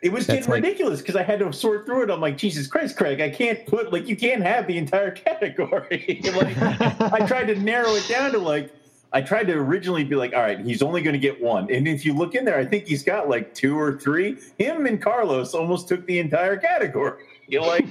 [0.03, 2.11] It was getting like, ridiculous because I had to sort through it.
[2.11, 6.21] I'm like, Jesus Christ, Craig, I can't put like you can't have the entire category.
[6.25, 6.59] like
[7.01, 8.73] I tried to narrow it down to like
[9.13, 11.71] I tried to originally be like, all right, he's only going to get one.
[11.71, 14.39] And if you look in there, I think he's got like two or three.
[14.59, 17.23] Him and Carlos almost took the entire category.
[17.47, 17.87] You know, like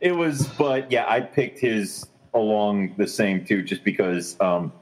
[0.00, 4.72] it was, but yeah, I picked his along the same too, just because um,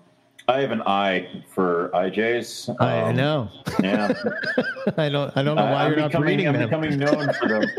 [0.49, 2.69] I have an eye for IJs.
[2.69, 3.51] Um, I know.
[3.83, 4.12] Yeah.
[4.97, 5.37] I don't.
[5.37, 6.69] I don't know why I'm you're becoming, not reading I'm them.
[6.69, 7.64] becoming known for them.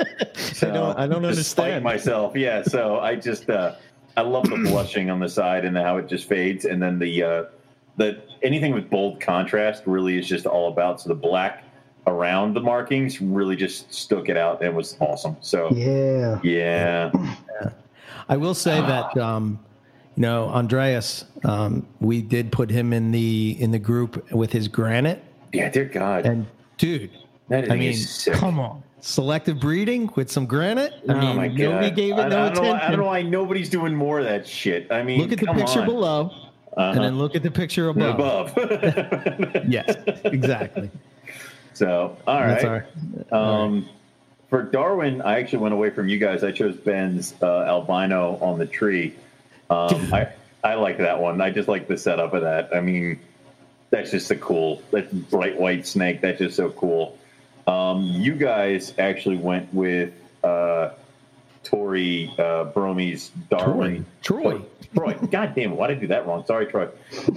[0.58, 0.98] So, I don't.
[0.98, 2.36] I don't understand myself.
[2.36, 2.64] Yeah.
[2.64, 3.48] So I just.
[3.48, 3.76] Uh,
[4.16, 7.22] I love the blushing on the side and how it just fades, and then the
[7.22, 7.44] uh,
[7.98, 11.00] the anything with bold contrast really is just all about.
[11.00, 11.64] So the black
[12.08, 15.38] around the markings really just stuck it out and was awesome.
[15.42, 17.12] So yeah, yeah.
[17.14, 17.70] yeah.
[18.30, 19.60] I will say that um,
[20.16, 24.68] you know Andreas, um, we did put him in the in the group with his
[24.68, 25.24] granite.
[25.54, 26.26] Yeah, dear God.
[26.26, 26.48] And
[26.78, 27.12] dude,
[27.52, 27.96] I mean,
[28.32, 28.84] come on.
[29.00, 30.92] Selective breeding with some granite.
[31.08, 31.58] I oh mean, my God.
[31.58, 32.64] nobody gave it I, no I attention.
[32.64, 34.92] Know, I don't know why nobody's doing more of that shit.
[34.92, 35.86] I mean, look at the picture on.
[35.86, 36.32] below.
[36.76, 36.92] Uh-huh.
[36.92, 38.56] And then look at the picture above.
[38.56, 39.66] Above.
[39.68, 39.96] yes,
[40.26, 40.92] exactly.
[41.78, 42.66] So, all right.
[42.66, 43.32] All right.
[43.32, 43.88] Um,
[44.50, 46.44] for Darwin, I actually went away from you guys.
[46.44, 49.14] I chose Ben's uh, albino on the tree.
[49.70, 50.30] Um, I
[50.64, 51.40] I like that one.
[51.40, 52.76] I just like the setup of that.
[52.76, 53.20] I mean,
[53.92, 56.22] that's just a cool, that bright white snake.
[56.22, 57.16] That's just so cool.
[57.68, 60.14] Um, you guys actually went with
[60.44, 60.92] uh,
[61.64, 64.04] Tori uh, Bromy's Darwin.
[64.24, 64.62] Troy.
[64.96, 65.14] Troy.
[65.30, 65.76] God damn it.
[65.76, 66.44] Why did I do that wrong?
[66.48, 66.88] Sorry, Troy.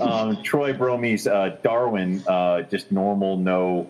[0.00, 3.86] Um, Troy Bromy's uh, Darwin, uh, just normal, no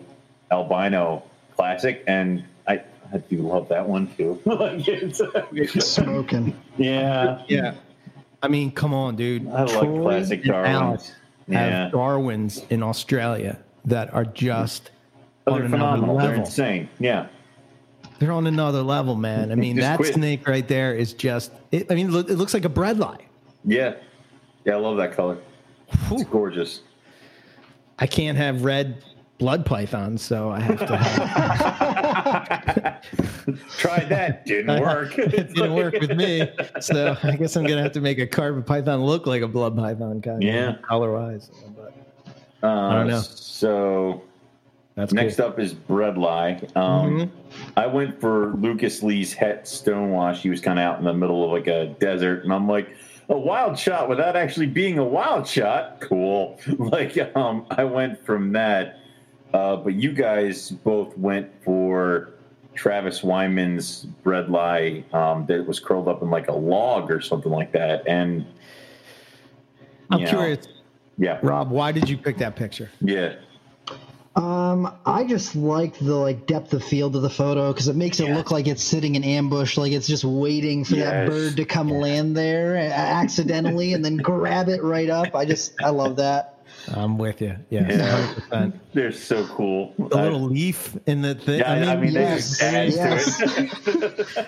[0.51, 1.23] albino
[1.55, 2.03] classic.
[2.07, 2.81] And I,
[3.13, 4.41] I do love that one too.
[5.79, 6.59] Smoking.
[6.77, 7.43] Yeah.
[7.47, 7.75] Yeah.
[8.41, 9.47] I mean, come on, dude.
[9.47, 10.99] I like classic Darwin.
[11.47, 11.83] Yeah.
[11.83, 14.91] Have Darwins in Australia that are just
[15.47, 16.17] oh, on another level.
[16.17, 16.89] They're insane.
[16.99, 17.27] Yeah
[18.21, 19.51] they're on another level, man.
[19.51, 20.13] I mean, that quit.
[20.13, 21.51] snake right there is just.
[21.71, 23.17] It, I mean, it looks like a bredli.
[23.65, 23.95] Yeah,
[24.63, 25.39] yeah, I love that color.
[26.11, 26.81] It's gorgeous.
[27.97, 29.03] I can't have red
[29.41, 30.97] blood pythons, so I have to.
[32.21, 33.01] Have...
[33.79, 35.17] Tried that, didn't work.
[35.17, 36.47] it didn't work with me,
[36.79, 39.75] so I guess I'm gonna have to make a carpet python look like a blood
[39.75, 41.49] python, kind of yeah, color wise.
[41.75, 41.91] But
[42.61, 43.21] uh, I don't know.
[43.21, 44.21] So
[44.93, 45.47] that's Next cool.
[45.47, 46.77] up is Bredli.
[46.77, 47.69] Um, mm-hmm.
[47.75, 50.37] I went for Lucas Lee's Het Stonewash.
[50.37, 52.95] He was kind of out in the middle of like a desert, and I'm like,
[53.29, 55.99] a wild shot without actually being a wild shot.
[56.01, 56.59] Cool.
[56.77, 59.00] Like, um, I went from that.
[59.53, 62.33] Uh, but you guys both went for
[62.73, 67.71] Travis Wyman's Bredli um, that was curled up in like a log or something like
[67.73, 68.07] that.
[68.07, 68.45] And
[70.09, 70.67] I'm know, curious.
[71.17, 71.39] Yeah.
[71.43, 72.89] Rob, why did you pick that picture?
[73.01, 73.35] Yeah.
[74.33, 78.21] Um, I just like the like depth of field of the photo because it makes
[78.21, 78.37] it yes.
[78.37, 81.09] look like it's sitting in ambush, like it's just waiting for yes.
[81.09, 85.35] that bird to come land there accidentally and then grab it right up.
[85.35, 86.60] I just I love that.
[86.89, 87.55] I'm with you.
[87.69, 88.73] Yes, yeah, 100%.
[88.93, 89.93] they're so cool.
[89.97, 91.59] The I, little leaf in the thing.
[91.59, 93.41] Yeah, I mean, I mean yes, yes.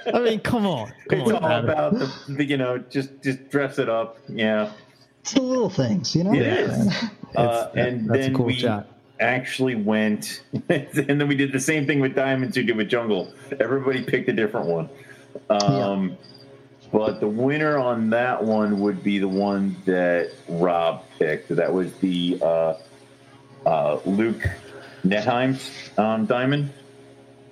[0.13, 0.91] I mean, come on.
[1.09, 4.17] Come it's on, all about the, the, you know, just just dress it up.
[4.27, 4.71] Yeah,
[5.21, 6.33] it's the little things, you know.
[6.33, 6.93] It is.
[7.35, 8.87] Uh, and that's then cool we, shot
[9.19, 10.89] actually went, and
[11.21, 13.33] then we did the same thing with Diamonds who did with Jungle.
[13.59, 14.89] Everybody picked a different one.
[15.49, 16.15] Um, yeah.
[16.93, 21.49] But the winner on that one would be the one that Rob picked.
[21.49, 22.75] That was the uh,
[23.65, 24.47] uh, Luke
[25.03, 26.71] Netheim's um, diamond.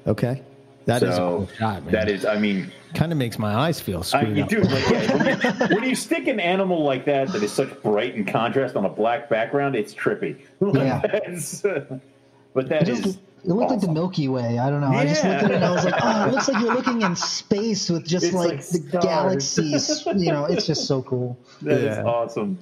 [0.05, 0.43] Okay.
[0.85, 1.91] That so is a cool shot, man.
[1.91, 4.89] That is, I mean, kind of makes my eyes feel screwed I, you do, like,
[4.89, 8.27] yeah, when, you, when, you, stick an animal like that that is such bright and
[8.27, 10.39] contrast on a black background, it's trippy.
[10.59, 11.01] Yeah.
[12.53, 13.17] but that it is.
[13.41, 13.77] Just, it looked awesome.
[13.79, 14.59] like the Milky Way.
[14.59, 14.91] I don't know.
[14.91, 14.99] Yeah.
[14.99, 17.01] I just looked at it and I was like, oh, it looks like you're looking
[17.01, 20.05] in space with just like, like, the galaxies.
[20.05, 21.37] You know, it's just so cool.
[21.61, 21.91] That yeah.
[21.91, 22.57] is awesome.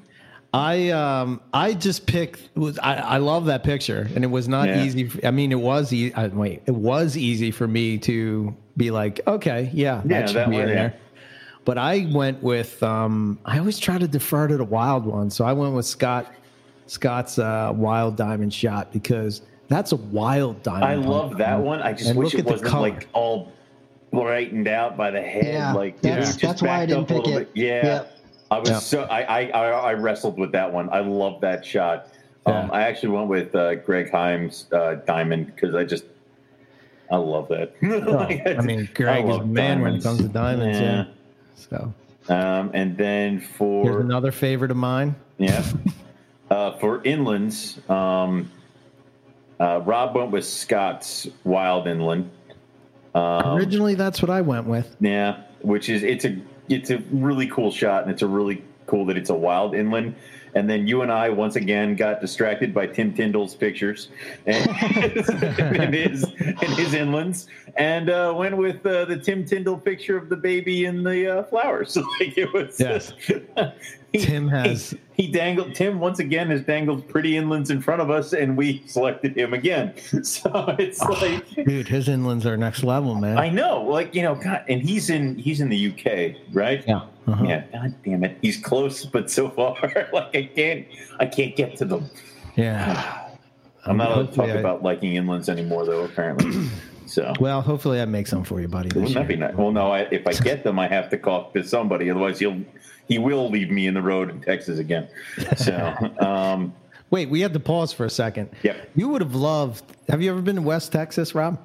[0.53, 4.67] I um I just picked was I, I love that picture and it was not
[4.67, 4.83] yeah.
[4.83, 5.11] easy.
[5.23, 6.13] I mean, it was easy.
[6.15, 10.49] Wait, it was easy for me to be like, okay, yeah, yeah that should that
[10.49, 10.75] be in there.
[10.75, 11.21] Yeah.
[11.65, 15.45] But I went with um I always try to defer to the wild one, so
[15.45, 16.33] I went with Scott
[16.87, 20.83] Scott's uh, wild diamond shot because that's a wild diamond.
[20.83, 21.81] I love that one.
[21.81, 22.89] I just And wish look it at the wasn't color.
[22.89, 23.51] like all
[24.11, 25.45] brightened out by the head.
[25.53, 27.37] Yeah, like you know, that's- why I didn't up pick it.
[27.37, 27.49] bit.
[27.53, 27.85] Yeah.
[27.85, 28.03] Yeah.
[28.51, 28.79] I was Yeah.
[28.79, 30.89] so I, I I I wrestled with that one.
[30.91, 32.07] I love that shot.
[32.47, 32.69] Um, Yeah.
[32.71, 36.05] I actually went with uh, Greg Himes uh, diamond because I just
[37.11, 37.73] I love that.
[37.81, 40.79] Like, Oh, I mean, Greg is a love man when it comes to diamonds.
[40.79, 41.05] Yeah.
[41.55, 41.93] So
[42.33, 45.15] Um, and then here's for another favorite of mine.
[45.37, 45.63] yeah,
[46.49, 48.49] uh, for inlands, um,
[49.59, 52.29] uh, Rob went with Scott's Wild Inland.
[53.15, 54.95] Um, Originally, that's what I went with.
[54.99, 56.37] Yeah, which is it's a
[56.69, 60.15] it's a really cool shot, and it's a really cool that it's a wild inland.
[60.55, 64.09] And then you and I once again got distracted by Tim Tyndall's pictures
[64.47, 67.45] and, and his and his inlands,
[67.77, 71.43] and uh, went with uh, the Tim Tyndall picture of the baby in the uh,
[71.43, 71.95] flowers.
[72.19, 72.79] like it was.
[72.79, 73.13] Yes.
[74.11, 75.75] he, Tim has- he, he dangled.
[75.75, 79.53] Tim once again has dangled pretty inlands in front of us, and we selected him
[79.53, 79.93] again.
[80.23, 81.47] So it's like.
[81.65, 83.37] Dude, his inlands are next level, man.
[83.37, 86.83] I know, like you know, God, and he's in he's in the UK, right?
[86.87, 87.01] yeah.
[87.27, 87.45] Uh-huh.
[87.45, 87.63] Yeah.
[87.71, 89.75] God damn it, he's close, but so far,
[90.13, 90.87] like I can't,
[91.19, 92.09] I can't get to them.
[92.55, 93.25] Yeah.
[93.85, 96.05] I'm not allowed to talk I- about liking inlands anymore, though.
[96.05, 96.67] Apparently,
[97.05, 98.89] so Well, hopefully I make some for you, buddy.
[98.89, 99.55] this wouldn't that be nice?
[99.55, 102.59] Well, no, I, if I get them, I have to call to somebody, otherwise he'll
[103.09, 105.09] he will leave me in the road in Texas again.
[105.57, 106.73] So, um,
[107.11, 108.49] Wait, we had to pause for a second.
[108.63, 108.91] Yep.
[108.95, 109.83] You would have loved.
[110.09, 111.59] Have you ever been to West Texas, Rob?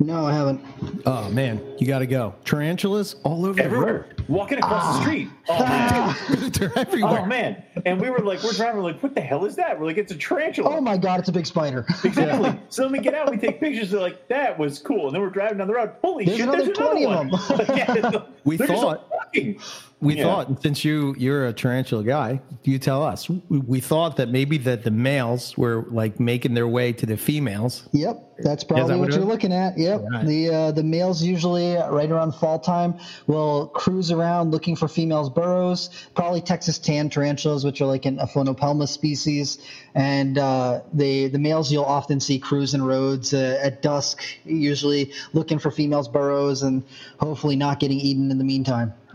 [0.00, 0.60] No, I haven't.
[1.06, 2.34] Oh man, you got to go.
[2.44, 5.28] Tarantulas all over everywhere, walking across the street.
[5.48, 6.50] Oh man.
[6.52, 7.20] They're everywhere.
[7.20, 7.62] Oh man!
[7.84, 9.78] And we were like, we're driving, we're like, what the hell is that?
[9.78, 10.76] We're like, it's a tarantula.
[10.76, 11.86] Oh my god, it's a big spider.
[12.04, 12.58] Exactly.
[12.70, 13.90] so then we get out, we take pictures.
[13.90, 15.06] They're like, that was cool.
[15.06, 15.92] And then we're driving down the road.
[16.02, 16.48] Holy There's shit!
[16.48, 17.66] another there's 20 another of one.
[17.66, 17.76] them.
[17.76, 19.60] Yeah, We they're thought- walking.
[20.04, 20.24] We Yeah.
[20.24, 23.28] thought, since you you're a tarantula guy, you tell us.
[23.28, 27.16] We, we thought that maybe that the males were like making their way to the
[27.16, 27.88] females.
[27.92, 29.78] Yep, that's probably what what you're looking at.
[29.78, 30.26] Yep, Right.
[30.26, 32.94] the uh, the males usually uh, right around fall time
[33.26, 35.90] will cruise around looking for females' burrows.
[36.14, 39.58] Probably Texas tan tarantulas, which are like an Aphonopelma species,
[39.94, 45.58] and uh, the the males you'll often see cruising roads uh, at dusk, usually looking
[45.58, 46.82] for females' burrows and
[47.18, 48.92] hopefully not getting eaten in the meantime.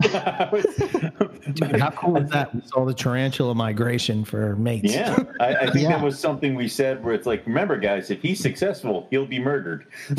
[1.54, 2.54] Dude, how cool is that?
[2.54, 4.94] We saw the tarantula migration for mates.
[4.94, 5.96] Yeah, I, I think Yeah.
[5.96, 9.38] that was something we said where it's like, remember, guys, if he's successful, he'll be
[9.38, 9.86] murdered.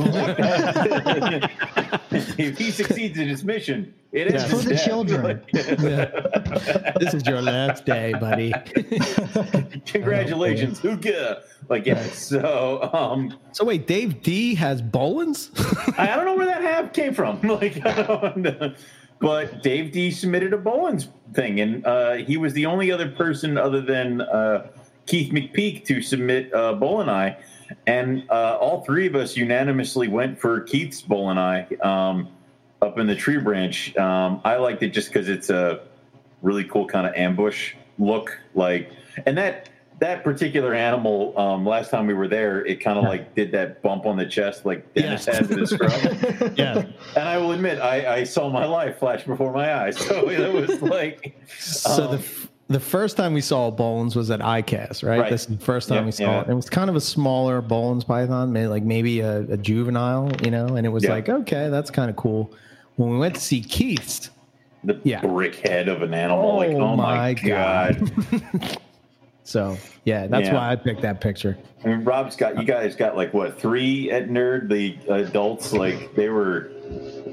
[2.37, 4.47] if he succeeds in his mission, it is Yeah.
[4.49, 5.41] For the children.
[5.53, 6.91] Yeah.
[6.99, 8.53] this is your last day, buddy.
[9.85, 11.43] Congratulations, Hookah!
[11.69, 12.03] Like, yeah.
[12.03, 15.49] So, um, so wait, Dave D has Boelens?
[15.97, 17.39] I I don't know where that half came from.
[17.41, 18.73] Like, I don't know.
[19.19, 23.57] but Dave D submitted a Boelens thing, and uh, he was the only other person
[23.57, 24.67] other than uh,
[25.05, 27.35] Keith McPeak to submit uh, Boeleni,
[27.87, 32.27] and uh, all three of us unanimously went for Keith's Boeleni um,
[32.81, 33.95] up in the tree branch.
[33.97, 35.81] Um, I liked it just because it's a
[36.41, 38.91] really cool kind of ambush look, like,
[39.25, 39.67] and that.
[39.99, 43.83] That particular animal, um, last time we were there, it kind of like did that
[43.83, 45.37] bump on the chest, like Dennis Yes.
[45.37, 45.91] had his scrub.
[46.57, 46.85] yeah.
[47.15, 49.97] And I will admit, I, I saw my life flash before my eyes.
[50.07, 54.39] So it was like, So the f- the first time we saw Boelens was at
[54.39, 55.19] ICAST, right?
[55.19, 55.29] Right.
[55.29, 56.41] This the first time Yeah, we saw yeah.
[56.41, 56.49] it.
[56.49, 60.51] It was kind of a smaller Boelens python, maybe like maybe a, a juvenile, you
[60.51, 60.67] know.
[60.67, 61.11] And it was Yeah.
[61.11, 62.53] like, okay, that's kind of cool.
[62.95, 64.29] When we went to see Keith's,
[64.83, 65.21] the Yeah.
[65.21, 66.51] brick head of an animal.
[66.51, 68.11] Oh like, oh my, my God.
[69.43, 71.57] so yeah, that's why I picked that picture.
[71.83, 74.69] I mean, Rob's got, you guys got like what, three at Nerd?
[74.69, 76.71] The adults, like they were.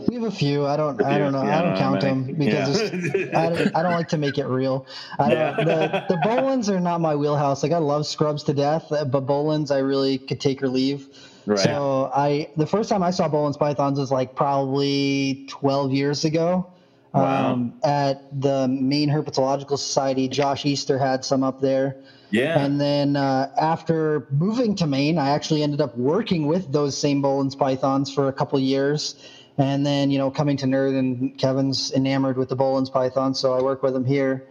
[0.09, 0.67] We have a few.
[0.67, 1.03] I don't.
[1.03, 1.43] I don't know.
[1.43, 2.81] Yeah, I don't count them because
[3.15, 3.39] Yeah.
[3.39, 4.87] I, don't- I don't like to make it real.
[5.19, 7.63] I don't, the the Boelens are not my wheelhouse.
[7.63, 11.09] Like I love scrubs to death, but Boelens I really could take or leave.
[11.45, 11.59] Right.
[11.59, 16.67] So I the first time I saw Boelens pythons was like probably 12 years ago.
[17.13, 17.53] Wow.
[17.53, 21.97] Um, at the Maine Herpetological Society, Josh Easter had some up there.
[22.31, 22.59] yeah.
[22.59, 27.23] And then uh, after moving to Maine, I actually ended up working with those same
[27.23, 29.15] Boelen's pythons for a couple years.
[29.59, 33.55] And then, you know, coming to Nerd and Kevin's enamored with the Boelen's python, so
[33.55, 34.47] I work with them here.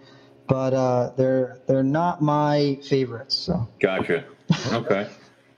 [0.48, 3.36] But uh, they're they're not my favorites.
[3.36, 4.26] So gotcha.
[4.72, 5.10] Okay.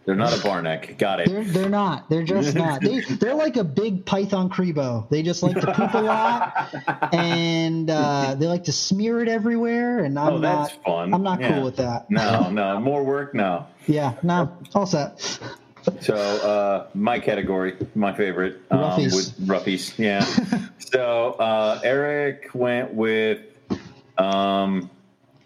[0.06, 0.97] They're not a Barneck.
[0.97, 1.30] Got it.
[1.30, 2.10] they're they're not.
[2.10, 2.82] They're just not.
[2.82, 5.08] They they're like a big python crebo.
[5.10, 10.00] They just like to poop a lot, and uh, they like to smear it everywhere.
[10.00, 10.84] And I'm oh, that's not.
[10.84, 11.14] fun.
[11.14, 11.54] I'm not Yeah.
[11.54, 12.10] cool with that.
[12.10, 12.80] No, no.
[12.80, 13.36] More work?
[13.36, 13.68] No.
[13.86, 15.39] Yeah, no, all set.
[16.02, 19.16] So uh, my category, my favorite, um, Roughies.
[19.16, 20.24] with Ruffies, Yeah.
[20.80, 23.40] so uh, Eric went with
[24.18, 24.90] um,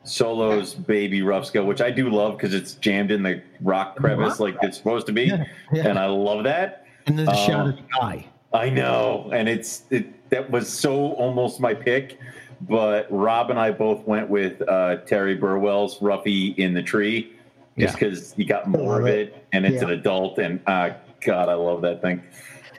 [0.04, 4.40] Solo's baby rough scale, which I do love because it's jammed in the rock crevice
[4.40, 5.88] like it's supposed to be, Yeah, yeah.
[5.88, 6.86] and I love that.
[7.06, 8.26] And then the shot Um, of the eye.
[8.54, 12.20] I know, and it's it, that was so almost my pick,
[12.62, 17.34] but Rob and I both went with uh, Terry Burwell's Ruffy in the Tree,
[17.78, 18.10] just Yeah.
[18.10, 19.30] because you got more of it.
[19.30, 19.90] it, and it's Yeah.
[19.90, 20.92] an adult, and uh,
[21.26, 22.22] God, I love that thing.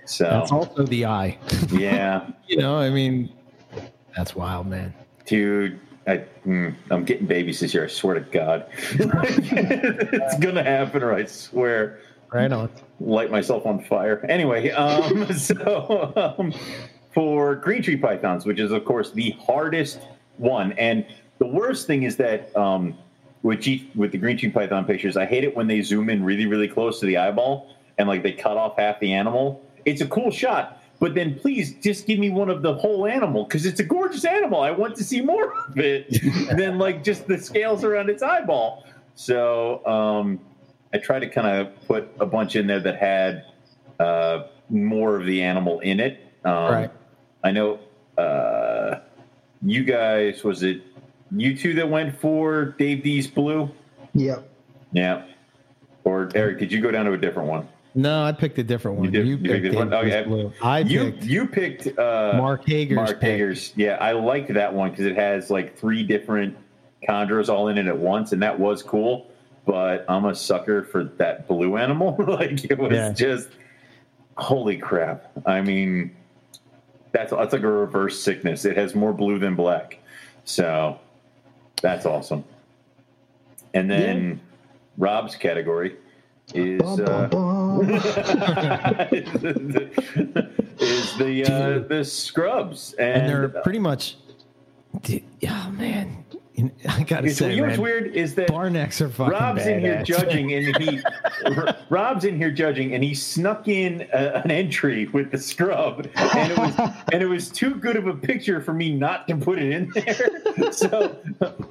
[0.06, 1.38] So That's also the eye.
[1.72, 3.30] yeah, You know, I mean,
[4.16, 4.92] that's wild, man.
[5.26, 5.80] dude.
[6.06, 7.84] I, mm, I'm getting babies this year.
[7.84, 8.66] I swear to God,
[9.38, 12.00] it's gonna happen, or I swear.
[12.30, 12.68] Right on.
[13.00, 14.24] light myself on fire.
[14.28, 16.52] Anyway, um, so um,
[17.14, 20.00] for green tree pythons, which is of course the hardest
[20.36, 21.06] one, and
[21.38, 22.98] the worst thing is that um,
[23.44, 26.24] with G- with the green tree python pictures, I hate it when they zoom in
[26.24, 29.62] really really close to the eyeball and like they cut off half the animal.
[29.84, 30.80] It's a cool shot.
[31.00, 34.24] But then, please just give me one of the whole animal because it's a gorgeous
[34.24, 34.60] animal.
[34.62, 36.08] I want to see more of it
[36.56, 38.84] than like just the scales around its eyeball.
[39.16, 40.40] So, um,
[40.94, 43.44] I tried to kind of put a bunch in there that had
[43.98, 46.20] uh, more of the animal in it.
[46.44, 46.90] Um, Right.
[47.42, 47.80] I know
[48.16, 49.00] uh,
[49.62, 50.80] you guys, was it
[51.36, 53.70] you two that went for Dave D's Blue?
[54.14, 54.48] Yep.
[54.92, 55.24] Yeah.
[56.04, 57.68] Or Eric, did you go down to a different one?
[57.96, 59.06] No, I picked a different one.
[59.06, 60.28] You did- you picked picked a different- David okay.
[60.28, 60.52] Blue.
[60.62, 62.96] I You picked you picked uh, Mark Hager's.
[62.96, 63.30] Mark pick.
[63.30, 63.72] Hager's.
[63.76, 66.56] Yeah, I liked that one because it has like three different
[67.08, 69.30] chondros all in it at once, and that was cool.
[69.66, 72.16] But I'm a sucker for that blue animal.
[72.28, 73.12] like it was Yeah.
[73.12, 73.48] just
[74.36, 75.30] holy crap.
[75.46, 76.14] I mean,
[77.12, 78.64] that's that's like a reverse sickness.
[78.64, 79.98] It has more blue than black,
[80.44, 80.98] so
[81.82, 82.44] that's awesome.
[83.74, 84.40] And then
[84.96, 85.96] Rob's category
[86.54, 86.80] is.
[87.00, 87.28] Uh,
[90.78, 94.16] is the uh, the scrubs and, and they're pretty much.
[95.02, 96.23] Dude, oh man,
[96.54, 99.32] You know, I gotta It's- say, you know what's weird is that Barnecks are fucking
[99.32, 101.00] Rob's in here judging, and he
[101.88, 106.52] Rob's in here judging, and he snuck in a, an entry with the scrub, and
[106.52, 109.58] it was and it was too good of a picture for me not to put
[109.58, 110.72] it in there.
[110.72, 111.16] So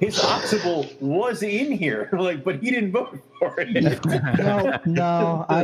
[0.00, 3.72] his oxable was in here, like, but he didn't vote for it.
[4.38, 5.62] no, no, I,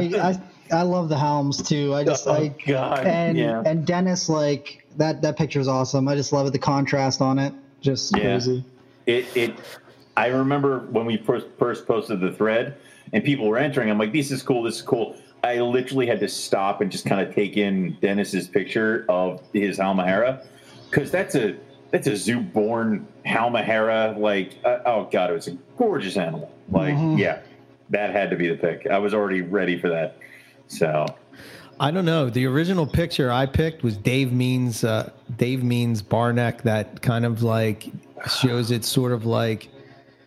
[0.73, 1.95] I I love the Helms too.
[1.95, 3.63] I just oh I God, and yeah.
[3.67, 6.09] and Dennis like that that picture is awesome.
[6.09, 6.53] I just love it.
[6.55, 7.53] The contrast on it,
[7.83, 8.23] just Yeah.
[8.23, 8.65] crazy.
[9.11, 9.55] It it
[10.17, 12.77] I remember when we first first posted the thread
[13.13, 15.17] and people were entering, I'm like, this is cool, this is cool.
[15.43, 19.79] I literally had to stop and just kind of take in Dennis's picture of his
[19.79, 20.47] Halmahera
[20.91, 21.57] because that's a
[21.91, 24.17] that's a zoo born Halmahera.
[24.17, 26.53] Like, uh, oh god, it was a gorgeous animal.
[26.71, 27.19] Like, Mhm.
[27.19, 27.41] yeah,
[27.91, 28.87] that had to be the pick.
[28.87, 30.17] I was already ready for that.
[30.69, 31.07] So
[31.81, 32.29] I don't know.
[32.29, 34.85] The original picture I picked was Dave Means.
[34.85, 37.89] Uh, Dave Means Barneck that kind of like
[38.29, 39.69] shows it sort of like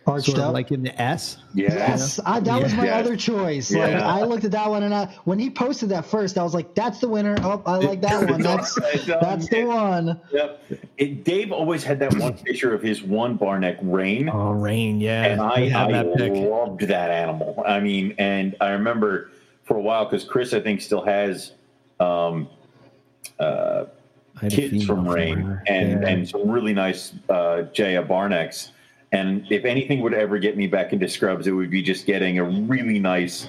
[0.06, 0.52] Arched sort of up.
[0.52, 1.38] like in the S.
[1.54, 2.98] yeah, Yes, I, that was my Yeah.
[2.98, 3.72] other choice.
[3.72, 6.52] Like I looked at that one, and I, when he posted that first, I was
[6.52, 8.42] like, "That's the winner." Oh, I like that one.
[8.42, 8.74] That's
[9.06, 10.20] that's the one.
[10.30, 10.62] Yep.
[10.98, 14.28] It, Dave always had that one picture of his one barneck rain.
[14.28, 15.22] Oh, rain, yeah.
[15.24, 16.34] and I, I that pick.
[16.34, 17.64] loved that animal.
[17.66, 19.30] I mean, and I remember
[19.62, 21.52] for a while because Chris, I think, still has
[21.98, 22.46] um,
[23.40, 23.90] uh, I had a
[24.40, 26.08] kids from Rain and Yeah.
[26.08, 28.70] and some really nice uh, Jaya Barnecks.
[29.12, 32.40] And if anything would ever get me back into scrubs, it would be just getting
[32.40, 33.48] a really nice,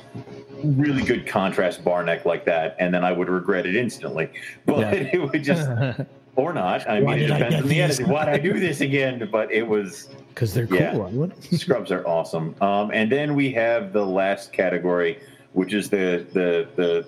[0.64, 4.30] really good contrast barneck like that, and then I would regret it instantly.
[4.68, 4.92] But Yeah.
[5.14, 5.68] it would just
[6.36, 6.88] or not.
[6.88, 8.00] I Why mean, it did depends on the these?
[8.02, 9.28] Why'd I do this again?
[9.32, 10.78] But it was because they're cool.
[10.78, 10.96] Yeah.
[10.98, 12.54] Would- Scrubs are awesome.
[12.62, 15.18] Um, and then we have the last category,
[15.54, 17.08] which is the the the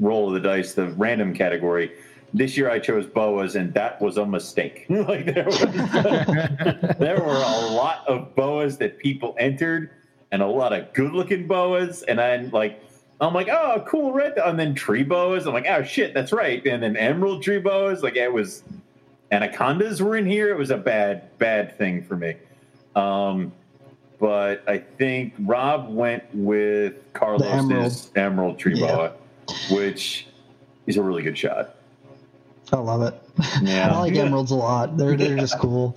[0.00, 1.92] roll of the dice, the random category.
[2.34, 4.86] This year I chose boas, and that was a mistake.
[4.90, 5.60] like there was,
[6.98, 9.90] there were a lot of boas that people entered,
[10.32, 12.02] and a lot of good-looking boas.
[12.02, 12.82] And I'm like,
[13.20, 14.36] I'm like, oh, cool, red.
[14.36, 15.46] And then tree boas.
[15.46, 16.64] I'm like, oh shit, that's right.
[16.66, 18.02] And then emerald tree boas.
[18.02, 18.64] Like it was,
[19.30, 20.50] anacondas were in here.
[20.50, 22.34] It was a bad, bad thing for me.
[22.96, 23.52] Um,
[24.18, 28.58] but I think Rob went with Carlos's emerald.
[28.58, 28.86] tree Yeah.
[28.86, 29.12] boa,
[29.70, 30.26] which
[30.86, 31.76] is a really good shot.
[32.74, 33.14] I love it.
[33.62, 33.88] Yeah.
[33.94, 34.96] I like emeralds a lot.
[34.96, 35.96] They're they're just cool.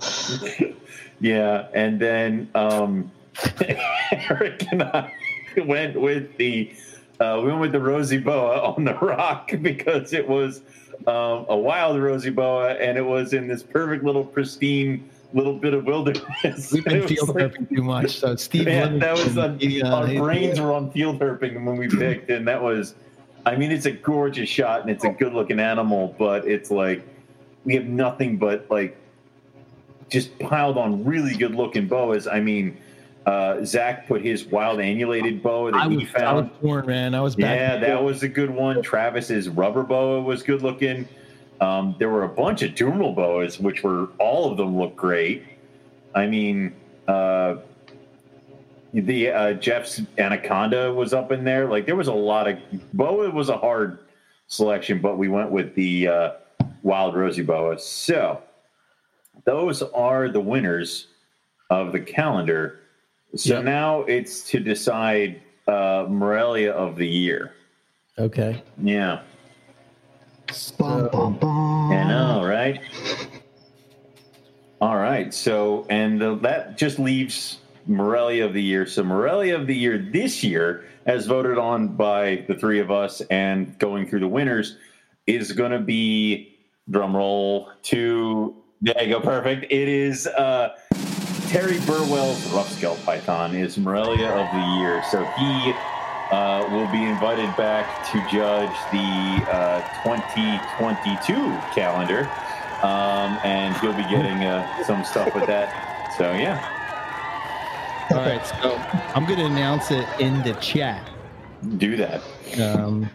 [1.20, 3.10] Yeah, and then um,
[4.12, 5.12] Eric and I
[5.66, 6.72] went with the
[7.20, 10.60] uh, we went with the rosy boa on the rock because it was
[11.06, 15.74] um, a wild rosy boa, and it was in this perfect little pristine little bit
[15.74, 16.72] of wilderness.
[16.72, 18.18] We've been It field like- herping too much.
[18.18, 21.18] So Steve, Man, that was Livingston, on, he, uh, our he- brains were on field
[21.18, 22.94] herping when we picked, and that was,
[23.46, 27.06] I mean, it's a gorgeous shot and it's a good looking animal, but it's like
[27.64, 28.96] we have nothing but like
[30.08, 32.26] just piled on really good looking boas.
[32.26, 32.76] I mean,
[33.26, 36.50] uh, Zach put his wild annulated boa that I he was, I was found.
[36.60, 37.14] torn, man.
[37.14, 37.58] I was back.
[37.58, 38.82] Yeah, that was a good one.
[38.82, 41.06] Travis's rubber boa was good looking.
[41.60, 45.44] Um, there were a bunch of dural boas, which were all of them look great.
[46.14, 46.74] I mean,
[49.00, 51.68] the uh, Jeff's anaconda was up in there.
[51.68, 52.58] Like there was a lot of
[52.92, 53.98] boa was a hard
[54.46, 56.30] selection, but we went with the uh,
[56.82, 57.78] wild rosy boa.
[57.78, 58.42] So
[59.44, 61.08] those are the winners
[61.70, 62.80] of the calendar.
[63.36, 63.64] So Yep.
[63.64, 67.52] now it's to decide uh, Morelia of the year.
[68.18, 68.62] Okay.
[68.82, 69.20] Yeah,
[70.78, 71.92] Bum, bum, bum.
[71.92, 72.80] I know, right?
[74.80, 75.32] All right.
[75.34, 77.58] So, and uh, that just leaves
[77.88, 78.86] Morelia of the year.
[78.86, 83.20] So, Morelia of the year this year, as voted on by the three of us
[83.30, 84.76] and going through the winners,
[85.26, 86.56] is going to be
[86.90, 89.64] drum roll to there you go, perfect.
[89.72, 90.76] It is uh,
[91.48, 95.02] Terry Burwell's rough scale python is Morelia of the year.
[95.10, 95.72] So he
[96.30, 101.34] uh, will be invited back to judge the uh, 2022
[101.74, 102.30] calendar,
[102.84, 106.14] um, and he'll be getting uh, some stuff with that.
[106.16, 106.77] So yeah,
[108.10, 108.44] All right.
[108.46, 108.76] So
[109.14, 111.08] I'm going to announce it in the chat.
[111.76, 112.22] do that.
[112.60, 113.10] Um,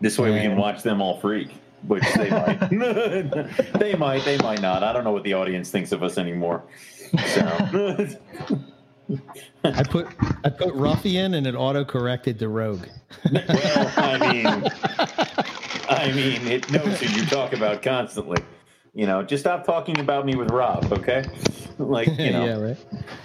[0.00, 1.50] This way we can watch them all freak,
[1.86, 2.58] which they might.
[3.78, 4.24] they might.
[4.24, 4.82] They might not.
[4.82, 6.62] I don't know what the audience thinks of us anymore.
[7.34, 8.08] So.
[9.64, 10.06] I put
[10.44, 12.86] I put ruffian and it auto corrected to rogue.
[13.30, 14.46] well, I mean,
[15.88, 18.42] I mean, it knows who you talk about constantly.
[18.94, 21.24] You know, just stop talking about me with Rob, okay?
[21.78, 22.44] Like, you know.
[22.44, 22.58] yeah.
[22.60, 22.76] Right.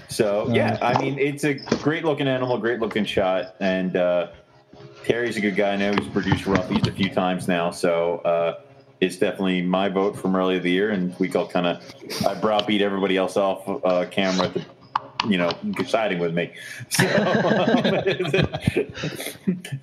[0.08, 4.30] So yeah, I mean, it's a great looking animal, great looking shot, and uh,
[5.04, 5.74] Terry's a good guy.
[5.74, 8.62] I know he's produced roughies a few times now, so uh,
[9.02, 11.84] it's definitely my vote from early of the year, and we all kind of
[12.26, 14.66] I browbeat everybody else off uh, camera to.
[15.28, 15.52] You know,
[15.86, 16.52] siding with me.
[16.90, 17.06] So,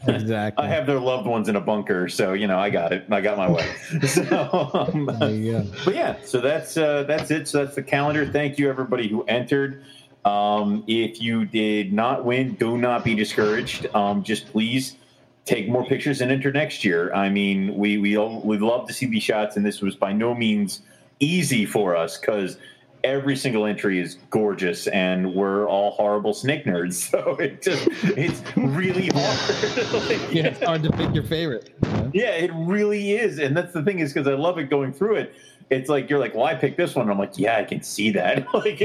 [0.06, 0.64] Exactly.
[0.64, 3.04] I have their loved ones in a bunker, so you know I got it.
[3.10, 3.74] I got my way.
[4.06, 5.66] So, um, go.
[5.84, 7.48] but yeah, so that's uh, that's it.
[7.48, 8.26] So that's the calendar.
[8.26, 9.82] Thank you everybody who entered.
[10.24, 13.86] Um, if you did not win, do not be discouraged.
[13.94, 14.96] Um, just please
[15.44, 17.12] take more pictures and enter next year.
[17.12, 20.12] I mean, we we all, we love to see these shots, and this was by
[20.12, 20.80] no means
[21.20, 22.58] easy for us because
[23.04, 26.94] every single entry is gorgeous, and we're all horrible snake nerds.
[27.14, 27.86] So it just
[28.16, 29.92] it's really hard.
[30.08, 31.80] Like, Yeah, it's hard to pick your favorite.
[31.82, 32.10] know?
[32.12, 35.16] yeah, it really is, and that's the thing is because I love it going through
[35.16, 35.34] it.
[35.70, 37.08] It's like you're like, well, I picked this one.
[37.10, 38.46] I'm like, yeah, I can see that.
[38.54, 38.82] like,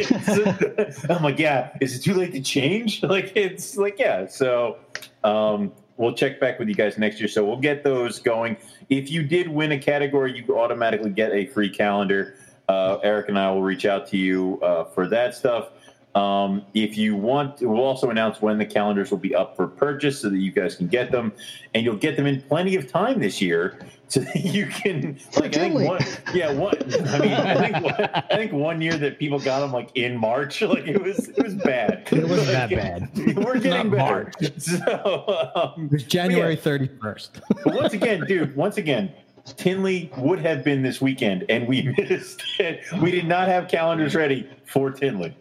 [1.10, 3.04] I'm like, yeah, is it too late to change?
[3.04, 4.28] Like, it's like, yeah.
[4.28, 4.78] So,
[5.24, 7.28] um, we'll check back with you guys next year.
[7.28, 8.56] So we'll get those going.
[8.90, 12.36] If you did win a category, you automatically get a free calendar.
[12.70, 15.70] Uh, Eric and I will reach out to you uh, for that stuff.
[16.16, 20.20] Um, if you want, we'll also announce when the calendars will be up for purchase
[20.22, 21.32] so that you guys can get them,
[21.74, 25.56] and you'll get them in plenty of time this year so that you can like
[25.56, 26.02] I think one,
[26.34, 26.76] yeah, one.
[27.10, 30.18] I mean, I think one, I think one year that people got them like in
[30.18, 32.08] March, like it was it was bad.
[32.12, 33.36] It wasn't Like, that bad.
[33.46, 34.32] We're getting Not better.
[34.58, 37.30] So, um, It was January 31st.
[37.64, 39.12] but once again, dude, once again,
[39.58, 42.84] Tinley would have been this weekend, and we missed it.
[43.02, 45.36] We did not have calendars ready for Tinley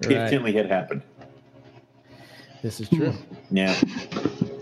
[0.00, 1.02] if Tinley had happened.
[2.62, 3.12] This is true.
[3.50, 3.76] Yeah.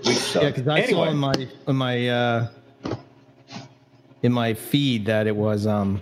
[0.04, 0.14] We.
[0.34, 1.32] Yeah, because I saw in my
[1.66, 2.48] in my uh,
[4.22, 6.00] in my feed that it was um,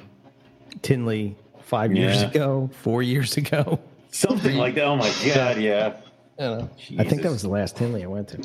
[0.83, 3.79] Tinley five years ago, four years ago.
[4.11, 4.85] something like that.
[4.85, 5.97] Oh my god, yeah.
[6.39, 6.71] I don't know.
[6.99, 8.43] I think that was the last Tinley I went to.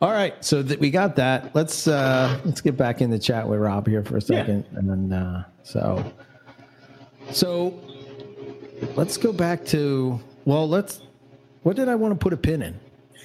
[0.00, 1.54] All right, so that we got that.
[1.54, 4.88] Let's uh let's get back in the chat with Rob here for a second, and
[4.88, 6.12] then uh so
[7.32, 7.78] so
[8.94, 11.02] let's go back to well, let's.
[11.62, 12.78] What did I want to put a pin in?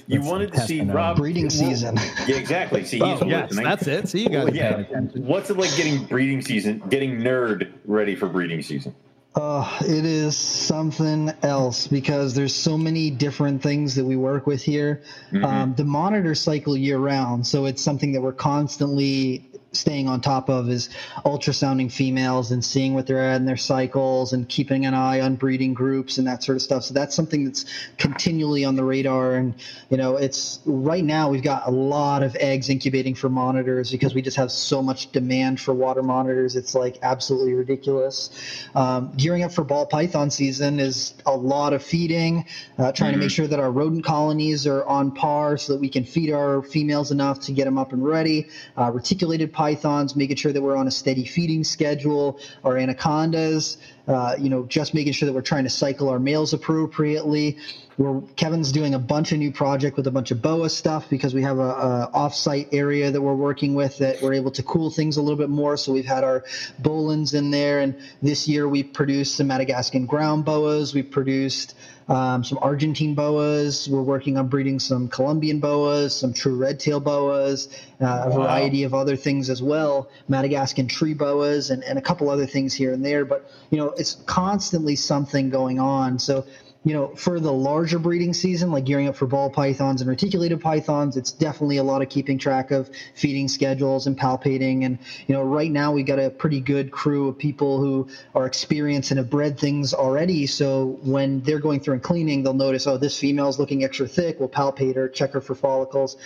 [0.08, 1.96] You That's wanted to see Rob Breeding season.
[2.28, 2.84] Yeah, exactly.
[2.84, 3.66] See, he's Oh, yes, listening.
[3.70, 4.10] that's it.
[4.10, 4.82] So you guys Well, yeah.
[5.14, 6.82] What's it like getting breeding season?
[6.90, 8.96] Getting nerd ready for breeding season?
[9.34, 14.62] Uh, it is something else because there's so many different things that we work with
[14.62, 15.04] here.
[15.46, 20.50] Um, the monitor cycle year round, so it's something that we're constantly staying on top
[20.50, 20.90] of is
[21.26, 25.36] ultrasounding females and seeing what they're at in their cycles and keeping an eye on
[25.36, 26.84] breeding groups and that sort of stuff.
[26.84, 27.66] So that's something that's
[27.98, 29.36] continually on the radar.
[29.36, 29.56] And
[29.90, 34.14] you know, it's right now we've got a lot of eggs incubating for monitors because
[34.14, 36.56] we just have so much demand for water monitors.
[36.56, 38.30] It's like absolutely ridiculous.
[38.76, 42.46] Um, gearing up for ball python season is a lot of feeding,
[42.78, 45.88] uh, trying to make sure that our rodent colonies are on par so that we
[45.88, 48.50] can feed our females enough to get them up and ready.
[48.78, 52.40] Uh, reticulated pythons, making sure that we're on a steady feeding schedule.
[52.64, 56.54] Our anacondas, uh, you know, just making sure that we're trying to cycle our males
[56.54, 57.60] appropriately.
[57.96, 61.36] We're, Kevin's doing a bunch of new project with a bunch of boa stuff because
[61.36, 64.90] we have a, a off-site area that we're working with that we're able to cool
[64.90, 65.78] things a little bit more.
[65.78, 66.44] So we've had our
[66.82, 70.96] boelens in there, and this year we produced some Madagascan ground boas.
[70.96, 71.76] We produced
[72.12, 73.88] um, some Argentine boas.
[73.90, 77.70] We're working on breeding some Colombian boas, some true red tail boas,
[78.02, 78.36] uh, a wow.
[78.36, 82.74] variety of other things as well, Madagascan tree boas, and, and a couple other things
[82.74, 83.24] here and there.
[83.24, 86.20] But you know, it's constantly something going on.
[86.20, 86.46] So
[86.84, 90.62] you know, for the larger breeding season, like gearing up for ball pythons and reticulated
[90.62, 94.84] pythons, it's definitely a lot of keeping track of feeding schedules and palpating.
[94.84, 98.48] And, you know, right now we've got a pretty good crew of people who are
[98.48, 100.48] experienced and have bred things already.
[100.48, 104.08] So when they're going through and cleaning, they'll notice, oh, this female is looking extra
[104.08, 104.40] thick.
[104.40, 106.18] We'll palpate her, check her for follicles.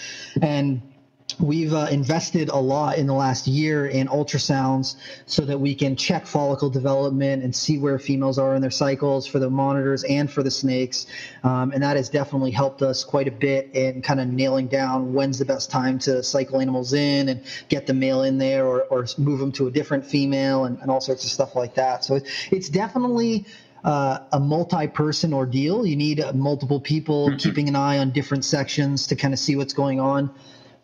[0.42, 0.82] And
[1.40, 4.96] we've uh, invested a lot in the last year in ultrasounds
[5.26, 9.26] so that we can check follicle development and see where females are in their cycles
[9.26, 11.08] for the monitors and for the snakes
[11.44, 15.14] um, and that has definitely helped us quite a bit in kind of nailing down
[15.14, 18.84] when's the best time to cycle animals in and get the male in there or,
[18.84, 22.06] or move them to a different female and, and all sorts of stuff like that
[22.06, 22.20] so
[22.52, 23.46] it's definitely
[23.84, 25.86] uh, a multi-person ordeal.
[25.86, 27.38] You need uh, multiple people mm-hmm.
[27.38, 30.34] keeping an eye on different sections to kind of see what's going on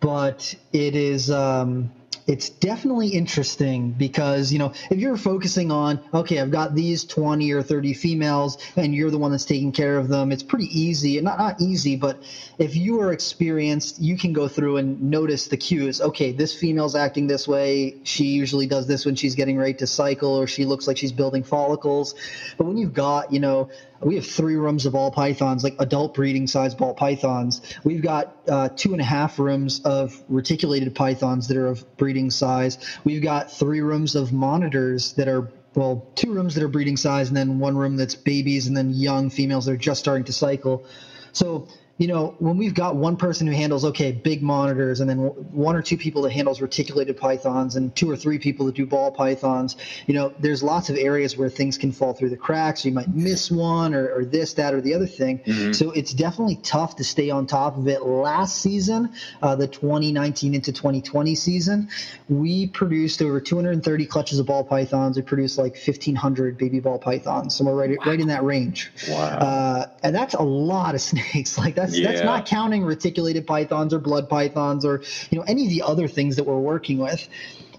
[0.01, 1.91] but it is um,
[2.27, 7.51] it's definitely interesting because you know if you're focusing on okay i've got these 20
[7.51, 11.19] or 30 females and you're the one that's taking care of them it's pretty easy
[11.21, 12.21] not not easy but
[12.57, 15.99] if you are experienced you can go through and notice the cues.
[16.01, 17.95] Okay this female's acting this way.
[18.03, 21.11] She usually does this when she's getting ready to cycle or she looks like she's
[21.11, 22.15] building follicles.
[22.57, 23.69] But when you've got you know
[24.03, 27.61] we have three rooms of ball pythons, like adult breeding size ball pythons.
[27.83, 32.31] We've got uh, two and a half rooms of reticulated pythons that are of breeding
[32.31, 32.77] size.
[33.03, 37.29] We've got three rooms of monitors that are well, two rooms that are breeding size,
[37.29, 40.33] and then one room that's babies, and then young females that are just starting to
[40.33, 40.85] cycle.
[41.31, 41.69] So
[42.01, 45.75] you know, when we've got one person who handles, okay, big monitors, and then one
[45.75, 49.11] or two people that handles reticulated pythons, and two or three people that do ball
[49.11, 49.77] pythons,
[50.07, 52.83] you know, there's lots of areas where things can fall through the cracks.
[52.83, 55.41] You might miss one or, or this, that, or the other thing.
[55.45, 55.73] Mm-hmm.
[55.73, 58.01] So it's definitely tough to stay on top of it.
[58.01, 61.89] Last season, uh, the 2019 into 2020 season,
[62.27, 65.17] we produced over 230 clutches of ball pythons.
[65.17, 67.53] We produced like 1,500 baby ball pythons.
[67.53, 68.05] So we're right, wow.
[68.07, 68.91] right in that range.
[69.07, 69.17] Wow.
[69.17, 71.59] Uh, and that's a lot of snakes.
[71.59, 72.11] Like that's that's yeah.
[72.11, 76.07] that's not counting reticulated pythons or blood pythons or you know any of the other
[76.07, 77.27] things that we're working with.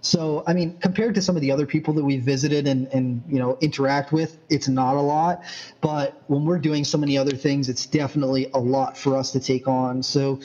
[0.04, 3.22] So, I mean, compared to some of the other people that we've visited and, and
[3.28, 5.44] you know interact with, it's not a lot.
[5.80, 9.40] But when we're doing so many other things, it's definitely a lot for us to
[9.40, 10.02] take on.
[10.02, 10.40] So,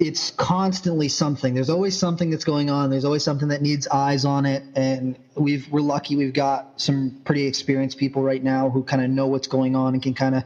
[0.00, 1.54] it's constantly something.
[1.54, 2.90] There's always something that's going on.
[2.90, 4.64] There's always something that needs eyes on it.
[4.74, 9.10] And we've we're lucky we've got some pretty experienced people right now who kind of
[9.10, 10.44] know what's going on and can kind of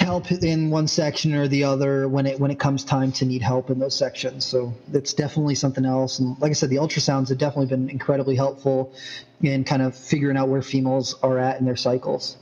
[0.00, 3.42] help in one section or the other when it when it comes time to need
[3.42, 4.44] help in those sections.
[4.44, 6.18] So that's definitely something else.
[6.18, 8.92] And like I said, the ultrasounds have definitely been incredibly helpful
[9.42, 12.36] in kind of figuring out where females are at in their cycles.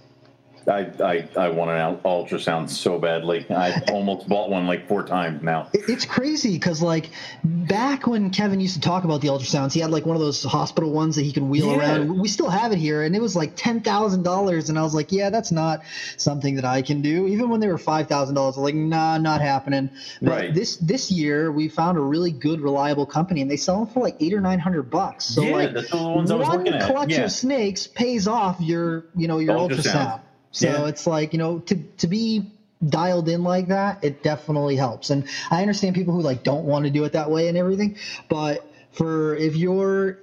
[0.68, 3.46] I, I, I want an ultrasound so badly.
[3.50, 5.68] I almost bought one like four times now.
[5.72, 7.10] It's crazy because like
[7.42, 10.42] back when Kevin used to talk about the ultrasounds, he had like one of those
[10.42, 11.78] hospital ones that he can wheel yeah.
[11.78, 12.20] around.
[12.20, 14.68] We still have it here, and it was like ten thousand dollars.
[14.68, 15.82] And I was like, yeah, that's not
[16.16, 17.26] something that I can do.
[17.26, 19.90] Even when they were five thousand dollars, I was like, nah, not happening.
[20.20, 20.54] But right.
[20.54, 24.00] this this year we found a really good, reliable company, and they sell them for
[24.00, 25.24] like eight or nine hundred bucks.
[25.24, 27.24] So yeah, like that's the ones one clutch yeah.
[27.24, 29.94] of snakes pays off your you know your ultrasound.
[29.94, 30.20] ultrasound.
[30.52, 30.86] So yeah.
[30.86, 32.50] it's like, you know, to, to be
[32.88, 35.10] dialed in like that, it definitely helps.
[35.10, 37.96] And I understand people who like don't want to do it that way and everything,
[38.28, 40.18] but for if you're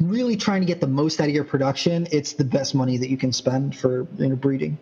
[0.00, 3.10] really trying to get the most out of your production, it's the best money that
[3.10, 4.78] you can spend for you know, breeding.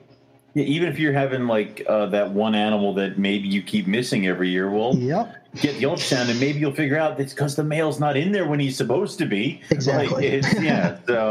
[0.54, 4.28] Yeah, even if you're having like uh, that one animal that maybe you keep missing
[4.28, 5.34] every year, well, yep.
[5.56, 8.46] get the ultrasound and maybe you'll figure out it's because the male's not in there
[8.46, 9.60] when he's supposed to be.
[9.70, 10.40] Exactly.
[10.40, 10.98] Like, yeah.
[11.08, 11.28] So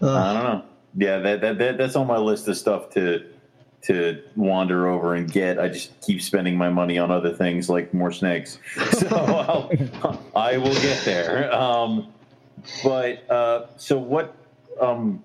[0.00, 0.64] uh, I don't know
[0.96, 3.24] yeah, that, that, that that's on my list of stuff to
[3.82, 5.60] to wander over and get.
[5.60, 8.58] I just keep spending my money on other things like more snakes.
[8.92, 11.54] So I'll, I will get there.
[11.54, 12.12] Um,
[12.82, 14.34] but uh, so what?
[14.80, 15.22] Um,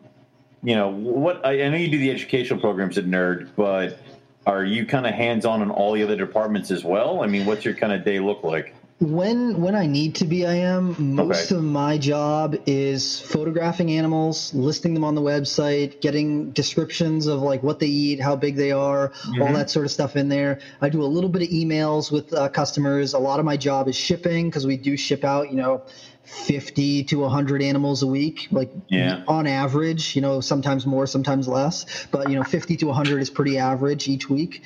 [0.63, 1.43] you know what?
[1.45, 3.97] I, I know you do the educational programs at NERD, but
[4.45, 7.23] are you kind of hands on in all the other departments as well?
[7.23, 8.75] I mean, what's your kind of day look like?
[9.01, 11.15] When when I need to be, I am.
[11.15, 11.55] Most okay.
[11.57, 17.63] of my job is photographing animals, listing them on the website, getting descriptions of like
[17.63, 19.41] what they eat, how big they are, mm-hmm.
[19.41, 20.59] all that sort of stuff in there.
[20.81, 23.13] I do a little bit of emails with uh, customers.
[23.15, 25.81] A lot of my job is shipping because we do ship out, you know,
[26.23, 29.23] 50 to 100 animals a week, like Yeah.
[29.27, 33.31] on average, you know, sometimes more, sometimes less, but you know, 50 to 100 is
[33.31, 34.61] pretty average each week.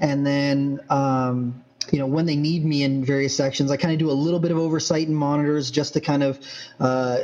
[0.00, 1.62] And then, um,
[1.92, 4.40] you know, when they need me in various sections, I kind of do a little
[4.40, 6.38] bit of oversight and monitors just to kind of
[6.80, 7.18] uh,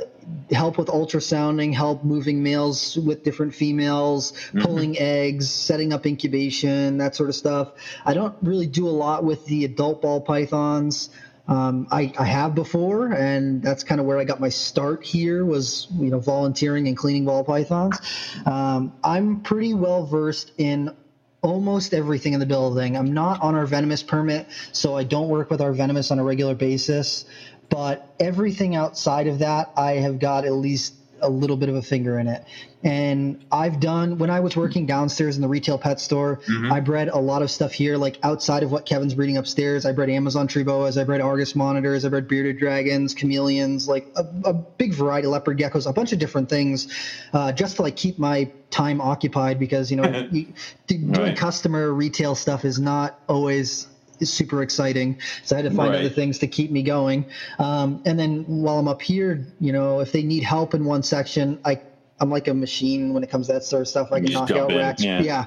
[0.51, 7.15] help with ultrasounding, help moving males with different females, pulling eggs, setting up incubation, that
[7.15, 7.73] sort of stuff.
[8.05, 11.11] I don't really do a lot with the adult ball pythons.
[11.47, 15.45] Um, I, I have before, and that's kind of where I got my start here
[15.45, 17.99] was, you know, volunteering and cleaning ball pythons.
[18.47, 20.97] Um, I'm pretty well versed in
[21.45, 22.97] almost everything in the building.
[22.97, 26.25] I'm not on our venomous permit, so I don't work with our venomous on a
[26.25, 27.27] regular basis.
[27.69, 31.83] But everything outside of that, I have got at least a little bit of a
[31.83, 32.45] finger in it.
[32.83, 36.41] And I've done when I was working downstairs in the retail pet store,
[36.71, 39.87] I bred a lot of stuff here, like outside of what Kevin's breeding upstairs.
[39.87, 44.07] I bred Amazon tree boas, I bred Argus monitors, I bred bearded dragons, chameleons, like
[44.17, 46.89] a, a big variety, of leopard geckos, a bunch of different things,
[47.33, 50.53] uh, just to like keep my time occupied because you know you,
[50.87, 51.37] doing Right.
[51.37, 53.87] customer retail stuff is not always
[54.31, 55.17] super exciting.
[55.43, 56.01] So I had to find Right.
[56.01, 57.25] other things to keep me going.
[57.59, 61.03] Um, and then while I'm up here, you know, if they need help in one
[61.03, 61.79] section, I
[62.21, 64.13] I'm like a machine when it comes to that sort of stuff.
[64.13, 65.03] I can knock out in, racks.
[65.03, 65.45] yeah.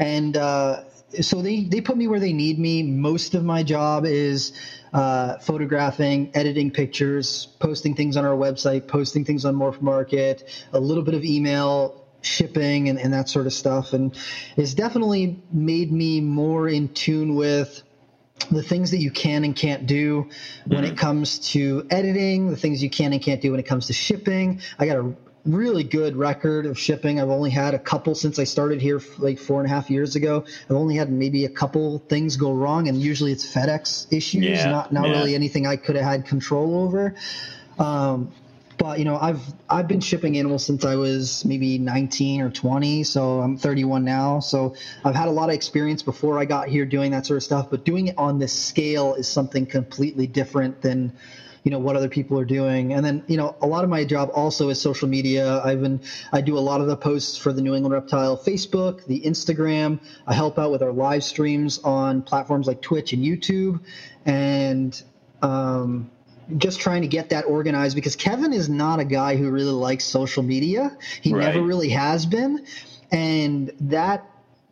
[0.00, 0.80] And uh,
[1.20, 2.82] so they they put me where they need me.
[2.82, 4.52] Most of my job is
[4.92, 10.80] uh, photographing, editing pictures, posting things on our website, posting things on Morph Market, a
[10.80, 13.92] little bit of email, shipping, and, and that sort of stuff.
[13.92, 14.14] And
[14.56, 17.82] it's definitely made me more in tune with
[18.50, 20.28] the things that you can and can't do
[20.66, 23.88] when it comes to editing, the things you can and can't do when it comes
[23.88, 24.60] to shipping.
[24.78, 25.14] I got a
[25.44, 27.20] really good record of shipping.
[27.20, 30.16] I've only had a couple since I started here like four and a half years
[30.16, 30.44] ago.
[30.68, 34.70] I've only had maybe a couple things go wrong, and usually it's FedEx issues, Yeah,
[34.70, 35.14] not not yeah.
[35.14, 37.14] really anything I could have had control over.
[37.78, 38.32] Um,
[38.78, 43.02] but you know, I've I've been shipping animals since I was maybe 19 or 20,
[43.02, 44.40] so I'm 31 now.
[44.40, 44.74] So
[45.04, 47.68] I've had a lot of experience before I got here doing that sort of stuff.
[47.70, 51.12] But doing it on this scale is something completely different than
[51.64, 52.92] you know what other people are doing.
[52.92, 55.60] And then you know, a lot of my job also is social media.
[55.60, 56.00] I've been
[56.32, 60.00] I do a lot of the posts for the New England Reptile Facebook, the Instagram.
[60.26, 63.80] I help out with our live streams on platforms like Twitch and YouTube,
[64.24, 65.02] and
[65.42, 66.10] um,
[66.56, 70.04] just trying to get that organized because Kevin is not a guy who really likes
[70.04, 70.96] social media.
[71.20, 71.44] He Right.
[71.44, 72.64] never really has been.
[73.10, 74.24] And that,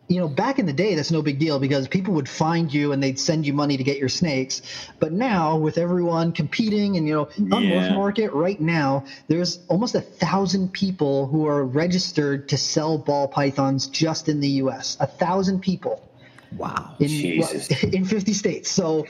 [0.08, 2.92] you know, back in the day, that's no big deal because people would find you
[2.92, 4.62] and they'd send you money to get your snakes.
[5.00, 7.70] But now, with everyone competing and, you know, on Yeah.
[7.70, 13.26] Morph Market right now, there's almost a thousand people who are registered to sell ball
[13.28, 14.96] pythons just in the U.S.
[15.00, 16.00] A thousand people
[16.56, 16.94] Wow.
[17.00, 17.68] in Jesus.
[17.84, 18.70] in 50 states.
[18.70, 19.06] So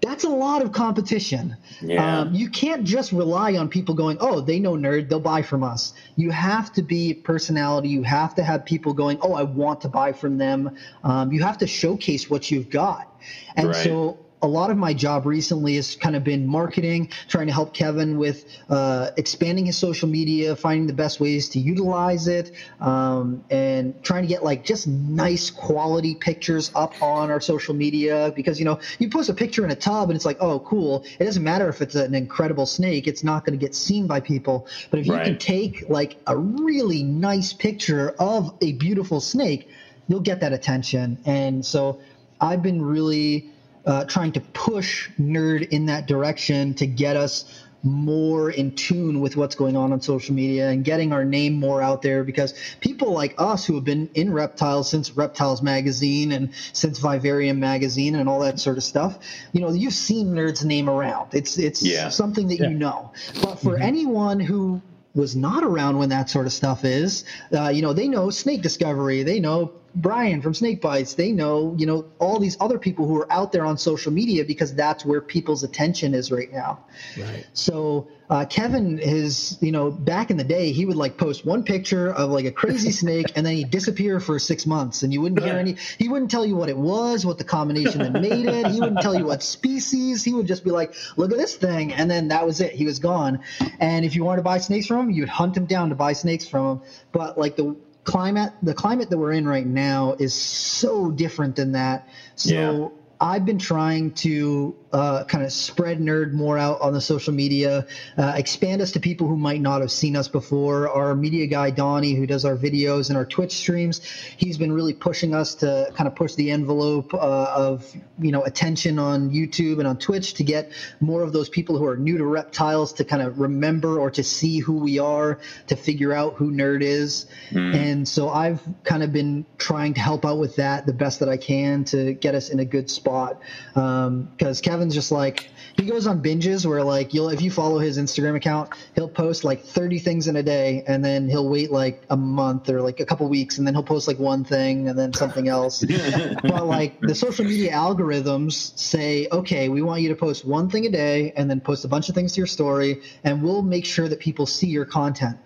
[0.00, 1.56] that's a lot of competition.
[1.80, 2.20] Yeah.
[2.20, 5.62] Um, you can't just rely on people going, "Oh, they know NERD, they'll buy from
[5.62, 7.88] us." You have to be personality.
[7.88, 10.70] You have to have people going, "Oh, I want to buy from them."
[11.04, 13.08] Um, you have to showcase what you've got,
[13.56, 13.76] and Right.
[13.76, 17.74] so a lot of my job recently has kind of been marketing, trying to help
[17.74, 23.44] Kevin with uh, expanding his social media, finding the best ways to utilize it, um,
[23.50, 28.32] and trying to get like just nice quality pictures up on our social media.
[28.34, 31.04] Because you know, you post a picture in a tub and it's like, oh, cool.
[31.18, 34.20] It doesn't matter if it's an incredible snake; it's not going to get seen by
[34.20, 34.66] people.
[34.90, 39.68] But if you can take like a really nice picture of a beautiful snake,
[40.08, 41.18] you'll get that attention.
[41.26, 42.00] And so
[42.40, 43.49] I've been really
[43.86, 47.44] uh, trying to push NERD in that direction to get us
[47.82, 51.80] more in tune with what's going on on social media and getting our name more
[51.80, 56.52] out there because people like us who have been in reptiles since reptiles magazine and
[56.74, 59.18] since vivarium magazine and all that sort of stuff
[59.52, 62.10] you know you've seen NERD's name around it's it's Yeah.
[62.10, 64.82] something that you know but for anyone who
[65.14, 67.24] was not around when that sort of stuff is.
[67.52, 71.74] Uh, you know, they know Snake Discovery, they know Brian from Snake Bytes, they know,
[71.76, 75.04] you know, all these other people who are out there on social media because that's
[75.04, 76.84] where people's attention is right now.
[77.18, 77.46] Right.
[77.54, 81.64] So uh, Kevin is, you know, back in the day, he would like post one
[81.64, 85.20] picture of like a crazy snake, and then he'd disappear for six months, and you
[85.20, 85.76] wouldn't hear any.
[85.98, 88.66] He wouldn't tell you what it was, what the combination that made it.
[88.68, 90.22] He wouldn't tell you what species.
[90.22, 92.72] He would just be like, "Look at this thing," and then that was it.
[92.72, 93.40] He was gone.
[93.80, 96.12] And if you wanted to buy snakes from him, you'd hunt him down to buy
[96.12, 96.80] snakes from him.
[97.10, 97.74] But like the
[98.04, 102.06] climate, the climate that we're in right now is so different than that.
[102.36, 102.92] So.
[103.20, 107.86] I've been trying to uh, kind of spread NERD more out on the social media,
[108.16, 110.88] uh, expand us to people who might not have seen us before.
[110.88, 114.00] Our media guy Donnie, who does our videos and our Twitch streams,
[114.38, 117.18] he's been really pushing us to kind of push the envelope uh,
[117.54, 121.76] of you know attention on YouTube and on Twitch to get more of those people
[121.76, 125.38] who are new to reptiles to kind of remember or to see who we are,
[125.66, 127.26] to figure out who NERD is.
[127.50, 127.74] Mm.
[127.74, 131.28] And so I've kind of been trying to help out with that the best that
[131.28, 133.09] I can to get us in a good spot.
[133.10, 137.78] Because um, Kevin's just like he goes on binges where like you'll if you follow
[137.78, 141.70] his Instagram account, he'll post like 30 things in a day and then he'll wait
[141.70, 144.88] like a month or like a couple weeks and then he'll post like one thing
[144.88, 145.84] and then something else.
[146.42, 150.86] but like the social media algorithms say, okay, we want you to post one thing
[150.86, 153.84] a day and then post a bunch of things to your story and we'll make
[153.84, 155.38] sure that people see your content.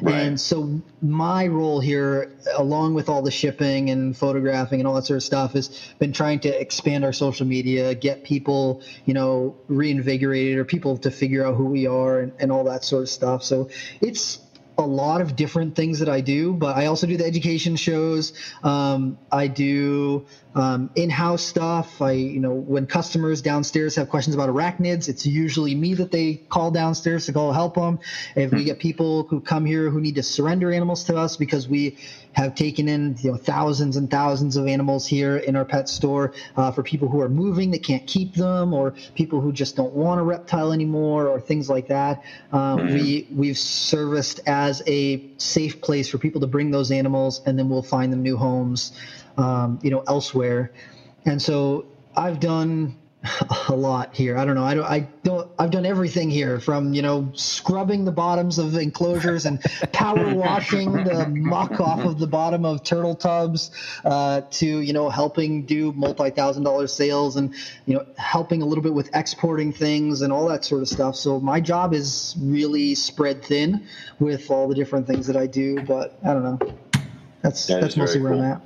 [0.00, 0.14] Right.
[0.14, 5.04] And so my role here, along with all the shipping and photographing and all that
[5.04, 5.68] sort of stuff, has
[5.98, 11.10] been trying to expand our social media, get people, you know, reinvigorated or people to
[11.10, 13.42] figure out who we are and, and all that sort of stuff.
[13.42, 13.70] So
[14.00, 14.38] it's
[14.80, 18.32] a lot of different things that I do, but I also do the education shows.
[18.62, 22.02] Um, I do um, in-house stuff.
[22.02, 26.34] I, you know, when customers downstairs have questions about arachnids, it's usually me that they
[26.34, 28.00] call downstairs to go help them.
[28.34, 31.68] If we get people who come here who need to surrender animals to us because
[31.68, 31.98] we
[32.32, 36.32] have taken in you know thousands and thousands of animals here in our pet store
[36.56, 39.92] uh, for people who are moving that can't keep them or people who just don't
[39.94, 42.22] want a reptile anymore or things like that.
[42.52, 42.94] Um, mm-hmm.
[42.94, 47.68] We we've serviced as a safe place for people to bring those animals and then
[47.68, 48.92] we'll find them new homes
[49.36, 50.70] um, you know, elsewhere.
[51.24, 51.86] And so
[52.16, 52.96] I've done
[53.68, 54.38] a lot here.
[54.38, 54.64] I don't know.
[54.64, 54.84] I don't.
[54.84, 55.50] I don't.
[55.58, 59.60] I've done everything here, from you know scrubbing the bottoms of enclosures and
[59.92, 63.72] power washing the muck off of the bottom of turtle tubs,
[64.06, 68.82] uh, to you know helping do multi-thousand dollar sales and you know helping a little
[68.82, 71.14] bit with exporting things and all that sort of stuff.
[71.14, 73.86] So my job is really spread thin
[74.18, 75.82] with all the different things that I do.
[75.82, 76.74] But I don't know.
[77.42, 78.42] That's that that's mostly where cool.
[78.42, 78.62] I'm at.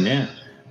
[0.00, 0.26] yeah.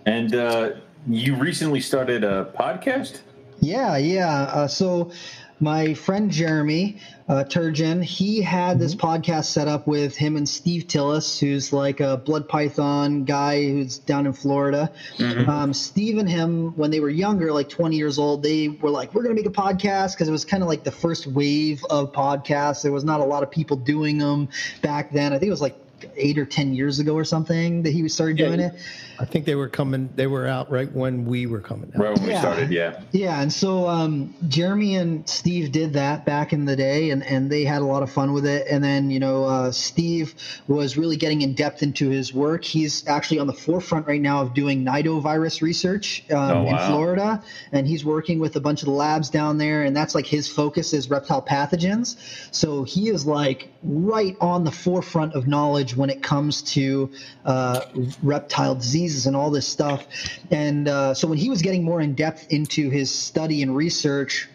[0.05, 0.71] And uh,
[1.07, 3.21] you recently started a podcast?
[3.59, 4.43] Yeah, yeah.
[4.43, 5.11] Uh, so
[5.59, 6.99] my friend Jeremy
[7.29, 9.07] uh, Turgeon, he had this mm-hmm.
[9.07, 13.97] podcast set up with him and Steve Tillis, who's like a blood python guy who's
[13.99, 14.91] down in Florida.
[15.17, 15.49] Mm-hmm.
[15.49, 19.13] Um, Steve and him, when they were younger, like 20 years old, they were like,
[19.13, 21.83] we're going to make a podcast because it was kind of like the first wave
[21.89, 22.83] of podcasts.
[22.83, 24.49] There was not a lot of people doing them
[24.81, 25.33] back then.
[25.33, 25.77] I think it was like
[26.17, 28.67] eight or ten years ago or something that he started doing yeah.
[28.67, 28.75] it.
[29.19, 30.09] I think they were coming.
[30.15, 31.91] They were out right when we were coming.
[31.95, 32.01] Out.
[32.01, 32.39] Right when we yeah.
[32.39, 33.01] started, yeah.
[33.11, 37.49] Yeah, and so um, Jeremy and Steve did that back in the day, and and
[37.49, 38.67] they had a lot of fun with it.
[38.69, 40.35] And then you know uh, Steve
[40.67, 42.63] was really getting in depth into his work.
[42.63, 46.69] He's actually on the forefront right now of doing nidovirus research um, oh, wow.
[46.69, 50.15] in Florida, and he's working with a bunch of the labs down there, and that's
[50.15, 52.17] like his focus is reptile pathogens.
[52.51, 57.11] So he is like right on the forefront of knowledge when it comes to
[57.45, 57.81] uh,
[58.23, 58.75] reptile
[59.05, 60.07] diseases and all this stuff.
[60.51, 64.49] And uh, so when he was getting more in depth into his study and research,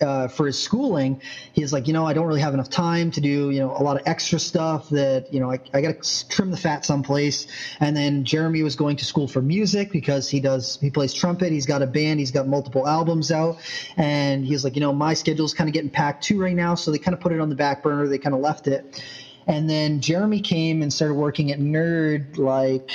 [0.00, 1.22] uh, for his schooling,
[1.52, 3.84] he's like, you know, I don't really have enough time to do, you know, a
[3.84, 7.46] lot of extra stuff that, you know, I, I got to trim the fat someplace.
[7.78, 11.52] And then Jeremy was going to school for music because he does, he plays trumpet.
[11.52, 12.18] He's got a band.
[12.18, 13.58] He's got multiple albums out.
[13.96, 16.74] And he's like, you know, my schedule's kind of getting packed too right now.
[16.74, 18.08] So they kind of put it on the back burner.
[18.08, 19.00] They kind of left it.
[19.46, 22.90] And then Jeremy came and started working at NERD like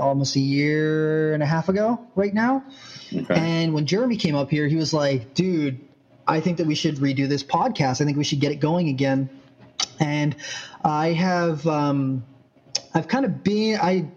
[0.00, 2.64] almost a year and a half ago, right now.
[3.14, 3.34] Okay.
[3.34, 5.80] And when Jeremy came up here, he was like, dude,
[6.26, 8.00] I think that we should redo this podcast.
[8.00, 9.30] I think we should get it going again.
[9.98, 10.36] And
[10.84, 12.24] I have, um,
[12.94, 14.08] I've kind of been, I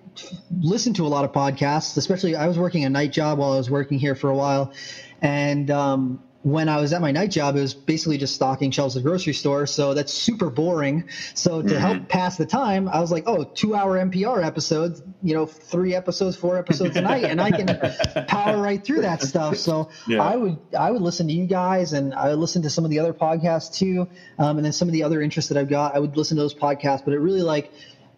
[0.60, 3.58] listened to a lot of podcasts, especially I was working a night job while I
[3.58, 4.74] was working here for a while.
[5.22, 8.96] And, um, when I was at my night job, it was basically just stocking shelves
[8.96, 9.68] at the grocery store.
[9.68, 11.08] So that's super boring.
[11.36, 11.78] So to mm-hmm.
[11.78, 15.94] help pass the time, I was like, oh, two hour MPR episodes, you know, three
[15.94, 19.58] episodes, four episodes a night, and I can power right through that stuff.
[19.58, 20.24] So yeah.
[20.24, 22.92] I would I would listen to you guys, and I would listen to some of
[22.92, 24.08] the other podcasts too,
[24.40, 25.96] um, and then some of the other interests that I've got.
[25.96, 27.72] I would listen to those podcasts, but it really like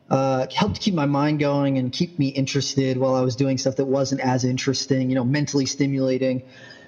[0.10, 3.78] uh, helped keep my mind going and keep me interested while I was doing stuff
[3.78, 6.44] that wasn't as interesting, you know, mentally stimulating.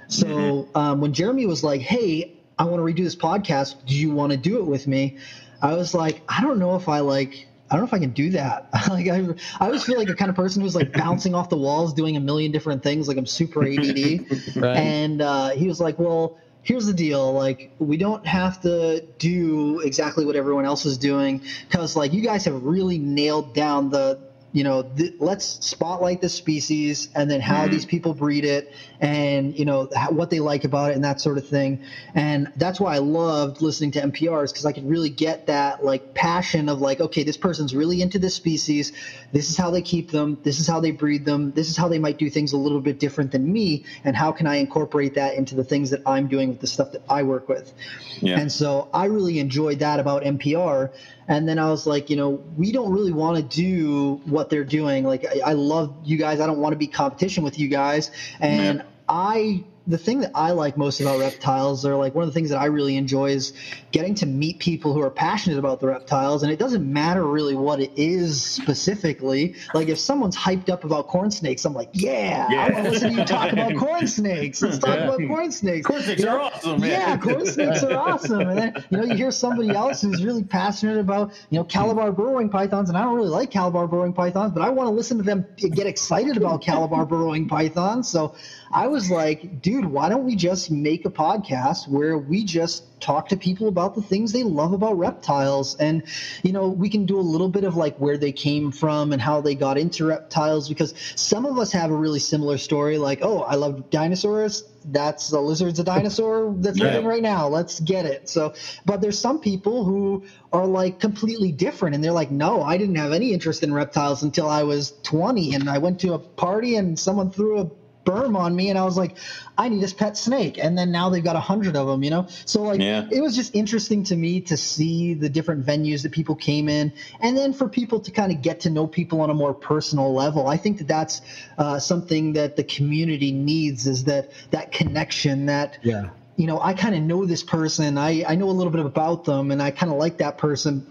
[0.08, 0.78] So mm-hmm.
[0.78, 3.86] um, when Jeremy was like, "Hey, I want to redo this podcast.
[3.86, 5.18] Do you want to do it with me?"
[5.62, 8.12] I was like, "I don't know if I like." I don't know if I can
[8.12, 8.70] do that.
[8.90, 9.28] like I,
[9.60, 12.16] I always feel like the kind of person who's like bouncing off the walls, doing
[12.16, 13.08] a million different things.
[13.08, 14.56] Like I'm super ADD.
[14.56, 14.78] right.
[14.78, 17.32] And uh, he was like, "Well, here's the deal.
[17.32, 22.22] Like we don't have to do exactly what everyone else is doing because like you
[22.22, 24.20] guys have really nailed down the
[24.56, 27.74] you know, th- let's spotlight the species and then how mm-hmm.
[27.74, 28.72] these people breed it
[29.02, 31.84] and, you know, how, what they like about it and that sort of thing.
[32.14, 36.14] And that's why I loved listening to MPRs because I could really get that like
[36.14, 38.94] passion of like, okay, this person's really into this species.
[39.34, 40.38] This is how they keep them.
[40.44, 41.52] This is how they breed them.
[41.52, 43.84] This is how they might do things a little bit different than me.
[44.06, 46.94] And how can I incorporate that into the things that I'm doing with the stuff
[46.94, 47.74] that I work with?
[48.22, 48.40] Yeah.
[48.40, 50.94] And so I really enjoyed that about MPR.
[51.28, 54.64] And then I was like, you know, we don't really want to do what they're
[54.64, 55.06] doing.
[55.06, 56.40] Like, I, I love you guys.
[56.40, 58.12] I don't want to be competition with you guys.
[58.40, 58.86] And yeah.
[59.10, 62.50] I the thing that I like most about reptiles, or like one of the things
[62.50, 63.54] that I really enjoy, is
[63.92, 66.44] getting to meet people who are passionate about the reptiles.
[66.44, 69.56] And it doesn't matter really what it is specifically.
[69.74, 72.66] Like if someone's hyped up about corn snakes, I'm like, yeah, yeah.
[72.66, 74.62] I want to listen to you talk about corn snakes.
[74.62, 75.04] Let's talk yeah.
[75.04, 75.86] about corn snakes.
[75.86, 76.38] Corn snakes you know?
[76.38, 76.90] are awesome, man.
[76.90, 78.42] Yeah, corn snakes are awesome.
[78.42, 82.12] And then you know you hear somebody else who's really passionate about you know Calabar
[82.12, 85.18] burrowing pythons, and I don't really like Calabar burrowing pythons, but I want to listen
[85.18, 88.08] to them get excited about Calabar burrowing pythons.
[88.08, 88.36] So
[88.76, 93.30] I was like, dude, why don't we just make a podcast where we just talk
[93.30, 95.78] to people about the things they love about reptiles?
[95.78, 96.04] And,
[96.44, 99.22] you know, we can do a little bit of like where they came from and
[99.22, 103.20] how they got into reptiles because some of us have a really similar story, like,
[103.22, 104.66] oh, I love dinosaurs.
[104.84, 106.88] That's the lizard's a dinosaur that's yeah.
[106.88, 107.48] living right now.
[107.48, 108.28] Let's get it.
[108.28, 112.78] So, but there's some people who are like completely different and they're like, no, I
[112.78, 116.20] didn't have any interest in reptiles until I was 20 and I went to a
[116.20, 117.70] party and someone threw a
[118.06, 119.18] Burm on me and I was like,
[119.58, 120.58] I need this pet snake.
[120.58, 122.28] And then now they've got a hundred of them, you know?
[122.46, 123.08] So like, yeah.
[123.12, 126.94] it was just interesting to me to see the different venues that people came in.
[127.20, 130.14] And then for people to kind of get to know people on a more personal
[130.14, 130.48] level.
[130.48, 131.22] I think that that's
[131.58, 136.10] uh, something that the community needs is that, that connection that, yeah.
[136.38, 137.98] you know, I kind of know this person.
[137.98, 140.86] I, I know a little bit about them and I kind of like that person.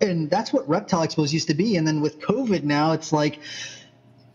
[0.00, 1.76] And that's what Reptile Expos used to be.
[1.76, 3.40] And then with COVID now, it's like,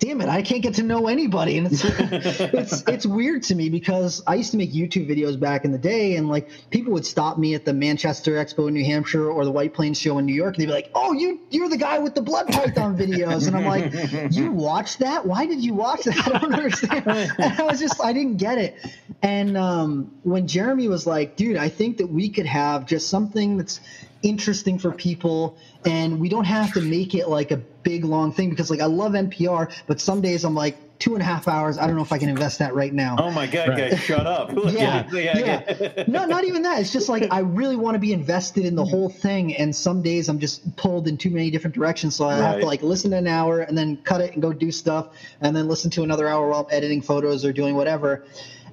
[0.06, 1.58] damn it, I can't get to know anybody.
[1.58, 5.66] And it's, it's, it's weird to me because I used to make YouTube videos back
[5.66, 8.86] in the day and like people would stop me at the Manchester Expo in New
[8.86, 11.40] Hampshire or the White Plains show in New York and they'd be like, oh, you,
[11.50, 13.48] you're the guy with the blood python videos.
[13.48, 15.26] And I'm like, you watched that?
[15.26, 16.28] Why did you watch that?
[16.28, 17.08] I don't understand.
[17.08, 18.78] And I was just, I didn't get it.
[19.22, 23.58] And um, when Jeremy was like, dude, I think that we could have just something
[23.58, 23.80] that's
[24.24, 28.50] interesting for people and we don't have to make it like a big long thing
[28.50, 31.78] because like I love MPR, but some days I'm like two and a half hours.
[31.78, 33.18] I don't know if I can invest that right now.
[33.20, 33.92] Oh my god, right.
[33.92, 34.52] guys, shut up.
[34.72, 36.04] yeah, yeah.
[36.08, 36.80] no, not even that.
[36.80, 40.02] It's just like I really want to be invested in the whole thing, and some
[40.02, 42.16] days I'm just pulled in too many different directions.
[42.16, 42.48] So I right.
[42.48, 45.10] have to like listen to an hour and then cut it and go do stuff,
[45.42, 48.24] and then listen to another hour while I'm editing photos or doing whatever.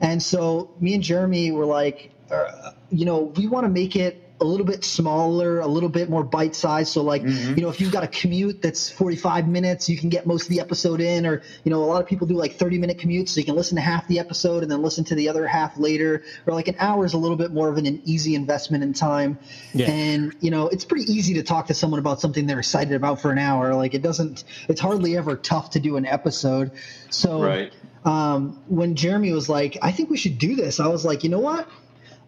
[0.01, 4.22] And so me and Jeremy were like, uh, you know, we want to make it
[4.43, 6.93] a little bit smaller, a little bit more bite sized.
[6.93, 7.55] So like, mm-hmm.
[7.55, 10.49] you know, if you've got a commute that's 45 minutes, you can get most of
[10.49, 13.31] the episode in, or, you know, a lot of people do like 30 minute commutes.
[13.31, 15.79] So you can listen to half the episode and then listen to the other half
[15.79, 18.83] later, or like an hour is a little bit more of an, an easy investment
[18.83, 19.39] in time.
[19.73, 19.91] Yeah.
[19.91, 23.21] And, you know, it's pretty easy to talk to someone about something they're excited about
[23.21, 23.75] for an hour.
[23.75, 26.73] Like it doesn't, it's hardly ever tough to do an episode.
[27.11, 27.73] So, right.
[28.05, 31.31] um, when Jeremy was like, I think we should do this, I was like, you
[31.31, 31.69] know what?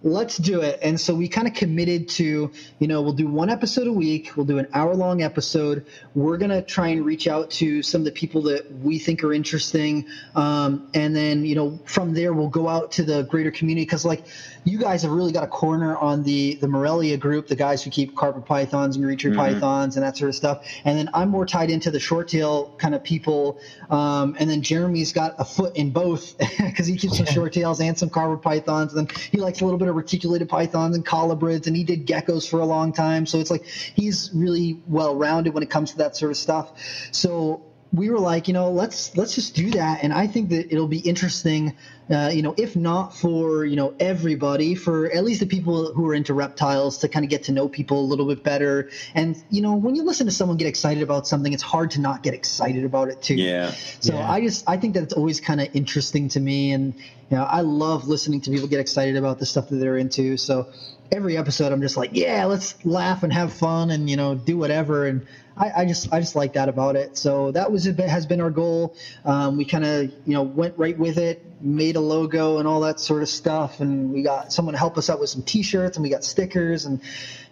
[0.05, 0.79] Let's do it.
[0.83, 4.33] And so we kind of committed to, you know, we'll do one episode a week.
[4.37, 5.87] We'll do an hour long episode.
[6.15, 9.25] We're going to try and reach out to some of the people that we think
[9.25, 10.07] are interesting.
[10.37, 13.87] Um, and then, you know, from there, we'll go out to the greater community.
[13.87, 14.27] Cause like
[14.65, 17.91] you guys have really got a corner on the, the Morelia group, the guys who
[17.91, 19.37] keep carpet pythons and Eritrea mm-hmm.
[19.37, 20.65] pythons and that sort of stuff.
[20.85, 23.61] And then I'm more tied into the short tail kind of people.
[23.91, 27.81] Um, and then Jeremy's got a foot in both because he keeps some short tails
[27.81, 28.95] and some carpet pythons.
[28.95, 32.07] And then he likes a little bit of reticulated pythons and colubrids, and he did
[32.07, 33.27] geckos for a long time.
[33.27, 36.73] So it's like he's really well rounded when it comes to that sort of stuff.
[37.13, 37.63] So
[37.95, 40.89] we were like, you know, let's let's just do that, and I think that it'll
[40.89, 41.77] be interesting
[42.11, 46.07] uh, you know, if not for you know everybody, for at least the people who
[46.07, 48.91] are into reptiles to kind of get to know people a little bit better.
[49.15, 52.01] And you know, when you listen to someone get excited about something, it's hard to
[52.01, 53.37] not get excited about it too.
[53.37, 53.71] Yeah.
[54.01, 54.31] So yeah.
[54.31, 57.45] I just I think that it's always kind of interesting to me, and you know,
[57.45, 60.37] I love listening to people get excited about the stuff that they're into.
[60.37, 60.69] So
[61.11, 64.59] every episode, I'm just like, yeah, let's laugh and have fun, and you know, do
[64.59, 65.07] whatever.
[65.07, 65.27] And
[65.57, 67.17] I, I, just I just like that about it.
[67.17, 68.97] So that was bit, has been our goal.
[69.25, 72.81] Um, we kind of you know went right with it, made a logo and all
[72.81, 75.97] that sort of stuff, and we got someone to help us out with some T-shirts,
[75.97, 77.01] and we got stickers, and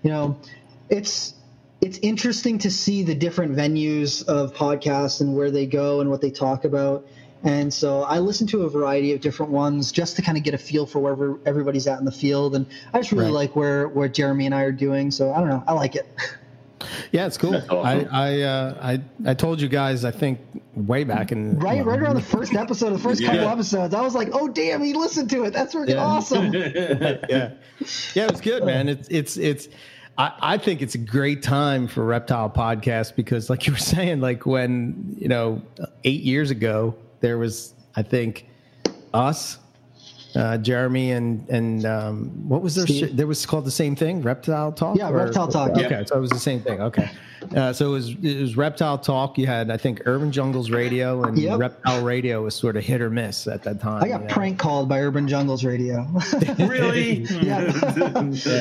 [0.02, 0.38] you know,
[0.88, 1.34] it's
[1.80, 6.20] it's interesting to see the different venues of podcasts and where they go and what
[6.20, 7.06] they talk about.
[7.44, 10.54] And so I listen to a variety of different ones just to kind of get
[10.54, 12.54] a feel for wherever everybody's at in the field.
[12.54, 13.32] And I just really right.
[13.32, 15.10] like where, where Jeremy and I are doing.
[15.10, 15.64] So I don't know.
[15.66, 16.06] I like it.
[17.12, 17.56] Yeah, it's cool.
[17.56, 17.78] awesome.
[17.80, 18.78] I I, uh,
[19.24, 20.40] I I told you guys I think
[20.74, 23.52] way back in Right, right around the first episode, the first couple Yeah.
[23.52, 25.52] episodes, I was like, "Oh, damn, he listened to it.
[25.52, 26.04] That's freaking Yeah.
[26.04, 27.50] awesome." yeah,
[28.14, 28.88] yeah, it was good, man.
[28.88, 29.68] It's it's it's.
[30.18, 34.20] I, I think it's a great time for Reptile Podcast because, like you were saying,
[34.20, 35.62] like when you know
[36.04, 38.46] eight years ago there was, I think,
[39.14, 39.58] us,
[40.34, 42.86] uh, Jeremy, and and um, what was there?
[42.86, 44.96] Sh- there was called the same thing, Reptile Talk.
[44.96, 46.04] Yeah, Reptile Talk, Okay, yeah.
[46.04, 46.80] so it was the same thing.
[46.80, 47.10] Okay,
[47.56, 49.36] uh, so it was it was Reptile Talk.
[49.38, 51.58] You had I think Urban Jungles Radio and Yep.
[51.58, 54.02] Reptile Radio was sort of hit or miss at that time.
[54.02, 54.34] I got you know?
[54.34, 56.06] prank called by Urban Jungles Radio.
[56.58, 57.20] really?
[57.42, 57.64] yeah.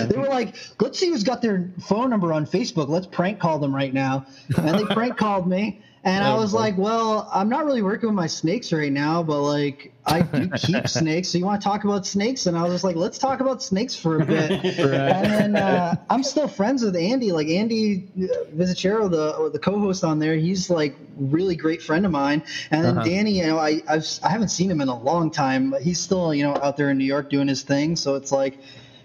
[0.06, 2.90] they were like, let's see who's got their phone number on Facebook.
[2.90, 4.26] Let's prank call them right now.
[4.58, 5.82] And they prank called me.
[6.04, 9.42] And I was like, well, I'm not really working with my snakes right now, but
[9.44, 11.30] like, I do keep snakes.
[11.30, 12.48] So you want to talk about snakes?
[12.48, 14.50] And I was just like, let's talk about snakes for a bit.
[14.52, 17.32] And then uh, I'm still friends with Andy.
[17.32, 22.12] Like Andy uh, Visicero, the the co-host on there, he's like really great friend of
[22.12, 22.42] mine.
[22.72, 23.08] And then Uh-huh.
[23.08, 25.70] Danny, you know, I I've, I haven't seen him in a long time.
[25.70, 27.96] But he's still you know out there in New York doing his thing.
[27.96, 28.58] So it's like,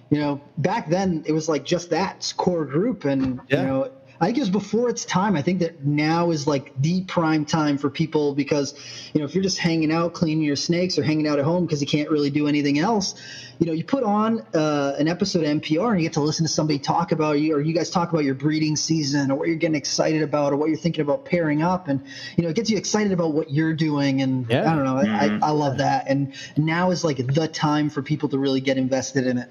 [0.08, 3.60] you know, back then it was like just that core group, and Yeah.
[3.60, 3.90] you know.
[4.20, 5.36] I think it was before its time.
[5.36, 8.74] I think that now is like the prime time for people because,
[9.12, 11.66] you know, if you're just hanging out, cleaning your snakes, or hanging out at home
[11.66, 13.14] because you can't really do anything else,
[13.58, 16.44] you know, you put on uh, an episode of MPR and you get to listen
[16.44, 19.48] to somebody talk about you, or you guys talk about your breeding season, or what
[19.48, 22.00] you're getting excited about, or what you're thinking about pairing up, and
[22.36, 24.70] you know, it gets you excited about what you're doing, and Yeah.
[24.70, 28.02] I don't know, I, I, I love that, and now is like the time for
[28.02, 29.50] people to really get invested in it.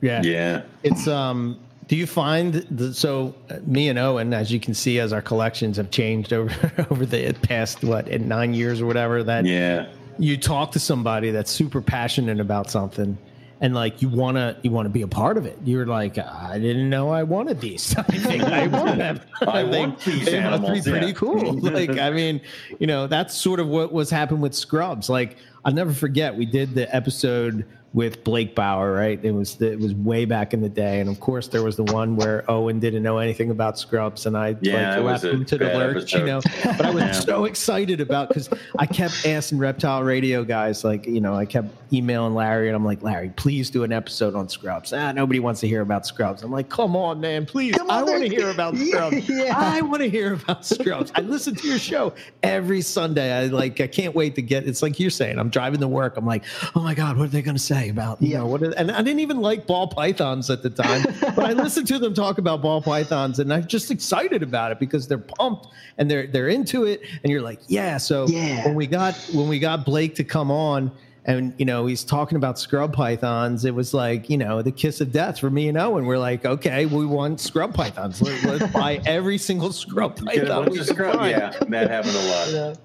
[0.00, 0.22] yeah.
[0.22, 0.62] Yeah.
[0.82, 1.58] It's um.
[1.88, 3.34] Do you find the, so?
[3.50, 6.52] uh, Me and Owen, as you can see, as our collections have changed over
[6.90, 9.86] over the past what in nine years or whatever, that Yeah.
[10.18, 13.16] you talk to somebody that's super passionate about something,
[13.60, 15.56] and like you wanna you wanna be a part of it.
[15.64, 17.96] You're like, I didn't know I wanted these.
[17.98, 19.20] I think I want them.
[19.46, 21.12] I think want these they must animals, Be pretty yeah.
[21.12, 21.52] cool.
[21.60, 22.40] Like I mean,
[22.80, 25.08] you know, that's sort of what was happened with Scrubs.
[25.08, 29.18] Like I'll never forget, we did the episode with Blake Bauer, right?
[29.24, 31.76] It was the, it was way back in the day, and of course there was
[31.76, 35.22] the one where Owen didn't know anything about Scrubs, and I Yeah, like it was
[35.24, 36.40] left him to the bad lurch, you know.
[36.64, 37.12] But I was Yeah.
[37.12, 41.68] so excited about because I kept asking Reptile Radio guys, like you know, I kept
[41.92, 44.92] emailing Larry, and I'm like, Larry, please do an episode on Scrubs.
[44.92, 46.42] Ah, nobody wants to hear about Scrubs.
[46.42, 47.76] I'm like, come on, man, please.
[47.76, 49.28] Come on, I want to hear about Yeah, Scrubs.
[49.30, 49.54] yeah.
[49.56, 51.12] I want to hear about Scrubs.
[51.14, 53.32] I listen to your show every Sunday.
[53.32, 54.66] I like, I can't wait to get.
[54.66, 55.38] It's like you're saying.
[55.38, 56.18] I'm driving to work.
[56.18, 56.44] I'm like,
[56.74, 58.38] oh my god, what are they going to say about you Yeah.
[58.38, 58.62] know what?
[58.62, 61.04] And I didn't even like ball pythons at the time,
[61.34, 64.78] but I listened to them talk about ball pythons, and I'm just excited about it
[64.78, 67.96] because they're pumped and they're they're into it, and you're like, yeah.
[67.98, 68.64] So Yeah.
[68.66, 70.90] when we got when we got Blake to come on.
[71.28, 73.64] And you know he's talking about scrub pythons.
[73.64, 76.06] It was like you know the kiss of death for me and Owen.
[76.06, 78.22] We're like, okay, we want scrub pythons.
[78.22, 80.46] Let, let's buy every single scrub python.
[80.46, 81.16] bunch we of can scrub.
[81.26, 82.78] Yeah, that happened a lot.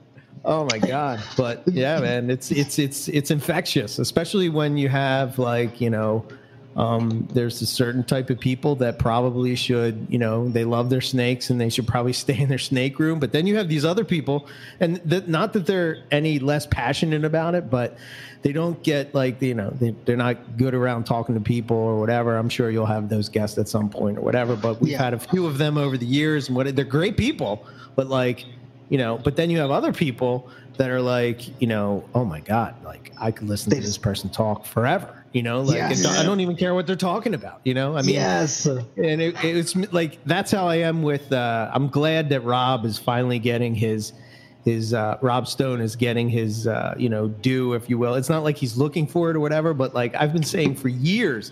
[0.44, 1.22] Oh my god!
[1.38, 6.26] But yeah, man, it's it's it's it's infectious, especially when you have like you know,
[6.76, 11.02] um, there's a certain type of people that probably should you know they love their
[11.02, 13.20] snakes and they should probably stay in their snake room.
[13.20, 14.48] But then you have these other people,
[14.80, 17.96] and th- not that they're any less passionate about it, but
[18.42, 22.00] they don't get like you know they, they're not good around talking to people or
[22.00, 22.36] whatever.
[22.36, 24.56] I'm sure you'll have those guests at some point or whatever.
[24.56, 25.04] But we've Yeah.
[25.04, 27.64] had a few of them over the years, and what they're great people,
[27.96, 28.44] but like
[28.92, 30.48] you know but then you have other people
[30.78, 34.30] that are like you know oh my god like i could listen to this person
[34.30, 36.06] talk forever you know like Yes.
[36.06, 38.66] i don't even care what they're talking about you know i mean yes.
[38.66, 43.00] and it, it's like that's how i am with uh i'm glad that rob is
[43.00, 44.12] finally getting his
[44.66, 48.30] his uh rob stone is getting his uh you know due if you will it's
[48.30, 51.52] not like he's looking for it or whatever but like i've been saying for years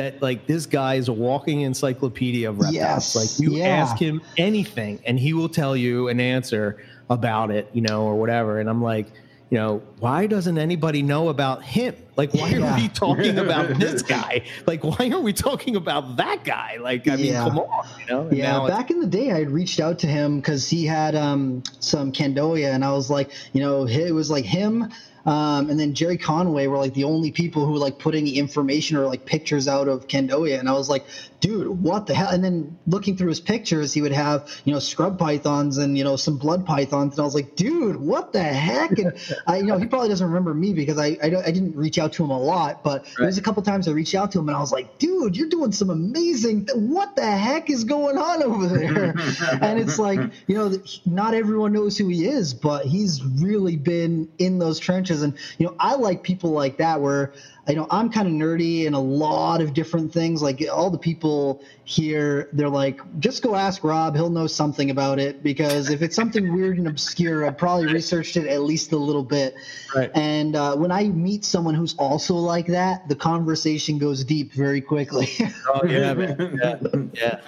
[0.00, 3.14] that like this guy is a walking encyclopedia of reptiles Yes.
[3.14, 3.66] like you Yeah.
[3.68, 6.78] ask him anything and he will tell you an answer
[7.10, 9.06] about it you know or whatever and i'm like
[9.50, 12.72] you know why doesn't anybody know about him like why Yeah.
[12.72, 17.06] are we talking about this guy like why are we talking about that guy like
[17.08, 17.44] i mean Yeah.
[17.44, 20.06] come on you know And Yeah, back in the day, I had reached out to
[20.06, 24.30] him because he had um, some Candoia, and I was like, you know, it was
[24.30, 24.88] like him
[25.26, 28.96] um, and then Jerry Conway were like the only people who like put any information
[28.96, 31.04] or like pictures out of Candoia, and I was like,
[31.40, 32.28] dude, what the hell?
[32.30, 36.04] And then looking through his pictures, he would have you know scrub pythons and you
[36.04, 38.98] know some blood pythons, and I was like, dude, what the heck?
[38.98, 39.14] And
[39.46, 41.98] I, you know, he probably doesn't remember me because I I, don't- I didn't reach
[41.98, 44.38] out to him a lot, but there was a couple times I reached out to
[44.40, 46.66] him, and I was like, dude, you're doing some amazing.
[46.66, 49.14] Th- what the heck is going on over there?
[49.60, 50.72] and it's like you know
[51.06, 55.66] not everyone knows who he is but he's really been in those trenches and you
[55.66, 57.32] know i like people like that where
[57.70, 60.42] I know I'm kind of nerdy in a lot of different things.
[60.42, 64.16] Like all the people here, they're like, just go ask Rob.
[64.16, 68.36] He'll know something about it because if it's something weird and obscure, I've probably researched
[68.36, 69.54] it at least a little bit.
[69.94, 70.10] Right.
[70.16, 74.80] And uh, when I meet someone who's also like that, the conversation goes deep very
[74.80, 75.28] quickly.
[75.72, 76.58] Oh yeah, man.
[76.60, 76.78] yeah,
[77.14, 77.40] yeah.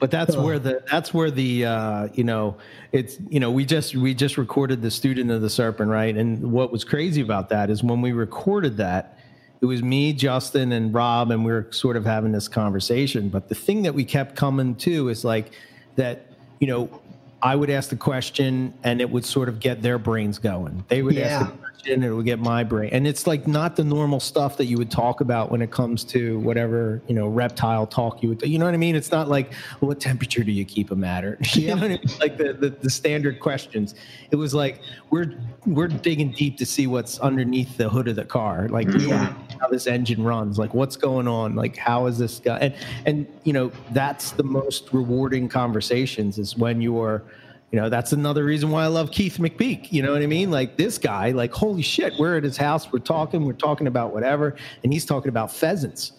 [0.00, 2.56] But that's where the that's where the uh, you know
[2.92, 6.52] it's you know we just we just recorded the student of the serpent right, and
[6.52, 9.17] what was crazy about that is when we recorded that,
[9.60, 13.28] it was me, Justin, and Rob, and we were sort of having this conversation.
[13.28, 15.50] But the thing that we kept coming to is like
[15.96, 16.26] that
[16.60, 17.00] you know
[17.42, 20.84] I would ask the question and it would sort of get their brains going.
[20.88, 21.40] They would Yeah.
[21.40, 22.90] ask the question and it would get my brain.
[22.92, 26.04] And it's like not the normal stuff that you would talk about when it comes
[26.04, 28.94] to whatever, you know, reptile talk you would, you know what I mean?
[28.96, 31.24] It's not like, well, what temperature do you keep them at?
[31.24, 32.00] Or, you know what I mean?
[32.20, 33.94] Like the, the, the standard questions.
[34.30, 34.80] It was like,
[35.10, 35.34] we're,
[35.66, 38.68] we're digging deep to see what's underneath the hood of the car.
[38.68, 39.32] Like, Yeah.
[39.60, 42.74] how this engine runs like what's going on like how is this guy and
[43.06, 47.24] and you know that's the most rewarding conversations is when you're
[47.70, 50.50] you know that's another reason why i love keith mcpeak you know what i mean
[50.50, 54.12] like this guy like holy shit we're at his house we're talking we're talking about
[54.12, 56.12] whatever and he's talking about pheasants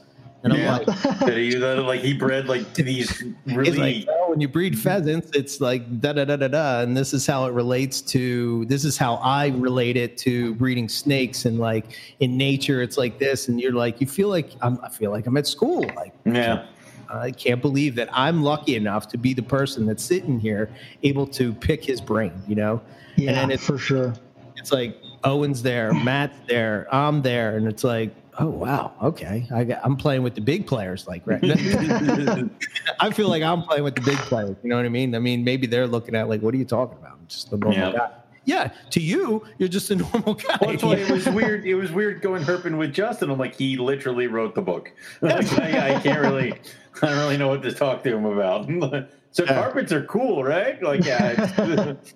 [0.43, 0.77] and i'm Yeah.
[0.77, 4.77] like Did he, uh, like he bred like these really like, well, when you breed
[4.79, 8.63] pheasants, it's like da da da da da, and this is how it relates to.
[8.65, 13.17] This is how I relate it to breeding snakes, and like in nature, it's like
[13.19, 15.81] this, and you're like, you feel like I'm, I feel like I'm at school.
[15.95, 16.67] Like yeah.
[17.11, 20.69] I can't believe that I'm lucky enough to be the person that's sitting here,
[21.03, 22.33] able to pick his brain.
[22.47, 22.81] You know,
[23.15, 24.13] yeah, and then it's for sure.
[24.55, 29.63] it's like Owen's there, Matt's there, I'm there, and it's like, oh wow, okay, I
[29.65, 31.41] got, I'm playing with the big players, like right.
[32.99, 34.55] I feel like I'm playing with the big players.
[34.63, 35.15] You know what I mean?
[35.15, 37.13] I mean, maybe they're looking at like, what are you talking about?
[37.19, 37.91] I'm just the normal Yeah.
[37.91, 38.09] guy.
[38.45, 40.57] Yeah, to you, you're just a normal guy.
[40.61, 41.65] Well, that's why it was weird.
[41.65, 43.29] It was weird going herping with Justin.
[43.29, 44.91] I'm like, he literally wrote the book.
[45.21, 46.53] Like, I, I can't really,
[47.01, 48.67] I don't really know what to talk to him about.
[49.31, 49.53] so Yeah.
[49.53, 50.81] carpets are cool, right?
[50.81, 52.13] Like, yeah, it's,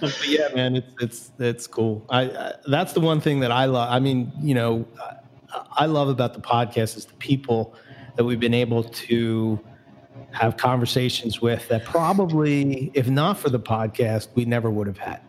[0.00, 2.04] But yeah, man, it's it's it's cool.
[2.10, 3.90] I, I that's the one thing that I love.
[3.90, 4.86] I mean, you know,
[5.52, 7.74] I, I love about the podcast is the people
[8.16, 9.58] that we've been able to
[10.32, 15.20] have conversations with that probably, if not for the podcast, we never would have had.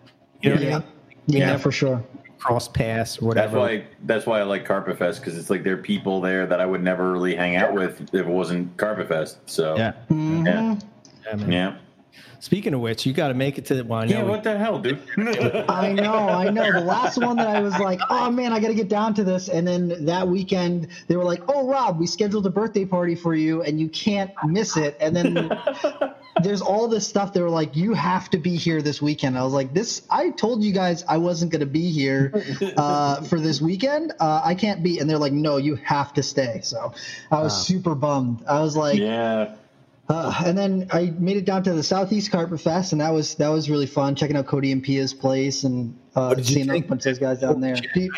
[0.44, 0.78] You know what I Yeah.
[0.80, 0.84] mean?
[1.28, 1.58] Yeah, Yeah.
[1.58, 2.04] for sure.
[2.40, 3.60] Cross paths or that's whatever.
[3.60, 3.84] why.
[4.06, 6.66] That's why I like Carpet Fest because it's like there are people there that I
[6.66, 9.38] would never really hang out with if it wasn't Carpet Fest.
[9.46, 9.94] So yeah.
[10.12, 10.46] Mhm.
[10.46, 10.76] yeah,
[11.38, 11.74] yeah, yeah.
[12.42, 14.44] Speaking of which, you got to make it to the well, I know Yeah, what
[14.44, 15.00] the hell, dude?
[15.70, 16.70] I know, I know.
[16.74, 19.24] The last one that I was like, oh man, I got to get down to
[19.24, 19.48] this.
[19.48, 23.34] And then that weekend, they were like, oh, Rob, we scheduled a birthday party for
[23.34, 24.98] you and you can't miss it.
[25.00, 25.36] And then
[26.42, 27.34] there's all this stuff.
[27.34, 29.38] They were like, you have to be here this weekend.
[29.38, 32.44] I was like, this, I told you guys I wasn't going to be here
[32.78, 34.14] uh, for this weekend.
[34.20, 35.00] Uh, I can't be.
[35.00, 36.62] And they're like, no, you have to stay.
[36.64, 36.94] So
[37.32, 38.44] I was super bummed.
[38.48, 39.56] I was like, yeah.
[40.10, 43.36] uh, and then I made it down to the Southeast Carpet Fest, and that was
[43.36, 44.16] that was really fun.
[44.16, 47.04] Checking out Cody and Pia's place and uh, What did you seeing a bunch of
[47.04, 47.76] those guys down there.
[47.76, 48.12] Dude,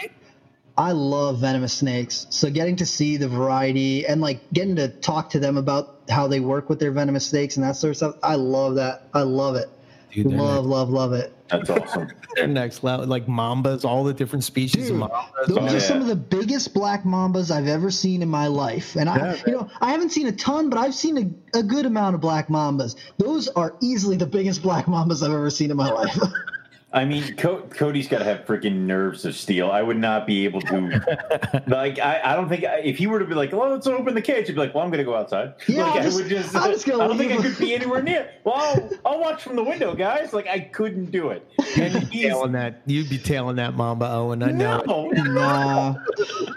[0.77, 5.31] I love venomous snakes, so getting to see the variety and like getting to talk
[5.31, 8.15] to them about how they work with their venomous snakes and that sort of stuff.
[8.23, 9.07] I love that.
[9.13, 9.69] I love it.
[10.11, 11.33] Dude, they're love, love, love it.
[11.49, 12.07] That's awesome.
[12.35, 15.47] They're next level, like mambas, all the different species Dude, of mambas.
[15.47, 15.79] Those Oh, are yeah.
[15.79, 18.95] some of the biggest black mambas I've ever seen in my life.
[18.95, 21.17] And I, Yeah, you know, I haven't seen a ton, but I've seen
[21.53, 22.95] a, a good amount of black mambas.
[23.17, 26.17] Those are easily the biggest black mambas I've ever seen in my life.
[26.95, 29.69] I mean, Co- Cody's got to have freaking nerves of steel.
[29.69, 31.63] I would not be able to.
[31.67, 34.21] like, I, I don't think if he were to be like, "Well, let's open the
[34.21, 36.17] cage," he'd be like, "Well, I'm going to go outside." Yeah, like, I'll I just-
[36.17, 36.55] would just.
[36.55, 38.31] I'll just go I don't think I could be anywhere near.
[38.45, 40.31] Well, I'll, I'll watch from the window, guys.
[40.31, 41.45] Like, I couldn't do it.
[41.77, 44.41] And he's tailing that, you'd be tailing that mamba, Owen.
[44.41, 45.11] I know.
[45.11, 45.17] it.
[45.25, 45.97] no,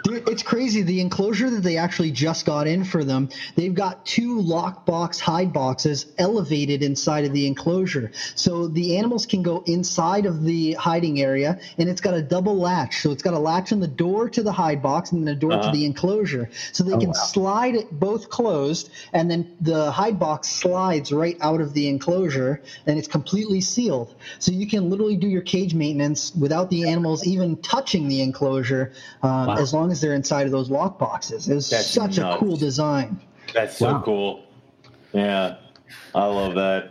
[0.05, 0.83] Dude, it's crazy.
[0.83, 5.53] The enclosure that they actually just got in for them, they've got two lockbox hide
[5.53, 8.13] boxes elevated inside of the enclosure.
[8.37, 12.57] So the animals can go inside of the hiding area, and it's got a double
[12.57, 13.03] latch.
[13.03, 15.39] So it's got a latch on the door to the hide box and then a
[15.39, 15.63] door Uh-huh.
[15.65, 16.49] to the enclosure.
[16.73, 17.15] So they can wow.
[17.15, 22.63] slide it both closed, and then the hide box slides right out of the enclosure,
[22.87, 24.15] and it's completely sealed.
[24.39, 28.93] So you can literally do your cage maintenance without the animals even touching the enclosure,
[29.23, 31.49] um, as long as they're inside of those lock boxes.
[31.49, 33.21] It was That's such a cool design.
[33.55, 34.03] that's so Wow.
[34.05, 34.45] cool.
[35.13, 35.57] Yeah,
[36.15, 36.91] I love that.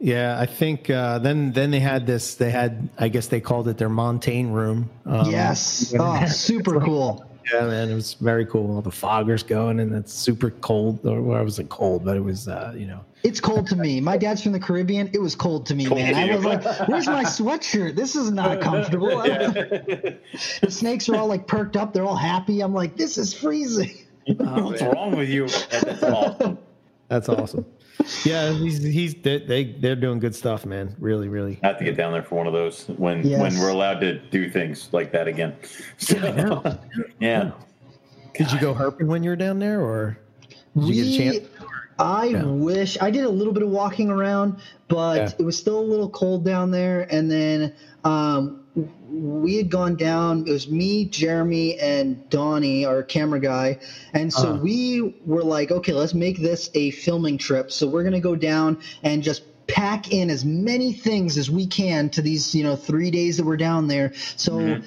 [0.00, 2.34] Yeah, I think uh, then then they had this.
[2.34, 4.88] They had, I guess they called it their montane room.
[5.04, 7.26] Um, yes, oh, super cool.
[7.52, 8.74] Yeah, man, it was very cool.
[8.74, 11.04] All the foggers going, and it's super cold.
[11.04, 14.00] Or well, it wasn't cold, but it was, uh, you know, It's cold to me.
[14.00, 15.10] My dad's from the Caribbean.
[15.12, 16.14] It was cold to me, Cold man.
[16.14, 17.94] to I was like, "Where's my sweatshirt?
[17.94, 20.18] This is not comfortable." the
[20.70, 21.92] snakes are all like perked up.
[21.92, 22.62] They're all happy.
[22.62, 25.48] I'm like, "This is freezing." What's wrong with you?
[25.70, 26.58] That's awesome.
[27.08, 27.66] That's awesome.
[28.24, 30.94] Yeah, he's he's they, they they're doing good stuff, man.
[30.98, 31.58] Really, really.
[31.62, 33.40] I have to get down there for one of those when Yes.
[33.40, 35.54] when we're allowed to do things like that again.
[35.98, 36.78] So,
[37.20, 37.52] yeah.
[38.34, 40.18] Did you go herping when you were down there, or
[40.76, 41.48] did you get a chance?
[41.98, 42.44] I Yeah.
[42.44, 44.56] wish I did a little bit of walking around,
[44.88, 45.30] but Yeah.
[45.38, 47.06] it was still a little cold down there.
[47.10, 47.74] And then
[48.04, 48.59] um,
[49.10, 50.46] we had gone down.
[50.46, 53.78] It was me, Jeremy, and Donnie, our camera guy.
[54.14, 54.60] And so Uh-huh.
[54.62, 57.72] we were like, okay, let's make this a filming trip.
[57.72, 62.10] So we're gonna go down and just pack in as many things as we can
[62.10, 64.12] to these, you know, three days that we're down there.
[64.36, 64.52] So.
[64.52, 64.82] Mhm.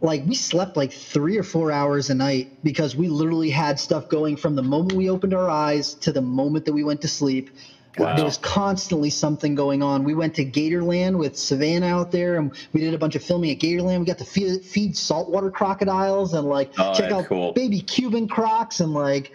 [0.00, 4.08] Like we slept like three or four hours a night because we literally had stuff
[4.08, 7.08] going from the moment we opened our eyes to the moment that we went to
[7.08, 7.50] sleep.
[7.98, 8.16] Wow.
[8.16, 10.04] There was constantly something going on.
[10.04, 13.50] We went to Gatorland with Savannah out there, and we did a bunch of filming
[13.50, 14.00] at Gatorland.
[14.00, 17.52] We got to feed, feed saltwater crocodiles and like Oh, check out cool.
[17.52, 19.32] baby Cuban crocs and like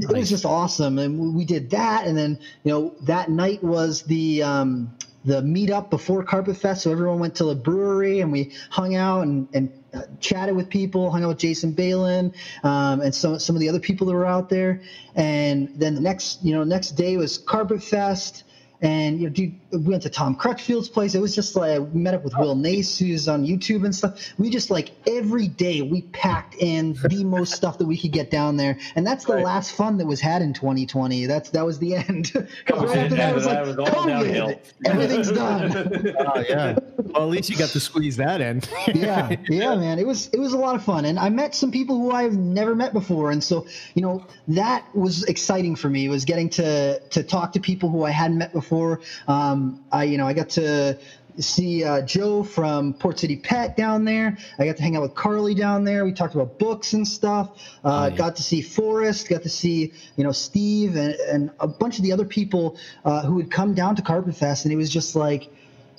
[0.00, 0.12] it Nice.
[0.22, 0.98] was just awesome.
[0.98, 4.92] And we- we did that, and then you know that night was the um,
[5.24, 9.22] the meetup before Carpet Fest, so everyone went to the brewery and we hung out
[9.22, 12.32] and and uh, chatted with people, hung out with Jason Balin
[12.62, 14.82] um, and some some of the other people that were out there.
[15.14, 18.44] And then the next you know next day was Carpet Fest.
[18.82, 21.14] And you know, dude, we went to Tom Crutchfield's place.
[21.14, 24.32] It was just like we met up with Will Nace, who's on YouTube and stuff.
[24.36, 28.30] We just like every day we packed in the most stuff that we could get
[28.30, 29.44] down there, and that's the Right.
[29.44, 31.26] last fun that was had in 2020.
[31.26, 32.32] That's that was the end.
[32.66, 34.60] 'Cause was right after that was like was all downhill.
[34.84, 36.14] Everything's done.
[36.18, 36.76] Oh yeah.
[36.96, 38.62] Well, at least you got to squeeze that in.
[38.94, 39.98] yeah, yeah, man.
[39.98, 42.36] It was it was a lot of fun, and I met some people who I've
[42.36, 46.08] never met before, and so you know that was exciting for me.
[46.08, 49.00] Was getting to to talk to people who I hadn't met before.
[49.28, 50.98] Um, I you know I got to
[51.38, 54.36] see uh, Joe from Port City Pet down there.
[54.58, 56.04] I got to hang out with Carly down there.
[56.04, 57.50] We talked about books and stuff.
[57.82, 58.16] Uh, Oh.
[58.16, 59.28] Got to see Forrest.
[59.28, 63.22] Got to see you know Steve and, and a bunch of the other people uh,
[63.22, 65.48] who had come down to Carpet Fest, and it was just like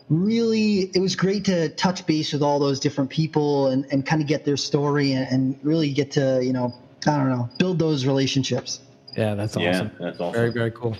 [0.09, 4.21] really it was great to touch base with all those different people and, and kind
[4.21, 6.71] of get their story and, and really get to you know
[7.07, 8.81] i don't know build those relationships
[9.17, 9.91] Yeah, that's awesome Yeah, awesome.
[9.99, 10.33] that's awesome.
[10.33, 10.95] Very, very cool.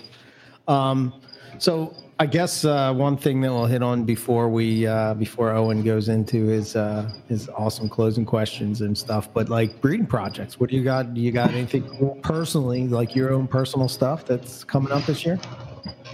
[0.68, 1.12] Um,
[1.58, 5.82] so I guess uh, one thing that we'll hit on before we uh, before Owen
[5.82, 10.58] goes into his uh, his awesome closing questions and stuff, but like breeding projects.
[10.58, 11.12] What do you got?
[11.12, 11.84] Do you got anything
[12.22, 15.38] personally, like your own personal stuff that's coming up this year?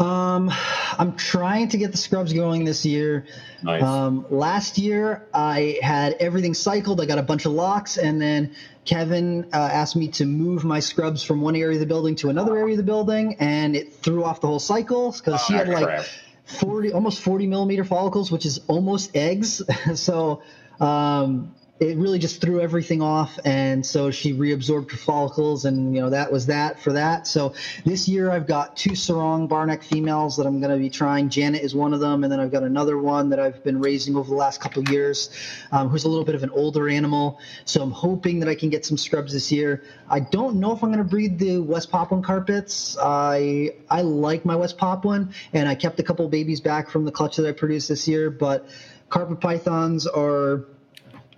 [0.01, 0.51] Um,
[0.99, 3.27] i'm trying to get the scrubs going this year
[3.63, 3.83] Nice.
[3.83, 8.55] um, last year i had everything cycled i got a bunch of locks and then
[8.85, 12.31] kevin uh, asked me to move my scrubs from one area of the building to
[12.31, 15.59] another area of the building and it threw off the whole cycle because she Ah,
[15.59, 16.05] had like crap.
[16.45, 19.63] 40 almost 40 millimeter follicles which is almost eggs
[19.95, 20.43] so
[20.81, 26.01] um, it really just threw everything off and so she reabsorbed her follicles and you
[26.01, 27.27] know that was that for that.
[27.27, 27.55] So
[27.85, 31.29] this year i've got two Sorong Barneck females that i'm going to be trying.
[31.29, 34.15] Janet is one of them and then i've got another one that i've been raising
[34.17, 35.31] over the last couple years
[35.73, 37.39] um, who's a little bit of an older animal.
[37.65, 39.83] So i'm hoping that i can get some scrubs this year.
[40.09, 42.97] I don't know if i'm going to breed the west Papuan carpets.
[43.03, 47.13] I i like my west Papuan and i kept a couple babies back from the
[47.13, 48.69] clutch that i produced this year but
[49.09, 50.65] carpet pythons are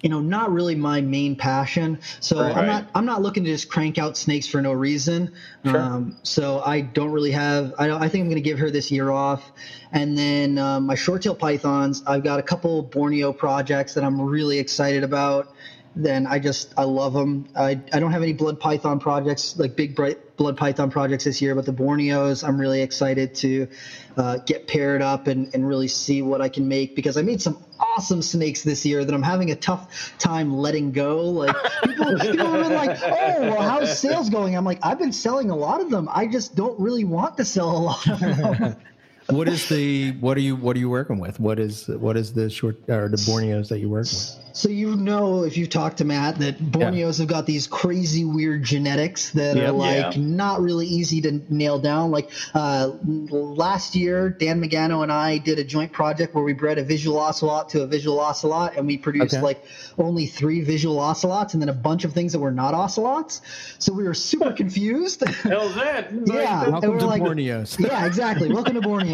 [0.05, 2.55] you know not really my main passion so Right.
[2.57, 5.31] i'm not i'm not looking to just crank out snakes for no reason
[5.65, 5.81] Sure.
[5.81, 8.71] um, so i don't really have i, don't, I think i'm going to give her
[8.71, 9.51] this year off
[9.93, 14.21] and then um, my short tail pythons i've got a couple borneo projects that i'm
[14.21, 15.49] really excited about
[15.97, 19.77] then i just i love them i, I don't have any blood python projects like
[19.77, 23.69] big bright blood python projects this year but the borneos i'm really excited to
[24.17, 27.41] uh, get paired up and, and really see what i can make because i made
[27.41, 31.29] some awesome snakes this year that i'm having a tough time letting go.
[31.31, 31.55] Like
[31.85, 34.57] people, people have been like oh well how's sales going?
[34.57, 36.09] I'm like i've been selling a lot of them.
[36.11, 38.77] I just don't really want to sell a lot of them
[39.29, 41.41] What is the what are you what are you working with?
[41.41, 44.41] What is what is the short or the Borneos that you work with?
[44.53, 48.63] So you know, if you've talked to Matt, that Borneos have got these crazy weird
[48.63, 49.69] genetics that Yep.
[49.69, 50.23] are like Yeah.
[50.23, 52.11] not really easy to nail down.
[52.13, 56.79] Like uh, last year, Dan Magano and I did a joint project where we bred
[56.79, 59.43] a visual ocelot to a visual ocelot, and we produced Okay.
[59.43, 59.65] like
[59.99, 63.41] only three visual ocelots and then a bunch of things that were not ocelots.
[63.81, 65.27] So we were super confused.
[65.27, 66.13] Hell's that?
[66.27, 66.69] Yeah.
[66.69, 67.79] Welcome to like- Borneos.
[67.81, 68.53] yeah, exactly.
[68.53, 69.14] Welcome to Borneos.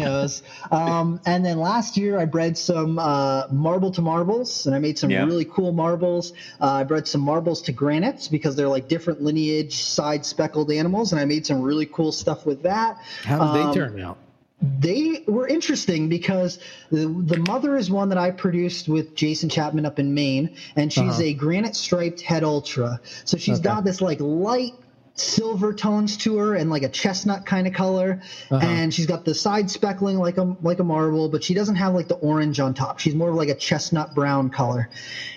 [0.71, 4.97] Um, and then last year, I bred some uh, marble to marbles, and I made
[4.97, 5.25] some Yeah.
[5.25, 6.33] really cool marbles.
[6.59, 11.11] Uh, I bred some marbles to granites because they're like different lineage, side speckled animals,
[11.11, 12.97] and I made some really cool stuff with that.
[13.23, 14.17] How did Um, they turn out?
[14.61, 16.59] they were interesting because
[16.91, 20.93] the, the mother is one that I produced with Jason Chapman up in Maine, and
[20.93, 21.23] she's Uh-huh.
[21.23, 22.99] a granite striped head ultra.
[23.25, 23.63] So she's Okay.
[23.69, 24.75] got this like light
[25.15, 28.21] silver tones to her and like a chestnut kind of color.
[28.49, 28.65] Uh-huh.
[28.65, 31.93] and she's got the side speckling like a like a marble but she doesn't have
[31.93, 32.99] like the orange on top.
[32.99, 34.89] She's more of like a chestnut brown color.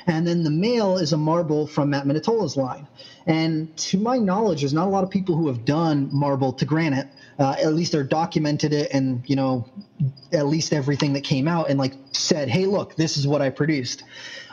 [0.06, 2.86] And then the male is a marble from matt minatola's line.
[3.26, 6.64] And to my knowledge there's not a lot of people who have done marble to
[6.64, 7.08] granite.
[7.36, 9.68] Uh, at least they're documented it and you know
[10.32, 13.50] at least everything that came out and like said hey look this is what i
[13.50, 14.04] produced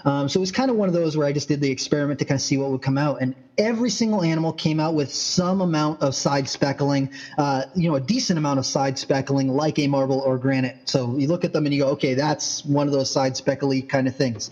[0.05, 2.19] um, so it was kind of one of those where I just did the experiment
[2.19, 5.13] to kind of see what would come out, and every single animal came out with
[5.13, 9.77] some amount of side speckling, uh, you know, a decent amount of side speckling, like
[9.79, 10.77] a marble or granite.
[10.85, 13.81] So you look at them and you go, okay, that's one of those side speckly
[13.81, 14.51] kind of things.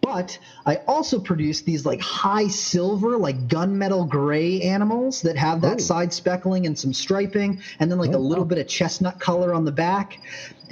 [0.00, 5.76] But I also produced these like high silver, like gunmetal gray animals that have that
[5.76, 5.78] Oh.
[5.78, 8.48] side speckling and some striping, and then like Oh, a little wow.
[8.48, 10.18] bit of chestnut color on the back.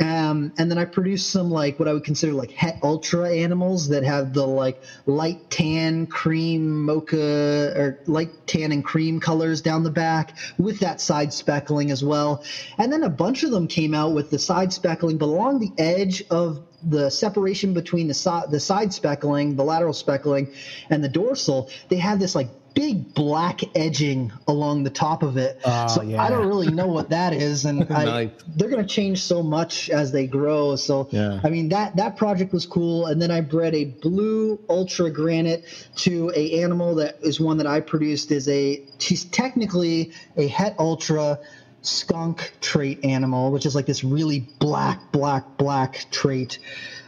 [0.01, 3.89] Um, and then I produced some like what I would consider like het ultra animals
[3.89, 9.85] that have the like light tan, cream, mocha, or light tan and cream colors down
[9.85, 12.43] the back with that side speckling as well.
[12.79, 15.71] And then a bunch of them came out with the side speckling, but along the
[15.79, 20.53] edge of the separation between the side the side speckling, the lateral speckling,
[20.91, 25.61] and the dorsal, they have this like big black edging along the top of it.
[25.65, 26.23] Oh, so yeah.
[26.23, 29.89] I don't really know what that is, and I, they're going to change so much
[29.91, 30.77] as they grow.
[30.77, 31.41] So Yeah.
[31.43, 35.65] I mean that that project was cool, and then I bred a blue ultra granite
[35.97, 38.31] to a animal that is one that I produced.
[38.33, 41.39] Is a she's technically a het ultra
[41.87, 46.59] skunk trait animal, which is like this really black, black, black trait.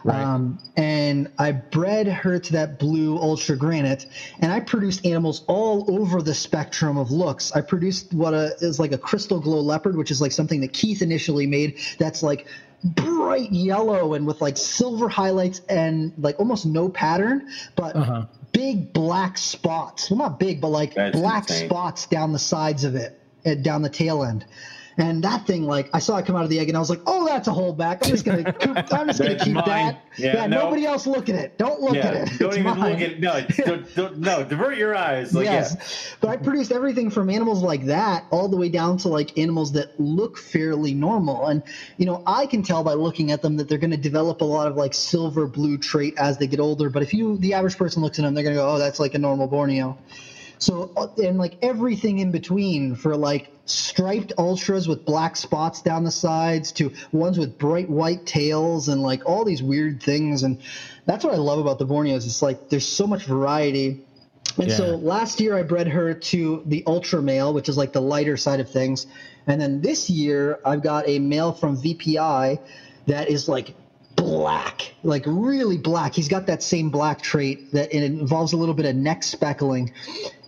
[0.04, 0.22] Right.
[0.22, 4.06] Um, and I bred her to that blue ultra granite,
[4.38, 7.50] and I produced animals all over the spectrum of looks.
[7.52, 10.72] I produced what a, is like a crystal glow leopard, which is like something that
[10.72, 11.78] Keith initially made.
[11.98, 12.46] That's like
[12.84, 18.26] bright yellow and with like silver highlights and like almost no pattern, but Uh-huh.
[18.52, 20.08] big black spots.
[20.10, 21.68] Well, not big, but like That's black insane.
[21.68, 24.44] spots down the sides of it, uh, down the tail end.
[24.98, 26.88] And that thing, like, I saw it come out of the egg, and I was
[26.88, 28.02] like, "Oh, that's a holdback.
[28.02, 28.54] I'm just gonna,
[28.92, 29.64] I'm just gonna keep mine.
[29.66, 30.00] that.
[30.16, 30.62] Yeah, no.
[30.62, 31.58] nobody else look at it.
[31.58, 32.38] Don't look yeah, at it.
[32.38, 32.92] don't It's even mine.
[32.92, 33.20] look at it.
[33.20, 35.34] no, don't, don't, no, divert your eyes.
[35.34, 39.08] Like, yes, but I produced everything from animals like that all the way down to
[39.08, 41.46] like animals that look fairly normal.
[41.46, 41.62] And
[41.98, 44.46] you know, I can tell by looking at them that they're going to develop a
[44.46, 46.88] lot of like silver blue trait as they get older.
[46.88, 48.98] But if you, the average person, looks at them, they're going to go, "Oh, that's
[48.98, 49.98] like a normal Borneo."
[50.58, 56.04] So uh, and like everything in between for like striped ultras with black spots down
[56.04, 60.58] the sides to ones with bright white tails and like all these weird things and
[61.04, 62.26] that's what I love about the Borneos.
[62.26, 64.00] It's like there's so much variety.
[64.58, 64.76] And Yeah.
[64.76, 68.36] so last year I bred her to the ultra male, which is like the lighter
[68.36, 69.06] side of things.
[69.46, 72.58] And then this year I've got a male from VPI
[73.06, 73.74] that is like
[74.16, 76.14] black, like really black.
[76.14, 79.92] He's got that same black trait that it involves a little bit of neck speckling.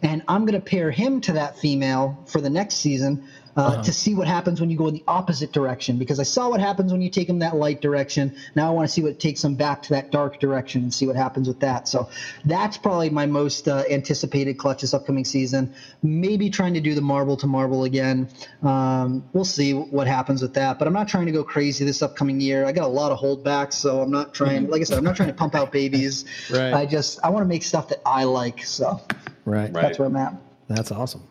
[0.03, 3.29] And I'm going to pair him to that female for the next season
[3.59, 5.99] uh, to see what happens when you go in the opposite direction.
[5.99, 8.33] Because I saw what happens when you take them that light direction.
[8.55, 11.09] Now I want to see what takes them back to that dark direction and see
[11.09, 11.89] what happens with that.
[11.89, 12.09] So
[12.45, 15.75] that's probably my most uh, anticipated clutch this upcoming season.
[16.05, 18.29] Maybe trying to do the marble to marble again.
[18.63, 20.79] Um, we'll see what happens with that.
[20.79, 22.65] But I'm not trying to go crazy this upcoming year.
[22.65, 24.71] I got a lot of holdbacks, so I'm not trying.
[24.71, 26.25] Like I said, I'm not trying to pump out babies.
[26.51, 26.73] Right.
[26.73, 28.65] I just I want to make stuff that I like.
[28.65, 29.01] So
[29.45, 29.73] Right.
[29.73, 29.83] Right.
[29.83, 30.35] that's where I'm at.
[30.69, 31.23] That's awesome.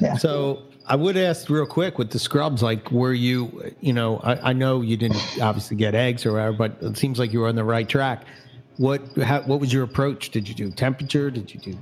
[0.00, 0.16] Yeah.
[0.16, 4.50] So I would ask real quick with the scrubs, like, were you, you know, I,
[4.50, 7.48] I know you didn't obviously get eggs or whatever, but it seems like you were
[7.48, 8.24] on the right track.
[8.76, 10.30] What, how, what was your approach?
[10.30, 11.30] Did you do temperature?
[11.30, 11.78] Did you do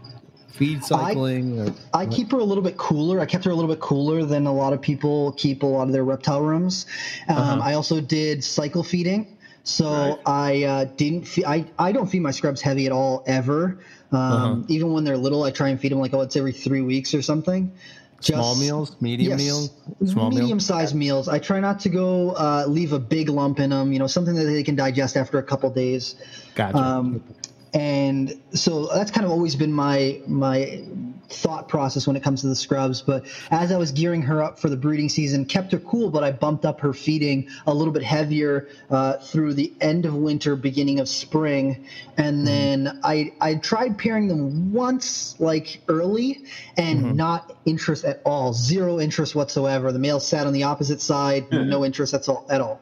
[0.52, 1.60] feed cycling?
[1.68, 3.20] or, I keep her a little bit cooler.
[3.20, 5.88] I kept her a little bit cooler than a lot of people keep a lot
[5.88, 6.86] of their reptile rooms.
[7.28, 7.60] Um, Uh-huh.
[7.62, 9.36] I also did cycle feeding.
[9.64, 10.18] So Right.
[10.26, 11.26] I uh, didn't.
[11.26, 13.78] Fe- I I don't feed my scrubs heavy at all ever.
[14.12, 14.56] Um, Uh-huh.
[14.68, 17.14] Even when they're little, I try and feed them like oh, it's every three weeks
[17.14, 17.72] or something.
[18.20, 19.40] Small meals, medium Yes.
[19.40, 19.70] meals,
[20.06, 20.66] small medium meals?
[20.66, 21.28] sized meals.
[21.28, 23.92] I try not to go uh, leave a big lump in them.
[23.92, 26.16] You know, something that they can digest after a couple days.
[26.54, 26.76] Gotcha.
[26.76, 27.22] Um,
[27.72, 30.82] and so that's kind of always been my my
[31.28, 33.02] thought process when it comes to the scrubs.
[33.02, 36.24] But as I was gearing her up for the breeding season, kept her cool, but
[36.24, 40.56] I bumped up her feeding a little bit heavier uh, through the end of winter,
[40.56, 41.86] beginning of spring,
[42.16, 42.44] and mm-hmm.
[42.44, 46.44] then I I tried pairing them once, like early,
[46.76, 47.16] and mm-hmm.
[47.16, 49.92] not interest at all, zero interest whatsoever.
[49.92, 51.84] The male sat on the opposite side, no mm-hmm.
[51.84, 52.80] interest at all at all.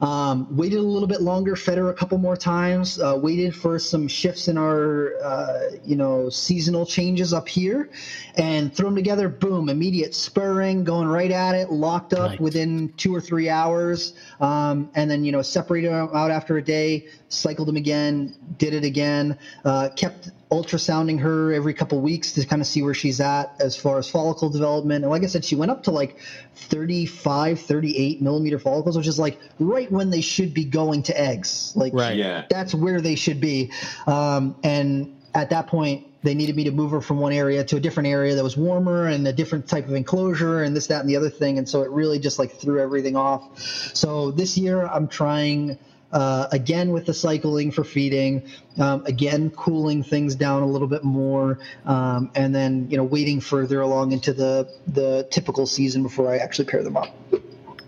[0.00, 2.98] Um, waited a little bit longer, fed her a couple more times.
[2.98, 7.90] Uh, waited for some shifts in our, uh, you know, seasonal changes up here,
[8.36, 9.28] and threw them together.
[9.28, 9.68] Boom!
[9.68, 12.40] Immediate spurring, going right at it, locked up Nice.
[12.40, 16.62] within two or three hours, um, and then you know separated them out after a
[16.62, 22.44] day, cycled them again, did it again, uh, kept ultrasounding her every couple weeks to
[22.44, 25.04] kind of see where she's at as far as follicle development.
[25.04, 26.18] And like I said, she went up to like
[26.56, 31.72] 35, 38 millimeter follicles, which is like right when they should be going to eggs.
[31.76, 32.16] Like Right.
[32.16, 32.44] Yeah.
[32.50, 33.72] that's where they should be.
[34.06, 37.76] Um, and at that point, they needed me to move her from one area to
[37.76, 41.00] a different area that was warmer and a different type of enclosure and this, that,
[41.00, 41.58] and the other thing.
[41.58, 43.58] And so it really just like threw everything off.
[43.94, 45.78] So this year I'm trying
[46.12, 48.42] uh, again with the cycling for feeding,
[48.78, 53.40] um, again cooling things down a little bit more, um, and then you know waiting
[53.40, 57.14] further along into the the typical season before I actually pair them up.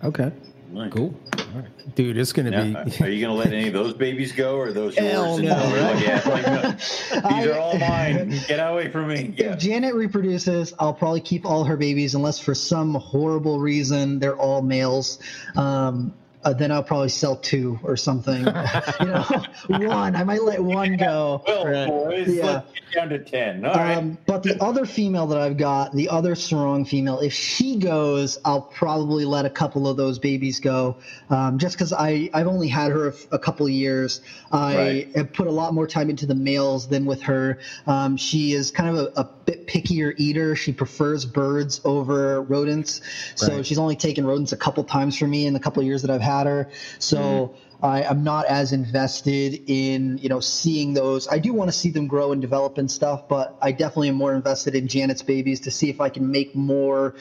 [0.05, 0.33] Okay.
[0.73, 0.91] Nice.
[0.91, 1.15] Cool.
[1.37, 1.95] All right.
[1.95, 4.57] Dude, it's gonna Now, be are you going to let any of those babies go,
[4.57, 5.39] or are those Hell yours?
[5.41, 5.55] And no,
[5.93, 8.41] like, yeah, like, no, these are all mine.
[8.49, 9.35] Get away from me.
[9.37, 9.53] Yeah.
[9.53, 14.37] If Janet reproduces, I'll probably keep all her babies unless for some horrible reason they're
[14.37, 15.19] all males.
[15.57, 18.41] Um, uh, then I'll probably sell two or something.
[19.01, 19.25] you know,
[19.69, 20.17] one.
[20.17, 21.43] I might let one go.
[21.47, 21.87] Well, Right.
[21.87, 22.63] boys, Yeah.
[22.95, 23.65] down to ten.
[23.65, 23.97] All right.
[23.97, 28.39] Um, but the other female that I've got, the other Sorong female, if she goes,
[28.45, 30.97] I'll probably let a couple of those babies go,
[31.31, 34.21] um, just because I I've only had her a, couple of years.
[34.51, 35.17] I Right.
[35.17, 37.59] have put a lot more time into the males than with her.
[37.87, 40.55] Um, she is kind of a, a bit pickier eater.
[40.57, 43.01] She prefers birds over rodents,
[43.37, 43.67] so Right.
[43.67, 46.11] she's only taken rodents a couple times for me in the couple of years that
[46.11, 46.69] I've had her.
[46.99, 47.55] So.
[47.83, 51.27] I, I'm not as invested in you know seeing those.
[51.27, 54.15] I do want to see them grow and develop and stuff, but I definitely am
[54.15, 57.17] more invested in Janet's babies to see if I can make more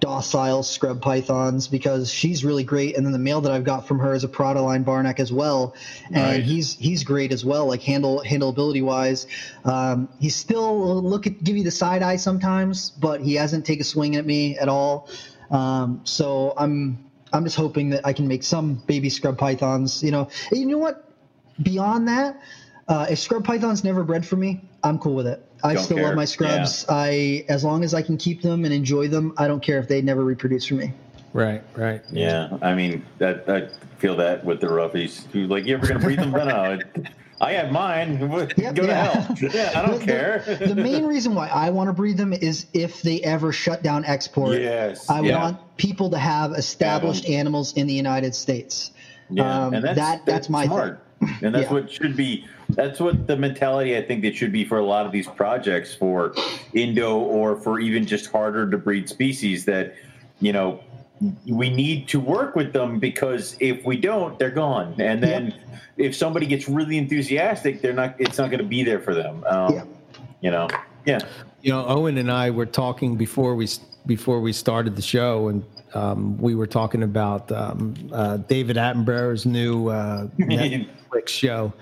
[0.00, 2.96] docile scrub pythons because she's really great.
[2.96, 5.32] And then the male that I've got from her is a prada line Barneck as
[5.32, 5.74] well,
[6.10, 6.42] and Right.
[6.42, 7.66] he's he's great as well.
[7.66, 9.26] Like handle handleability wise,
[9.64, 13.82] um, he's still look at give you the side eye sometimes, but he hasn't taken
[13.82, 15.08] a swing at me at all.
[15.50, 17.03] Um, so I'm
[17.34, 20.02] I'm just hoping that I can make some baby scrub pythons.
[20.02, 21.10] You know, And you know what?
[21.62, 22.40] Beyond that,
[22.88, 25.44] uh, if scrub pythons never bred for me, I'm cool with it.
[25.62, 26.84] I Don't still love my scrubs.
[26.88, 29.88] I as long as I can keep them and enjoy them, I don't care if
[29.88, 30.92] they never reproduce for me.
[31.32, 32.02] right, right.
[32.10, 35.24] Yeah, I mean that I feel that with the roughies.
[35.32, 36.30] You're Like, you ever gonna breed them?
[36.32, 36.78] no, no.
[37.44, 38.18] I have mine.
[38.28, 38.72] Go to yeah.
[39.12, 39.36] hell.
[39.52, 40.42] Yeah, I don't The- care.
[40.46, 43.82] The, the main reason why I want to breed them is if they ever shut
[43.82, 44.58] down export.
[44.60, 45.38] Yes, I yeah.
[45.42, 48.92] want people to have established animals in the United States.
[49.30, 51.00] Yeah, Um, and that's, that- that's my smart.
[51.42, 52.44] And that's what should be.
[52.70, 55.94] That's what the mentality I think that should be for a lot of these projects
[55.94, 56.34] for
[56.74, 59.64] Indo or for even just harder to breed species.
[59.64, 59.94] That
[60.40, 60.80] you know
[61.46, 64.94] we need to work with them because if we don't, they're gone.
[65.00, 65.54] And then
[65.96, 68.14] if somebody gets really enthusiastic, they're not.
[68.18, 69.44] It's not going to be there for them.
[69.46, 69.84] Um, Yeah.
[70.40, 70.68] You know.
[71.06, 71.20] Yeah.
[71.62, 73.68] You know, Owen and I were talking before we
[74.06, 75.64] before we started the show, and
[75.94, 81.72] um, we were talking about um, uh, David Attenborough's new uh, Netflix show.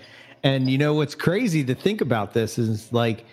[0.44, 3.24] And you know what's crazy to think about this is like,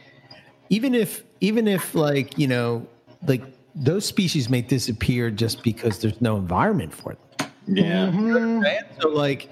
[0.70, 2.88] even if even if like you know
[3.28, 3.44] like
[3.76, 7.50] those species may disappear just because there's no environment for them.
[7.68, 8.08] Yeah.
[8.12, 8.64] Mhm.
[9.02, 9.50] So like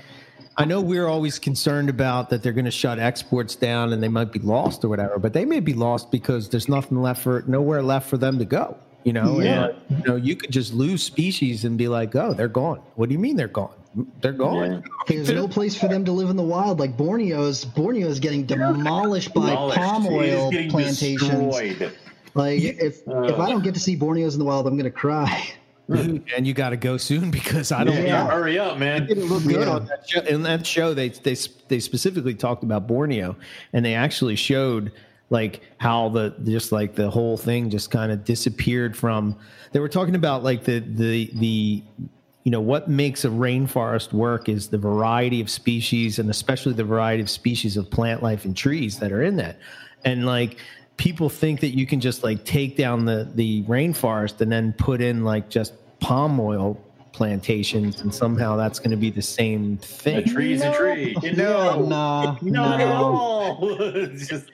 [0.60, 4.08] I know we're always concerned about that they're going to shut exports down and they
[4.08, 7.44] might be lost or whatever, but they may be lost because there's nothing left for
[7.46, 8.76] nowhere left for them to go.
[9.04, 9.68] You know, Yeah.
[9.90, 13.08] And, you know, you could just lose species and be like, "Oh, they're gone." What
[13.08, 13.70] do you mean they're gone?
[14.22, 14.72] They're gone.
[14.72, 14.80] Yeah.
[15.08, 16.80] There's no place for them to live in the wild.
[16.80, 19.78] Like Borneo's, Borneo is getting demolished by Demolished.
[19.80, 21.22] palm oil plantations.
[21.22, 21.92] destroyed.
[22.34, 24.92] Like if if I uh, don't get to see Borneos in the wild, I'm gonna
[24.92, 25.50] cry.
[25.90, 27.96] And you got to go soon because I don't.
[27.96, 28.28] Yeah, Yeah.
[28.30, 29.06] hurry up, man.
[29.06, 29.70] didn't look good Yeah.
[29.76, 30.20] on that show.
[30.20, 31.36] In that show, they they
[31.70, 33.38] they specifically talked about Borneo,
[33.72, 34.92] and they actually showed
[35.30, 39.38] like how the just like the whole thing just kind of disappeared from.
[39.72, 41.84] They were talking about like the the the
[42.44, 46.84] you know what makes a rainforest work is the variety of species and especially the
[46.84, 49.58] variety of species of plant life and trees that are in that
[50.06, 50.58] and like
[50.98, 55.00] people think that you can just like take down the the rainforest and then put
[55.02, 56.78] in like just palm oil
[57.14, 60.18] plantations and somehow that's going to be the same thing.
[60.18, 61.16] A thing tree's a tree.
[61.24, 61.86] You know.
[61.86, 63.78] nah, No, nah.
[63.96, 64.52] It's just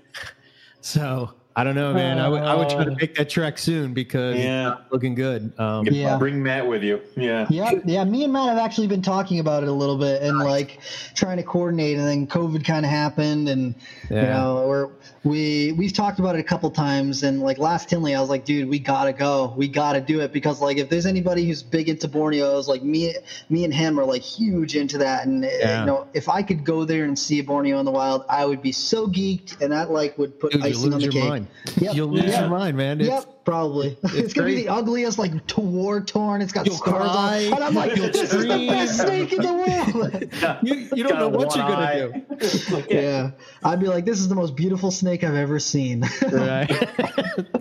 [0.82, 2.18] so I don't know, man.
[2.18, 4.74] I would I would try to Uh, make that trek soon because Yeah.
[4.82, 5.54] it's looking good.
[5.60, 6.18] Um, Yeah.
[6.18, 7.00] Bring Matt with you.
[7.16, 7.46] Yeah.
[7.50, 8.04] Yeah, yeah.
[8.06, 10.80] Me and Matt have actually been talking about it a little bit and like
[11.16, 11.98] trying to coordinate.
[12.00, 13.76] And then COVID kind of happened, and
[14.10, 14.90] you know, we're,
[15.24, 17.24] we we've talked about it a couple times.
[17.24, 19.54] And like last Tinley, I was like, dude, we gotta go.
[19.56, 23.16] We gotta do it because like if there's anybody who's big into Borneos, like me,
[23.50, 25.26] me and him are like huge into that.
[25.26, 25.80] And uh, Yeah.
[25.82, 28.46] you know, if I could go there and see a Borneo in the wild, I
[28.46, 31.12] would be so geeked, and that like would put Dude, icing on lose the your
[31.14, 31.30] cake.
[31.30, 31.48] mind.
[31.78, 31.96] Yep.
[31.96, 32.42] You'll lose Yeah.
[32.42, 33.00] your mind, man.
[33.00, 33.98] It's, Yep, probably.
[34.14, 36.42] It's, gonna be the ugliest, like t- war torn.
[36.42, 37.48] It's got You'll scars cry.
[37.48, 40.60] on, and I'm like, You'll this is the best snake in the world.
[40.64, 42.84] You, you don't know what you're gonna do.
[42.90, 43.32] yeah,
[43.64, 46.02] I'd be like, this is the most beautiful snake I've ever seen.
[46.32, 46.70] Right.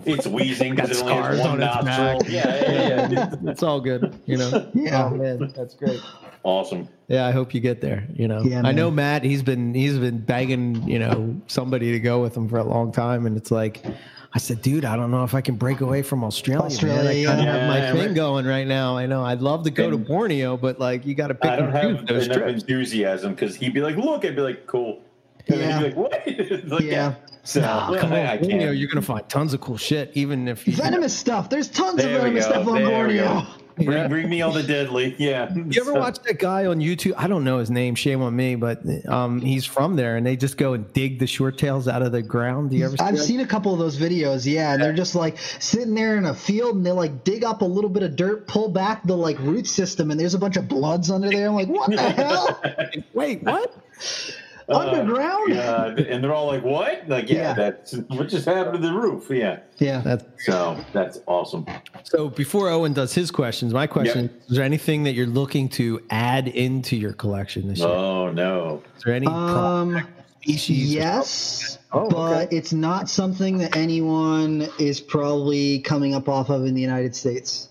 [0.05, 2.19] It's wheezing because it Got only has scars one on its nostril.
[2.19, 2.29] back.
[2.29, 3.51] Yeah, yeah, yeah.
[3.51, 4.69] it's all good, you know.
[4.73, 5.05] Yeah.
[5.05, 5.99] Oh man, that's great.
[6.43, 6.89] Awesome.
[7.07, 8.05] Yeah, I hope you get there.
[8.13, 9.23] You know, Yeah, I know Matt.
[9.23, 12.91] He's been he's been begging you know somebody to go with him for a long
[12.91, 13.83] time, and it's like.
[14.35, 16.65] I said, dude, I don't know if I can break away from Australia.
[16.65, 17.27] Australia, man.
[17.27, 17.59] I kind of yeah.
[17.59, 18.15] have my Yeah, thing right.
[18.15, 18.97] going right now.
[18.97, 19.23] I know.
[19.23, 21.75] I'd love to go to Borneo, but like you got to pick I don't and
[21.77, 22.61] have choose those enough trips.
[22.63, 25.01] enthusiasm because he'd be like, "Look," I'd be like, "Cool,"
[25.47, 25.77] and Yeah.
[25.79, 27.13] he'd be like, "What?" like, Yeah.
[27.43, 30.47] So Nah, well, come on, I Borneo, you're gonna find tons of cool shit, even
[30.47, 30.73] if you.
[30.77, 31.49] venomous stuff.
[31.49, 33.45] There's tons There of venomous stuff on There Borneo.
[33.75, 33.85] Go.
[33.85, 34.07] Bring, Yeah.
[34.07, 35.15] bring me all the deadly.
[35.17, 35.53] Yeah.
[35.53, 37.13] You ever watch that guy on YouTube?
[37.17, 37.95] I don't know his name.
[37.95, 41.27] Shame on me, but um, he's from there, and they just go and dig the
[41.27, 42.69] short tails out of the ground.
[42.71, 42.97] Do you ever?
[42.97, 43.23] See I've that?
[43.23, 46.33] seen a couple of those videos, yeah, and they're just like sitting there in a
[46.33, 49.39] field and they like dig up a little bit of dirt, pull back the like
[49.39, 51.47] root system, and there's a bunch of bloods under there.
[51.47, 52.61] I'm like, what the hell?
[53.13, 53.73] Wait, what?
[54.69, 55.53] Underground?
[55.53, 57.53] Yeah, and they're all like, "What?" Like, yeah, Yeah.
[57.53, 59.27] that's what just happened to the roof.
[59.29, 59.59] Yeah.
[59.79, 60.01] Yeah.
[60.01, 61.65] That's So that's awesome.
[62.03, 62.29] so.
[62.29, 66.47] Before Owen does his questions, my question: Is there anything that you're looking to add
[66.47, 67.87] into your collection this year?
[67.89, 68.81] Oh no.
[68.97, 70.07] Is there any Um,
[70.41, 70.93] species?
[70.93, 72.55] yes, Oh, but okay.
[72.57, 77.69] it's not something that anyone is probably coming up off of in the United States.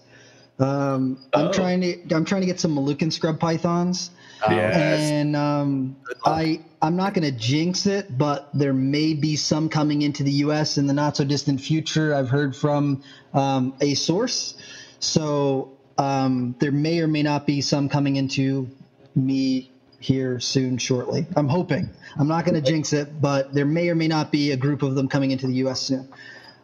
[0.59, 1.53] Um, I'm Oh.
[1.53, 4.11] trying to I'm trying to get some Moluccan scrub pythons.
[4.51, 5.01] Yes.
[5.11, 10.03] and um, I I'm not going to jinx it, but there may be some coming
[10.03, 10.79] into the U.S.
[10.79, 12.15] in the not so distant future.
[12.15, 13.03] I've heard from
[13.35, 14.57] um, a source,
[14.99, 18.69] so um, there may or may not be some coming into
[19.15, 19.71] me
[20.01, 21.27] here soon, shortly.
[21.37, 21.89] I'm hoping.
[22.19, 24.83] I'm not going to jinx it, but there may or may not be a group
[24.83, 25.81] of them coming into the U.S.
[25.83, 26.09] soon.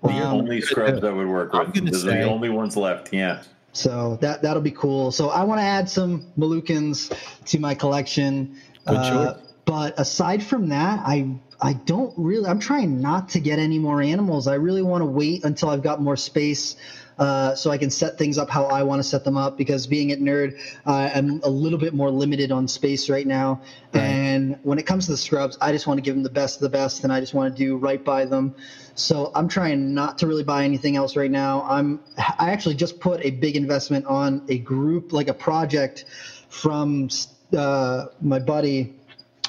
[0.03, 1.73] the Um, only scrubs I would work with.
[1.75, 3.13] gonna Those are the only ones left.
[3.13, 3.43] Yeah.
[3.79, 5.13] So that that'll be cool.
[5.13, 7.13] So I want to add some Moluccans
[7.47, 8.57] to my collection.
[8.87, 12.47] Good Uh, but aside from that, I I don't really.
[12.47, 14.49] I'm trying not to get any more animals.
[14.49, 16.77] I really want to wait until I've got more space.
[17.19, 19.89] Uh, so I can set things up how I want to set them up because
[19.89, 20.57] being at Nerd,
[20.87, 23.61] uh, I'm a little bit more limited on space right now.
[23.93, 24.03] Right.
[24.05, 26.59] And when it comes to the scrubs, I just want to give them the best
[26.59, 28.55] of the best, and I just want to do right by them.
[28.99, 31.63] So I'm trying not to really buy anything else right now.
[31.63, 36.05] I'm I actually just put a big investment on a group like a project
[36.49, 37.09] from
[37.57, 38.95] uh, my buddy.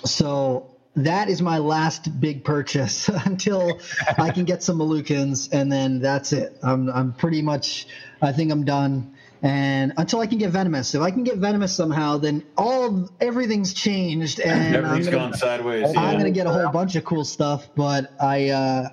[0.05, 3.79] So that is my last big purchase until
[4.17, 6.57] I can get some Moluccans, and then that's it.
[6.61, 7.87] I'm I'm pretty much
[8.21, 9.15] I think I'm done.
[9.41, 13.73] And until I can get venomous, if I can get venomous somehow, then all everything's
[13.73, 15.87] changed, and I'm Everything's gonna, gone sideways.
[15.87, 16.17] I'm yeah.
[16.17, 17.69] gonna get a whole bunch of cool stuff.
[17.73, 18.89] But I, uh,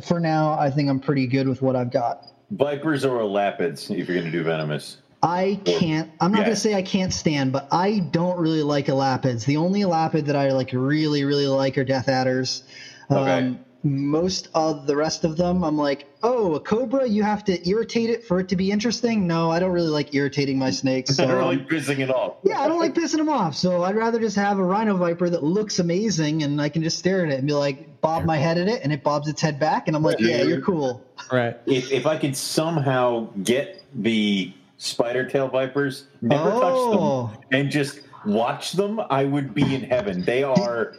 [0.00, 2.26] for now, I think I'm pretty good with what I've got.
[2.50, 4.98] Vipers or elapids if you're gonna do venomous.
[5.22, 6.10] I can't.
[6.20, 6.44] I'm not Yeah.
[6.44, 9.44] gonna say I can't stand, but I don't really like elapids.
[9.46, 12.62] The only elapid that I like really, really like are death adders.
[13.10, 13.32] Okay.
[13.32, 17.68] Um, Most of the rest of them, I'm like, oh, a cobra, you have to
[17.68, 19.26] irritate it for it to be interesting.
[19.26, 21.10] No, I don't really like irritating my snakes.
[21.14, 22.36] So They're um, really pissing it off.
[22.44, 23.54] yeah, I don't like pissing them off.
[23.54, 26.98] So I'd rather just have a rhino viper that looks amazing, and I can just
[26.98, 29.40] stare at it and be like, bob my head at it, and it bobs its
[29.42, 31.04] head back, and I'm like, yeah, you're cool.
[31.30, 31.56] Right.
[31.66, 37.30] If, if I could somehow get the spider tail vipers, never Oh.
[37.30, 40.22] touch them, and just watch them, I would be in heaven.
[40.24, 40.94] They are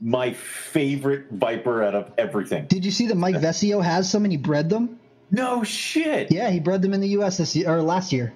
[0.00, 2.66] my favorite viper out of everything.
[2.66, 4.98] Did you see that Mike Vesio has some and he bred them?
[5.30, 6.32] No shit.
[6.32, 7.36] Yeah, he bred them in the U.S.
[7.36, 8.32] this year or last year.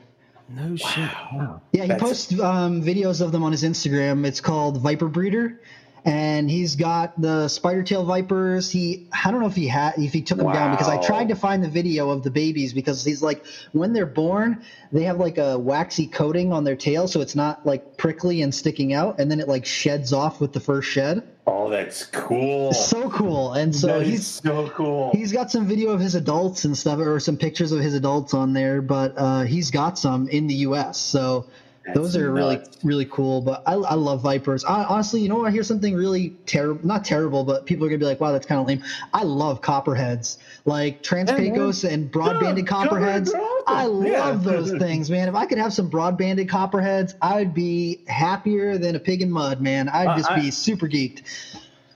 [0.48, 1.10] No shit.
[1.32, 1.62] Wow.
[1.72, 4.26] Yeah, he That's- posts um, videos of them on his Instagram.
[4.26, 5.60] It's called Viper Breeder,
[6.05, 8.70] and he's got the spider tail vipers.
[8.70, 11.28] He I don't know if he had if he took them down because I tried
[11.28, 14.62] to find the video of the babies because he's like when they're born
[14.93, 18.55] they have like a waxy coating on their tail so it's not like prickly and
[18.55, 21.26] sticking out and then it like sheds off with the first shed.
[21.47, 22.72] Oh, that's cool.
[22.72, 23.52] So cool.
[23.52, 25.10] And so he's so cool.
[25.12, 28.32] He's got some video of his adults and stuff, or some pictures of his adults
[28.32, 30.98] on there, but uh, he's got some in the U.S.
[30.98, 31.47] So
[31.93, 33.40] those are really really cool.
[33.43, 34.65] But I, I love vipers.
[34.65, 37.98] I, honestly, you know, I hear something really terrible, not terrible, but people are gonna
[37.98, 38.82] be like, "Wow, that's kind of lame."
[39.12, 43.31] I love copperheads, like Trans-Pecos and broad-banded Yeah, copperheads.
[43.32, 44.06] copperheads I awesome.
[44.06, 44.19] Yeah.
[44.27, 45.28] love those things, man.
[45.28, 49.31] If I could have some broad-banded copperheads, I would be happier than a pig in
[49.31, 49.89] mud, man.
[49.89, 51.23] I'd just I- be super geeked.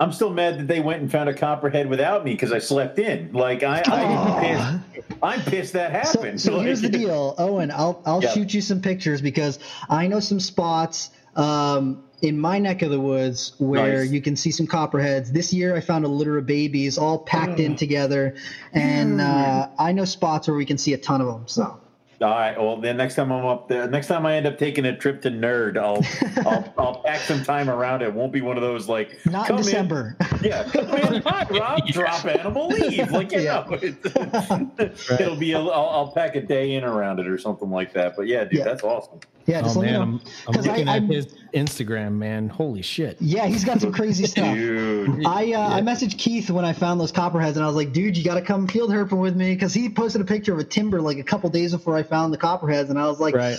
[0.01, 2.99] I'm still mad that they went and found a copperhead without me because I slept
[2.99, 3.33] in.
[3.33, 5.19] Like I, I'm pissed.
[5.23, 6.41] I'm pissed that So, happened.
[6.41, 7.71] so here's the deal, Owen.
[7.73, 8.31] I'll I'll Yeah.
[8.33, 9.59] shoot you some pictures because
[9.91, 14.11] I know some spots um, in my neck of the woods where Nice.
[14.11, 15.33] you can see some copperheads.
[15.33, 18.37] This year, I found a litter of babies all packed in together,
[18.73, 21.43] and uh, I know spots where we can see a ton of them.
[21.47, 21.81] So
[22.21, 22.59] All right.
[22.59, 25.23] Well, then next time I'm up there, next time I end up taking a trip
[25.23, 26.05] to Nerd, I'll
[26.49, 28.07] I'll, I'll pack some time around it.
[28.09, 30.17] It won't be one of those like not in December.
[30.43, 33.11] Yeah, come in, hi, Rob, drop animal, leave.
[33.13, 33.65] Like you Yeah.
[33.71, 35.53] know, it's, it'll be.
[35.53, 38.17] A, I'll, I'll pack a day in around it or something like that.
[38.17, 38.65] But yeah, dude, Yeah.
[38.65, 39.21] that's awesome.
[39.49, 40.03] Yeah, just Oh let me man, know.
[40.03, 42.49] I'm, I'm 'Cause I- at I'm- his Instagram, man.
[42.51, 43.17] Holy shit!
[43.21, 44.55] Yeah, he's got some crazy stuff.
[44.55, 47.93] Dude, I uh, I messaged Keith when I found those copperheads, and I was like,
[47.93, 50.59] "Dude, you got to come field herping with me," because he posted a picture of
[50.59, 53.35] a timber like a couple days before I found the copperheads, and I was like,
[53.35, 53.57] Right.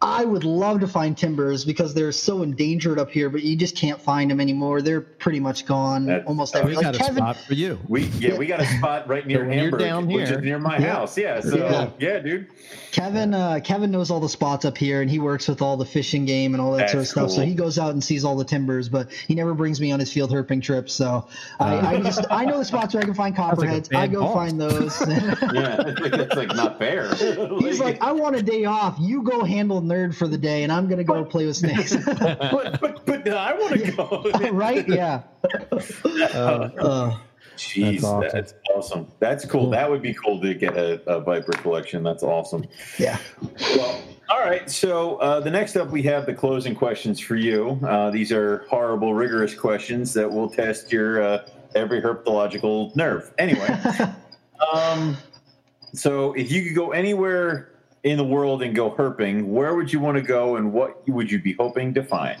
[0.00, 3.74] I would love to find timbers because they're so endangered up here, but you just
[3.76, 4.80] can't find them anymore.
[4.80, 6.06] They're pretty much gone.
[6.06, 6.70] That's- almost uh, every.
[6.70, 7.80] We Like got a spot for you.
[7.88, 10.38] we yeah, we got a spot right near So when you're Hamburg, down which here-
[10.38, 10.92] is near my Yeah.
[10.92, 11.18] house.
[11.18, 11.90] Yeah, so Yeah.
[11.98, 12.46] yeah, dude.
[12.92, 15.84] Kevin, uh, Kevin knows all the spots up here, and he works with all the
[15.84, 17.30] fishing game and all that sort of That's stuff.
[17.32, 19.98] So he goes out and sees all the timbers, but he never brings me on
[20.00, 20.92] his field herping trips.
[20.92, 21.26] So
[21.58, 21.90] I, Uh.
[21.90, 23.88] I just I know the spots where I can find copperheads.
[23.88, 24.34] bad I go boss.
[24.34, 25.00] find those.
[25.08, 27.12] Yeah, it's like, that's like not fair.
[27.58, 28.96] He's like, I want a day off.
[29.00, 31.96] You go handle nerd for the day, and I'm gonna go play with snakes.
[32.06, 34.50] but, but, but I want to go.
[34.52, 34.86] right?
[34.88, 35.22] Yeah.
[35.72, 37.18] Uh, Uh,
[37.56, 39.00] Jeez, That's that's awesome.
[39.00, 39.12] awesome.
[39.18, 39.62] That's cool.
[39.62, 39.70] Cool.
[39.70, 42.04] That would be cool to get a, a Viper collection.
[42.04, 42.64] That's awesome.
[42.98, 43.18] yeah.
[43.74, 44.70] Well, all right.
[44.70, 47.80] So uh, the next up, we have the closing questions for you.
[47.84, 53.32] Uh, these are horrible, rigorous questions that will test your uh, every herpetological nerve.
[53.38, 53.66] Anyway,
[54.72, 55.16] um,
[55.92, 57.72] so if you could go anywhere
[58.10, 61.30] in the world and go herping, where would you want to go, and what would
[61.30, 62.40] you be hoping to find?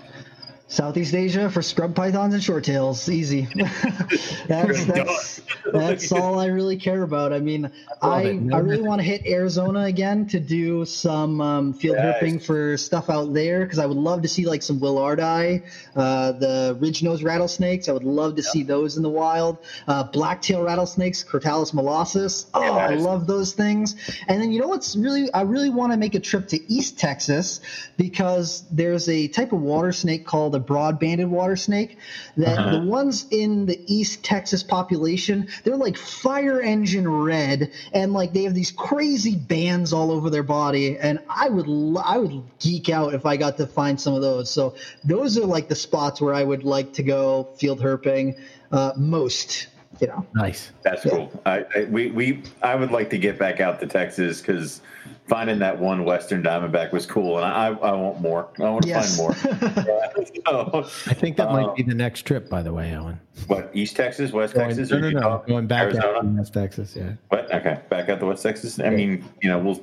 [0.70, 3.08] Southeast Asia for scrub pythons and short tails.
[3.08, 3.48] Easy.
[4.46, 5.40] that's that's,
[5.72, 7.32] that's all I really care about.
[7.32, 7.70] I mean,
[8.02, 8.42] I, it.
[8.42, 12.22] No I really want to hit Arizona again to do some um, field Yes.
[12.22, 15.62] herping for stuff out there because I would love to see like some Willardi,
[15.96, 17.88] uh, the ridge nose rattlesnakes.
[17.88, 19.56] I would love to see those in the wild.
[19.86, 22.44] Uh, blacktail rattlesnakes, Crotalus molossus.
[22.52, 23.96] Oh, I love those things.
[24.28, 26.98] And then you know what's really I really want to make a trip to East
[26.98, 27.60] Texas
[27.96, 31.98] because there's a type of water snake called a broad-banded water snake
[32.36, 32.70] that Uh-huh.
[32.78, 38.44] the ones in the East Texas population they're like fire engine red and like they
[38.44, 41.68] have these crazy bands all over their body and I would
[42.04, 44.50] I would geek out if I got to find some of those.
[44.50, 44.74] So
[45.04, 48.38] those are like the spots where I would like to go field herping
[48.72, 49.68] uh, most.
[50.00, 50.26] You know.
[50.34, 50.70] nice.
[50.82, 51.32] That's cool.
[51.46, 54.80] I, I we we I would like to get back out to Texas because
[55.28, 58.48] finding that one Western Diamondback was cool, and I I want more.
[58.58, 59.16] I want to Yes.
[59.16, 59.84] find more.
[59.86, 60.04] Yeah.
[60.48, 63.20] So, I think that Uh, might be the next trip, by the way, Alan.
[63.48, 65.38] what East Texas, West Going, Texas, no, or no, no, Utah?
[65.46, 66.06] going back Arizona?
[66.08, 66.96] out to West Texas.
[66.96, 67.12] Yeah.
[67.28, 67.52] What?
[67.54, 68.80] Okay, back out to West Texas.
[68.80, 69.80] I mean, you know, we'll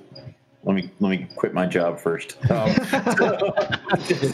[0.64, 2.38] let me let me quit my job first.
[2.50, 2.70] Um,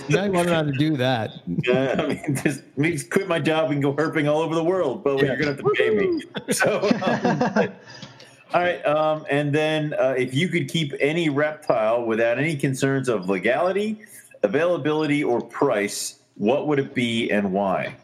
[0.09, 1.31] You might want to do that.
[1.67, 4.55] Yeah, I mean, just let me just quit my job and go herping all over
[4.55, 6.23] the world, but you're gonna have to pay me.
[6.51, 7.69] So, um,
[8.53, 13.07] all right, um, and then uh, if you could keep any reptile without any concerns
[13.07, 14.01] of legality,
[14.43, 17.95] availability, or price, what would it be and why?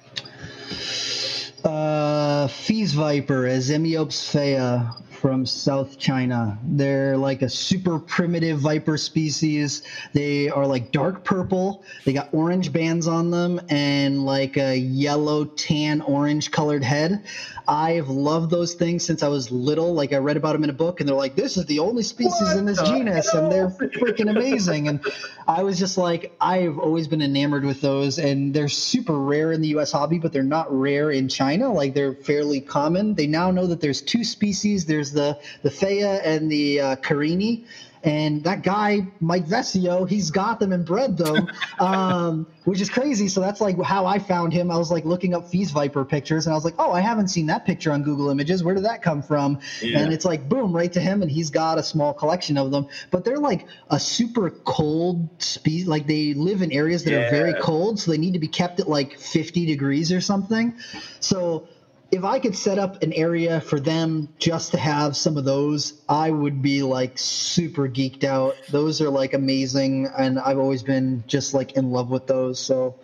[1.64, 6.60] Uh, Fees Viper, Azemiops fea from South China.
[6.64, 9.82] They're like a super primitive viper species.
[10.14, 11.84] They are like dark purple.
[12.06, 17.24] They got orange bands on them and like a yellow, tan, orange colored head.
[17.68, 19.94] I've loved those things since I was little.
[19.94, 22.04] Like I read about them in a book, and they're like, "This is the only
[22.04, 24.88] species in this What genus," and they're freaking amazing.
[24.88, 25.02] And
[25.48, 29.62] I was just like, I've always been enamored with those, and they're super rare in
[29.62, 29.92] the U.S.
[29.92, 31.72] hobby, but they're not rare in China.
[31.74, 33.16] Like they're fairly common.
[33.16, 34.86] They now know that there's two species.
[34.86, 37.66] There's the the Fea and the uh, Kharini.
[38.04, 43.28] And that guy, Mike Vesio, he's got them and bred them, um, which is crazy.
[43.28, 44.72] So that's like how I found him.
[44.72, 47.30] I was like looking up Fees Viper pictures, and I was like, oh, I haven't
[47.30, 48.64] seen that picture on Google Images.
[48.64, 49.60] Where did that come from?
[49.82, 50.00] Yeah.
[50.00, 52.88] And it's like boom, right to him, and he's got a small collection of them.
[53.10, 55.88] But they're like a super cold species.
[55.88, 58.80] Like they live in areas that are very cold, so they need to be kept
[58.80, 60.76] at like 50 degrees or something.
[61.20, 61.68] So
[62.12, 66.02] if I could set up an area for them just to have some of those,
[66.08, 68.56] I would be like super geeked out.
[68.70, 72.60] Those are like amazing, and I've always been just like in love with those.
[72.60, 72.96] So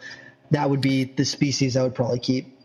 [0.52, 2.58] that would be the species I would probably keep.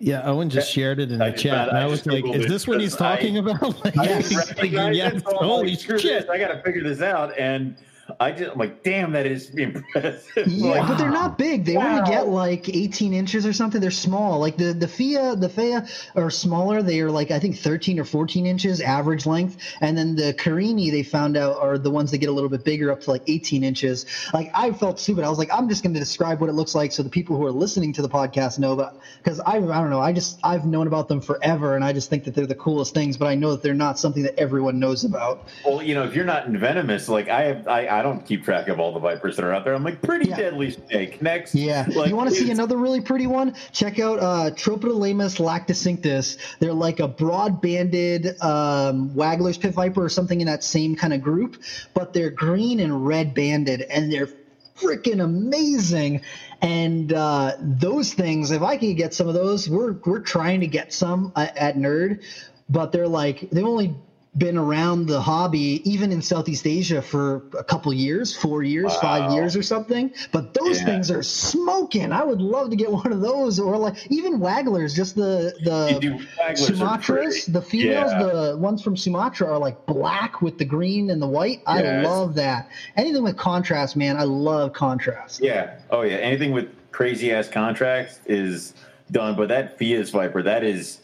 [0.00, 1.68] Yeah, Owen just shared it in the I chat.
[1.68, 3.62] And I, I was like, is this what he's because I- talking about?
[3.84, 4.28] Like, Yes.
[4.28, 6.02] he's thinking, Recognize yes, it, so holy like, shit.
[6.02, 7.76] this, I got to figure this out, and
[8.20, 10.46] I just I'm like, damn, that is impressive.
[10.48, 11.64] Yeah, Like, but they're not big.
[11.64, 11.98] They Wow.
[11.98, 13.80] only get like 18 inches or something.
[13.80, 14.38] They're small.
[14.38, 15.78] Like the the Fea, the Fea
[16.14, 16.82] are smaller.
[16.82, 20.90] They are like I think 13 or 14 inches average length, and then the Kharini
[20.90, 23.22] they found out are the ones that get a little bit bigger, up to like
[23.26, 24.06] 18 inches.
[24.32, 25.24] Like I felt stupid.
[25.24, 27.36] I was like, I'm just going to describe what it looks like so the people
[27.36, 28.76] who are listening to the podcast know.
[28.76, 31.92] But because I I don't know, I just I've known about them forever, and I
[31.92, 33.16] just think that they're the coolest things.
[33.16, 35.48] But I know that they're not something that everyone knows about.
[35.64, 38.44] Well, you know, if you're not in venomous, like I have, I, I don't keep
[38.44, 39.74] track of all the vipers that are out there.
[39.74, 40.36] I'm like pretty Yeah.
[40.36, 41.20] deadly snake.
[41.20, 41.86] Next, Yeah.
[41.94, 43.54] Like, you want to see another really pretty one?
[43.72, 46.36] Check out uh, laticinctus.
[46.60, 51.22] They're like a broad-banded um, Wagler's pit viper or something in that same kind of
[51.22, 51.56] group,
[51.94, 54.28] but they're green and red-banded, and they're
[54.76, 56.20] freaking amazing.
[56.62, 60.66] And uh, those things, if I could get some of those, we're we're trying to
[60.66, 62.22] get some uh, at Nerd,
[62.68, 63.94] but they're like they've only
[64.36, 69.30] been around the hobby even in Southeast Asia for a couple years, four years, five
[69.32, 70.12] years or something.
[70.32, 70.86] But those Yeah.
[70.86, 72.10] things are smoking.
[72.12, 76.18] I would love to get one of those, or like even Waglers, just the the
[76.56, 78.22] Sumatras, the females, Yeah.
[78.24, 81.60] the ones from Sumatra are like black with the green and the white.
[81.66, 82.04] I Yes.
[82.06, 82.68] love that.
[82.96, 84.16] Anything with contrast, man.
[84.16, 85.42] I love contrast.
[85.42, 85.70] Yeah.
[85.90, 86.16] Oh yeah.
[86.16, 88.74] Anything with crazy ass contracts is
[89.12, 89.36] done.
[89.36, 90.98] But that Fea's Viper, that is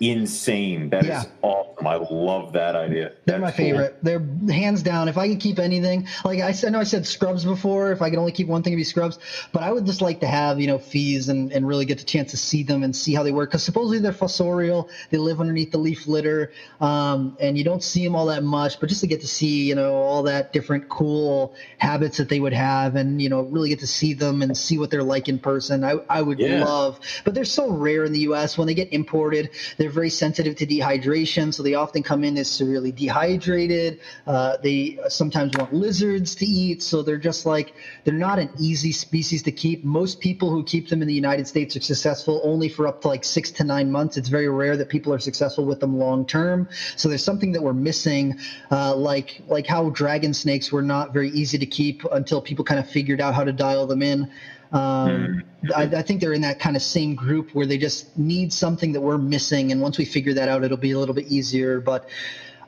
[0.00, 0.90] insane.
[0.90, 1.24] That is Yeah.
[1.42, 1.86] awesome.
[1.86, 3.12] I love that idea.
[3.26, 3.66] They're That's my cool.
[3.66, 3.96] favorite.
[4.02, 5.08] They're hands down.
[5.08, 7.92] If I could keep anything, like I said, I know I said scrubs before.
[7.92, 9.18] If I could only keep one thing, it'd be scrubs.
[9.52, 12.04] But I would just like to have you know fees and, and really get the
[12.04, 13.50] chance to see them and see how they work.
[13.50, 14.88] Because supposedly they're fossorial.
[15.10, 16.50] They live underneath the leaf litter,
[16.80, 18.80] um, and you don't see them all that much.
[18.80, 22.40] But just to get to see you know all that different cool habits that they
[22.40, 25.28] would have, and you know really get to see them and see what they're like
[25.28, 26.62] in person, I I would Yeah.
[26.64, 26.98] love.
[27.24, 28.56] But they're so rare in the U.S.
[28.58, 29.50] When they get imported,
[29.84, 34.00] they're very sensitive to dehydration, so they often come in as severely dehydrated.
[34.26, 37.74] Uh, they sometimes want lizards to eat, so they're just like
[38.04, 39.84] they're not an easy species to keep.
[39.84, 43.08] Most people who keep them in the United States are successful only for up to
[43.08, 44.16] like six to nine months.
[44.16, 46.70] It's very rare that people are successful with them long term.
[46.96, 48.38] So there's something that we're missing,
[48.70, 52.80] uh, like like how dragon snakes were not very easy to keep until people kind
[52.80, 54.30] of figured out how to dial them in.
[54.74, 55.42] Um,
[55.74, 58.92] I, I think they're in that kind of same group where they just need something
[58.92, 61.80] that we're missing, and once we figure that out, it'll be a little bit easier.
[61.80, 62.08] But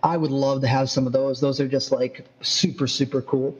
[0.03, 1.41] I would love to have some of those.
[1.41, 3.59] Those are just like super super cool.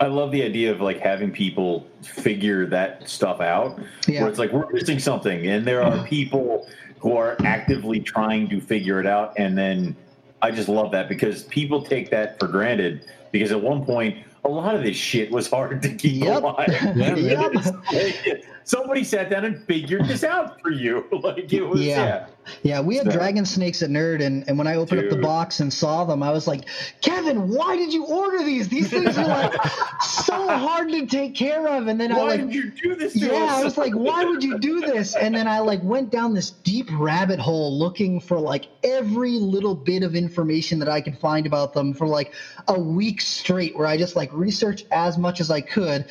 [0.00, 3.80] I love the idea of like having people figure that stuff out.
[4.06, 4.20] Yeah.
[4.20, 6.68] Where it's like we're missing something, and there are people
[7.00, 9.32] who are actively trying to figure it out.
[9.38, 9.96] And then
[10.42, 13.06] I just love that because people take that for granted.
[13.32, 16.42] Because at one point, a lot of this shit was hard to keep Yep.
[16.42, 16.68] alive.
[16.96, 18.44] Yeah, Yep.
[18.68, 21.04] It's like, somebody sat down and figured this out for you.
[21.18, 22.04] Like it was, Yeah.
[22.04, 22.26] yeah.
[22.62, 25.16] Yeah, we had So- dragon snakes at Nerd, and, and when I opened up the
[25.20, 26.64] box and saw them, I was like,
[27.02, 28.68] Kevin, why did you order these?
[28.68, 29.52] These things are like
[30.00, 31.88] so hard to take care of.
[31.88, 33.12] And then I Why like did you do this?
[33.14, 33.50] To yeah, us?
[33.50, 35.14] I was like, why would you do this?
[35.14, 39.74] And then I like went down this deep rabbit hole looking for like every little
[39.74, 42.32] bit of information that I could find about them for like
[42.68, 46.06] a week straight, where I just like researched as much as I could.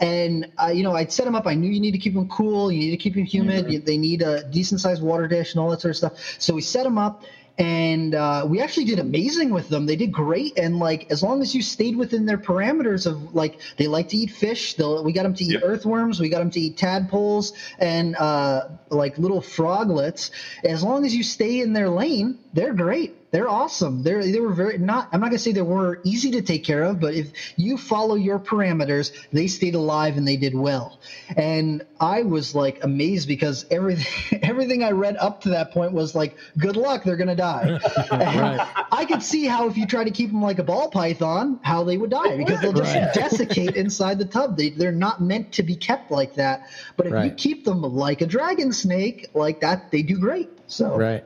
[0.00, 1.46] And uh, you know, I'd set them up.
[1.46, 2.70] I knew you need to keep them cool.
[2.72, 3.70] You need to keep them humid.
[3.70, 6.36] You- They need a decent sized water dish and all that sort of stuff.
[6.38, 7.22] So we set them up
[7.58, 9.86] and uh, we actually did amazing with them.
[9.86, 13.60] They did great, and like as long as you stayed within their parameters of like
[13.76, 14.74] they like to eat fish.
[14.74, 16.18] They'll we got them to eat earthworms.
[16.20, 20.30] We got them to eat tadpoles and uh, like little froglets.
[20.64, 23.12] As long as you stay in their lane, they're great.
[23.30, 24.02] They're awesome.
[24.02, 25.08] They're they were very not.
[25.12, 28.14] I'm not gonna say they were easy to take care of, but if you follow
[28.14, 30.98] your parameters, they stayed alive and they did well.
[31.36, 36.14] And I was like amazed because everything everything I read up to that point was
[36.14, 37.74] like, good luck, they're gonna die.
[38.20, 41.58] And I could see how if you try to keep them like a ball python,
[41.62, 43.12] how they would die because they'll just Right.
[43.12, 44.56] desiccate inside the tub.
[44.56, 46.60] They they're not meant to be kept like that.
[46.96, 50.50] But if you keep them like a dragon snake, like that, they do great.
[50.66, 51.24] So Right.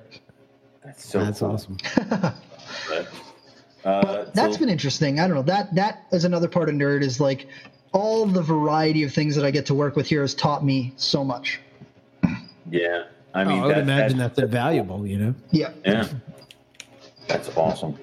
[0.87, 1.51] That's so That's cool.
[1.53, 1.77] awesome.
[2.89, 3.09] But,
[3.85, 5.21] uh, that's so- been interesting.
[5.21, 5.43] I don't know.
[5.43, 7.47] That that is another part of nerd is like
[7.93, 10.93] all the variety of things that I get to work with here has taught me
[10.97, 11.61] so much.
[12.71, 13.05] yeah.
[13.35, 15.35] I mean, oh, I would that- imagine that's invaluable, you know?
[15.51, 15.73] Yeah.
[15.85, 16.09] Yeah,
[17.29, 17.97] that's awesome.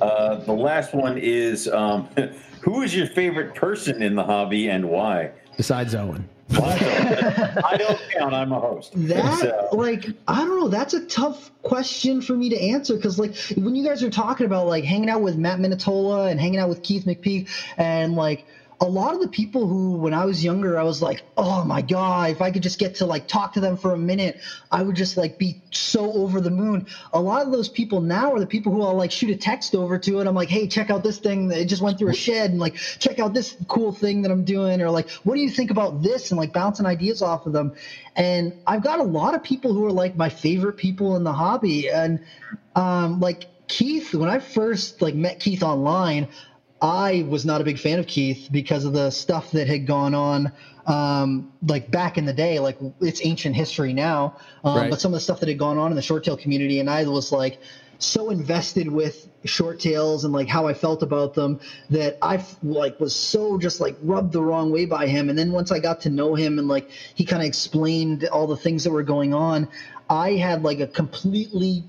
[0.00, 2.08] Uh, the last one is um,
[2.62, 5.32] who is your favorite person in the hobby and why?
[5.56, 6.28] besides Owen.
[6.50, 8.34] I don't count.
[8.34, 8.92] I'm a host.
[8.94, 9.68] That so.
[9.72, 10.68] like I don't know.
[10.68, 14.46] That's a tough question for me to answer because like when you guys are talking
[14.46, 18.46] about like hanging out with Matt Minatola and hanging out with Keith McPeak and like
[18.80, 21.80] a lot of the people who when i was younger i was like oh my
[21.82, 24.38] god if i could just get to like talk to them for a minute
[24.70, 26.86] i would just like be so over the moon.
[27.12, 29.74] A lot of those people now are the people who i'll like shoot a text
[29.74, 32.14] over to and i'm like hey check out this thing that just went through a
[32.14, 35.40] shed and like check out this cool thing that i'm doing or like what do
[35.40, 36.30] you think about this?
[36.30, 37.72] and like bouncing ideas off of them.
[38.14, 41.32] And i've got a lot of people who are like my favorite people in the
[41.32, 41.88] hobby.
[41.88, 42.20] And
[42.74, 46.28] um like keith when i first like met keith online
[46.86, 50.14] I was not a big fan of Keith because of the stuff that had gone
[50.14, 50.52] on,
[50.86, 52.60] um, like back in the day.
[52.60, 54.90] Like it's ancient history now, um, right.
[54.90, 56.88] but some of the stuff that had gone on in the short tail community, and
[56.88, 57.58] I was like
[57.98, 61.60] so invested with short tails and like how I felt about them
[61.90, 65.28] that I like was so just like rubbed the wrong way by him.
[65.30, 68.46] And then once I got to know him and like he kind of explained all
[68.46, 69.68] the things that were going on,
[70.08, 71.84] I had like a completely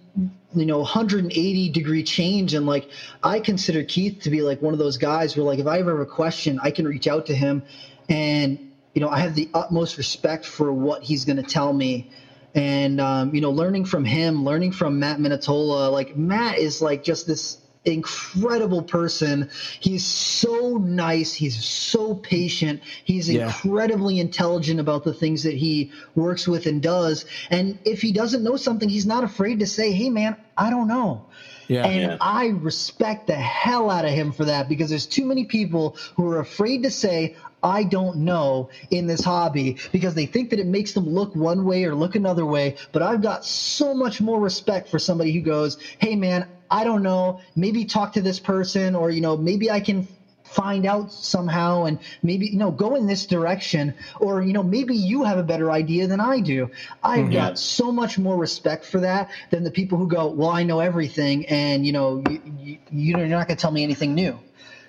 [0.56, 2.90] you know 180 degree change and like
[3.22, 5.92] i consider keith to be like one of those guys where like if i ever
[5.92, 7.62] have a question i can reach out to him
[8.10, 8.58] and
[8.94, 12.10] you know i have the utmost respect for what he's going to tell me.
[12.56, 17.04] And um, you know learning from him learning from matt minatola like matt is like
[17.04, 17.58] just this
[17.88, 19.50] incredible person.
[19.80, 21.34] He's so nice.
[21.34, 22.82] He's so patient.
[23.04, 23.46] He's yeah.
[23.46, 27.26] incredibly intelligent about the things that he works with and does.
[27.50, 30.88] And if he doesn't know something, he's not afraid to say, "Hey, man, I don't
[30.88, 31.26] know."
[31.68, 32.18] Yeah, and yeah.
[32.22, 36.30] I respect the hell out of him for that because there's too many people who
[36.30, 40.68] are afraid to say, I don't know in this hobby because they think that it
[40.68, 42.78] makes them look one way or look another way.
[42.92, 47.04] But I've got so much more respect for somebody who goes, Hey man, I don't
[47.04, 50.08] know, maybe talk to this person or, you know, maybe I can
[50.48, 54.96] find out somehow and maybe you know go in this direction or you know maybe
[54.96, 56.72] you have a better idea than i do
[57.04, 57.34] i've mm-hmm.
[57.34, 60.80] got so much more respect for that than the people who go well i know
[60.80, 64.40] everything and you know you, you, you're not going to tell me anything new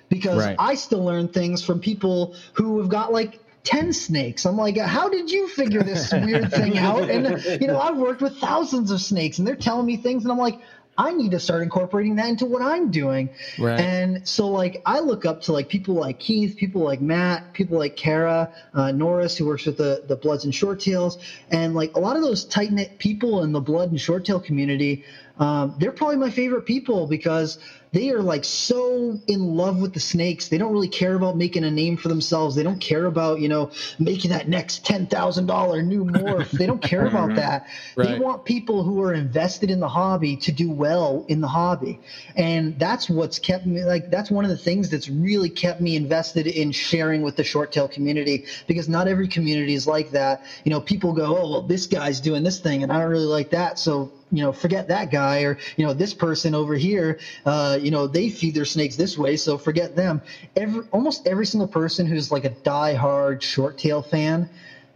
[0.07, 0.55] because right.
[0.59, 4.45] i still learn things from people who have got like 10 snakes.
[4.45, 7.09] I'm like, how did you figure this weird thing out?
[7.09, 10.31] And, you know, I've worked with thousands of snakes and they're telling me things and
[10.31, 10.61] I'm like,
[10.99, 13.29] I need to start incorporating that into what I'm doing.
[13.57, 13.79] Right.
[13.79, 17.79] And so like I look up to like people like Keith, people like Matt, people
[17.79, 21.17] like Kara, uh, Norris, who works with the the Bloods and Short Tails,
[21.49, 24.41] and like a lot of those tight knit people in the Blood and Short Tail
[24.41, 25.05] community.
[25.39, 27.59] Um, they're probably my favorite people because
[27.91, 30.47] they are like so in love with the snakes.
[30.47, 32.55] They don't really care about making a name for themselves.
[32.55, 36.51] They don't care about, you know, making that next $10,000 new morph.
[36.51, 37.67] they don't care about that.
[37.95, 38.09] Right.
[38.09, 41.99] They want people who are invested in the hobby to do well in the hobby.
[42.35, 45.95] And that's what's kept me like, that's one of the things that's really kept me
[45.95, 50.43] invested in sharing with the short tail community because not every community is like that.
[50.63, 53.25] You know, people go, oh, well, this guy's doing this thing and I don't really
[53.25, 53.79] like that.
[53.79, 57.91] So you know, forget that guy or, you know, this person over here, uh, you
[57.91, 59.37] know, they feed their snakes this way.
[59.37, 60.21] So forget them.
[60.55, 64.49] Every, almost every single person who's like a die-hard short tail fan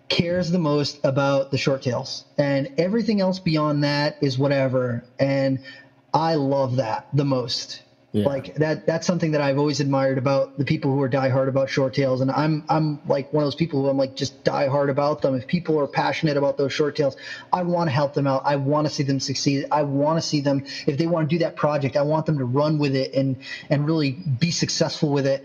[0.10, 5.04] cares the most about the short tails and everything else beyond that is whatever.
[5.20, 5.60] And
[6.14, 7.82] I love that the most.
[8.14, 8.26] Yeah.
[8.26, 11.72] Like that that's something that I've always admired about the people who are diehard about
[11.72, 12.22] short tails.
[12.22, 15.24] And I'm I'm like one of those people who I'm like just die hard about
[15.24, 15.34] them.
[15.34, 17.18] If people are passionate about those short tails,
[17.52, 18.44] I want to help them out.
[18.46, 19.66] I want to see them succeed.
[19.72, 22.38] I want to see them if they want to do that project, I want them
[22.38, 23.36] to run with it and
[23.72, 25.44] and really be successful with it.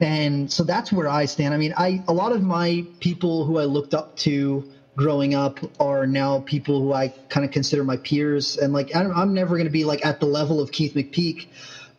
[0.00, 1.52] And so that's where I stand.
[1.52, 4.64] I mean, I a lot of my people who I looked up to
[4.96, 8.56] growing up are now people who I kind of consider my peers.
[8.56, 11.44] And like I'm, I'm never going to be like at the level of Keith McPeak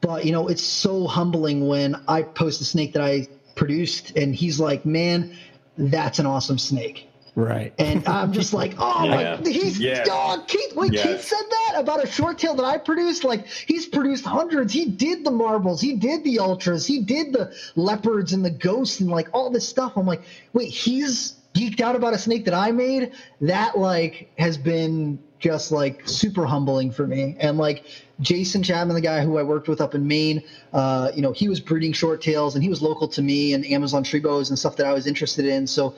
[0.08, 4.34] but you know, it's so humbling when I post a snake that I produced, and
[4.34, 5.36] he's like, "Man,
[5.78, 7.74] that's an awesome snake." Right.
[7.78, 9.38] And I'm just like, oh yeah.
[9.44, 10.06] my, he's yeah.
[10.10, 10.74] oh, Keith.
[10.78, 11.04] Wait, yes.
[11.04, 13.26] Keith said that about a short tail that I produced.
[13.26, 14.72] Like he's produced hundreds.
[14.72, 15.82] He did the marbles.
[15.82, 16.88] He did the ultras.
[16.88, 19.98] He did the leopards and the ghosts and like all this stuff.
[19.98, 20.22] I'm like,
[20.54, 23.12] wait, he's geeked out about a snake that I made.
[23.42, 27.36] That like has been just like super humbling for me.
[27.40, 27.84] And like
[28.20, 30.44] Jason Chapman, the guy who I worked with up in Maine,
[30.74, 33.66] uh, you know, he was breeding short tails and he was local to me and
[33.66, 35.68] Amazon tree bows and stuff that I was interested in.
[35.68, 35.94] So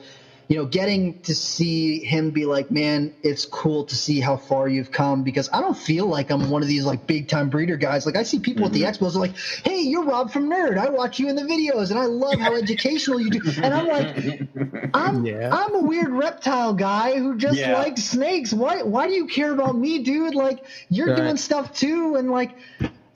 [0.50, 4.66] you know, getting to see him be like, man, it's cool to see how far
[4.66, 7.76] you've come because I don't feel like I'm one of these like big time breeder
[7.76, 8.04] guys.
[8.04, 8.84] Like I see people mm-hmm.
[8.84, 10.76] at the expos are like, hey, you're Rob from NERD.
[10.76, 13.40] I watch you in the videos and I love how educational you do.
[13.62, 15.54] And I'm like, I'm yeah.
[15.54, 17.78] I'm a weird reptile guy who just yeah.
[17.78, 18.52] likes snakes.
[18.52, 20.34] Why why do you care about me, dude?
[20.34, 21.16] Like you're right.
[21.16, 22.56] doing stuff too, and like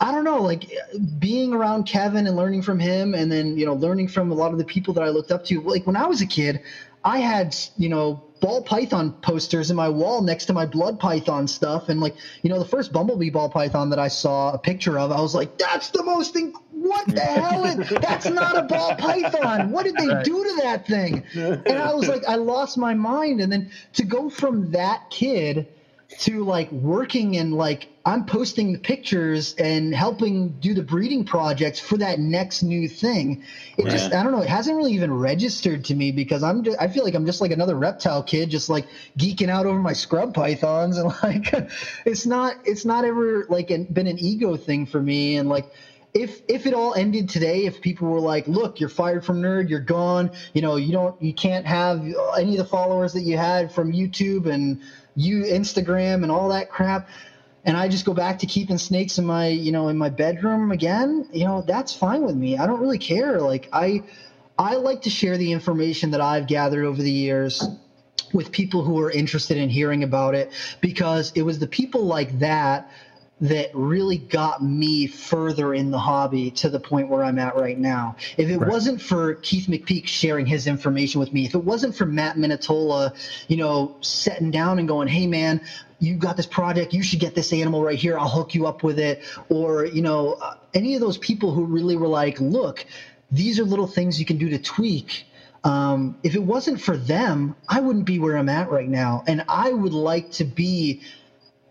[0.00, 0.70] I don't know, like
[1.18, 4.52] being around Kevin and learning from him, and then you know learning from a lot
[4.52, 5.60] of the people that I looked up to.
[5.62, 6.60] Like when I was a kid,
[7.04, 11.46] I had you know ball python posters in my wall next to my blood python
[11.46, 11.88] stuff.
[11.88, 15.12] And like you know the first bumblebee ball python that i saw a picture of
[15.12, 18.94] i was like that's the most thing what the hell is that's not a ball
[18.96, 19.70] python.
[19.70, 20.24] What did they right.
[20.24, 21.24] do to that thing?
[21.34, 23.40] And i was like i lost my mind.
[23.40, 25.68] And then to go from that kid
[26.20, 31.80] to like working and like I'm posting the pictures and helping do the breeding projects
[31.80, 33.42] for that next new thing.
[33.78, 36.78] It just I don't know, it hasn't really even registered to me because I'm just,
[36.80, 38.86] I feel like I'm just like another reptile kid just like
[39.18, 41.52] geeking out over my scrub pythons and like
[42.04, 45.66] it's not it's not ever like an, been an ego thing for me and like
[46.14, 49.68] if if it all ended today, if people were like, "Look, you're fired from NERD,
[49.68, 50.30] you're gone.
[50.52, 52.04] You know, you don't, you can't have
[52.38, 54.78] any of the followers that you had from YouTube and
[55.16, 57.08] you Instagram and all that crap,"
[57.64, 60.70] and I just go back to keeping snakes in my, you know, in my bedroom
[60.70, 62.58] again, you know, that's fine with me.
[62.58, 63.40] I don't really care.
[63.40, 64.02] Like I,
[64.58, 67.64] I like to share the information that I've gathered over the years
[68.32, 70.50] with people who are interested in hearing about it
[70.80, 72.90] because it was the people like that
[73.40, 77.78] that really got me further in the hobby to the point where I'm at right
[77.78, 78.16] now.
[78.36, 78.70] If it right.
[78.70, 83.12] wasn't for Keith McPeak sharing his information with me, if it wasn't for Matt Minatola,
[83.48, 85.60] you know, sitting down and going, "Hey, man."
[86.00, 86.92] You got this project.
[86.92, 88.18] You should get this animal right here.
[88.18, 89.22] I'll hook you up with it.
[89.48, 92.84] Or, you know, uh, any of those people who really were like, look,
[93.30, 95.24] these are little things you can do to tweak.
[95.62, 99.22] Um, if it wasn't for them, I wouldn't be where I'm at right now.
[99.26, 101.00] And I would like to be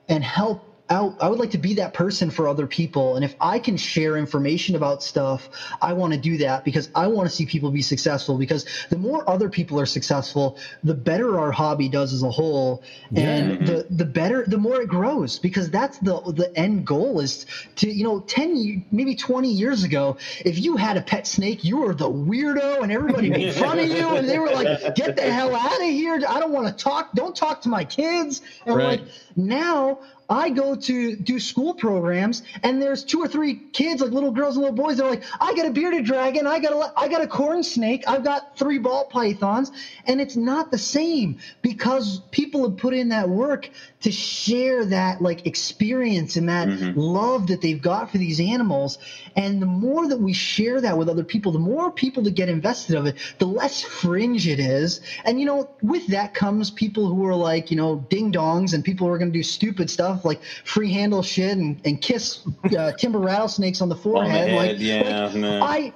[0.10, 3.16] and help I, I would like to be that person for other people.
[3.16, 5.50] And if I can share information about stuff,
[5.82, 8.38] I want to do that because I want to see people be successful.
[8.38, 12.84] Because the more other people are successful, the better our hobby does as a whole.
[13.16, 13.66] And yeah.
[13.66, 17.46] the, the better, the more it grows because that's the, the end goal is
[17.78, 21.78] to, you know, 10, maybe 20 years ago, if you had a pet snake, you
[21.78, 24.10] were the weirdo and everybody made fun of you.
[24.10, 26.16] And they were like, get the hell out of here.
[26.28, 27.14] I don't want to talk.
[27.14, 28.42] Don't talk to my kids.
[28.66, 29.00] And right.
[29.00, 30.00] like, now
[30.34, 34.56] I go to do school programs, and there's two or three kids, like little girls
[34.56, 34.98] and little boys.
[34.98, 38.04] They're like, "I got a bearded dragon, I got a, I got a corn snake,
[38.08, 39.72] I've got three ball pythons,"
[40.06, 43.70] and it's not the same because people have put in that work
[44.04, 47.00] to share that like experience and that mm-hmm.
[47.00, 48.98] love that they've got for these animals.
[49.36, 52.50] And the more that we share that with other people, the more people that get
[52.50, 55.00] invested of it, the less fringe it is.
[55.24, 58.84] And you know, with that comes people who are like, you know, ding dongs and
[58.84, 62.46] people who are going to do stupid stuff like free handle shit and, and kiss
[62.78, 64.50] uh, timber rattlesnakes on the forehead.
[64.50, 65.94] On the like, yeah, like, I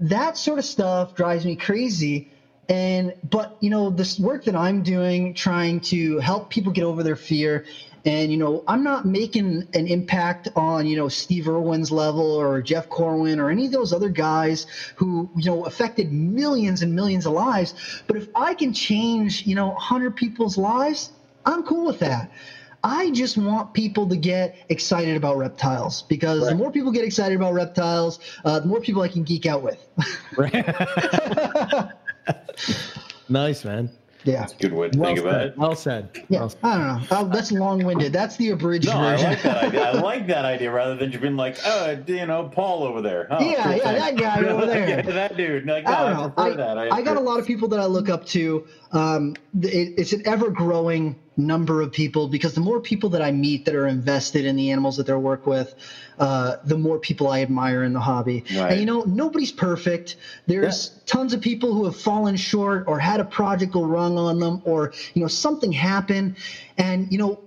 [0.00, 2.30] that sort of stuff drives me crazy
[2.68, 7.02] and but you know this work that i'm doing trying to help people get over
[7.02, 7.64] their fear
[8.04, 12.60] and you know i'm not making an impact on you know steve irwin's level or
[12.60, 14.66] jeff corwin or any of those other guys
[14.96, 17.74] who you know affected millions and millions of lives
[18.06, 21.10] but if i can change you know 100 people's lives
[21.46, 22.30] i'm cool with that
[22.84, 26.50] I just want people to get excited about reptiles because right.
[26.50, 29.62] the more people get excited about reptiles, uh, the more people I can geek out
[29.62, 29.84] with.
[30.36, 30.64] right.
[33.28, 33.90] nice, man.
[34.24, 35.26] Yeah, that's a good way to well think said.
[35.26, 35.58] about it.
[35.58, 36.10] Well said.
[36.28, 36.58] Yeah, well said.
[36.64, 37.28] I don't know.
[37.28, 38.12] that's long-winded.
[38.12, 39.26] That's the abridged no, version.
[39.26, 39.82] I like that idea.
[39.82, 43.28] I like that idea rather than just being like, oh, you know, Paul over there.
[43.30, 44.88] Oh, yeah, yeah, that guy over there.
[44.88, 45.66] yeah, that dude.
[45.66, 46.64] Like, no, I don't know.
[46.64, 48.66] I, I, I, got a lot of people that I look up to.
[48.92, 53.64] Um, it, it's an ever-growing number of people because the more people that I meet
[53.64, 55.74] that are invested in the animals that they work with,
[56.18, 58.44] uh, the more people I admire in the hobby.
[58.54, 58.72] Right.
[58.72, 60.16] And you know, nobody's perfect.
[60.46, 61.02] There's yeah.
[61.06, 64.60] tons of people who have fallen short or had a project go wrong on them
[64.64, 66.36] or, you know, something happen.
[66.76, 67.40] And, you know,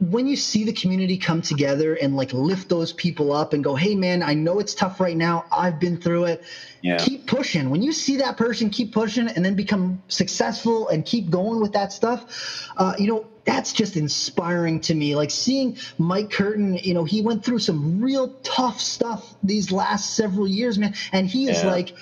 [0.00, 3.74] when you see the community come together and like lift those people up and go,
[3.74, 5.44] hey man, I know it's tough right now.
[5.52, 6.42] I've been through it.
[6.80, 6.96] Yeah.
[6.96, 7.68] Keep pushing.
[7.68, 11.72] When you see that person keep pushing and then become successful and keep going with
[11.72, 15.16] that stuff, uh, you know, that's just inspiring to me.
[15.16, 20.14] Like seeing Mike Curtin, you know, he went through some real tough stuff these last
[20.14, 20.94] several years, man.
[21.12, 21.70] And he is yeah.
[21.70, 21.94] like,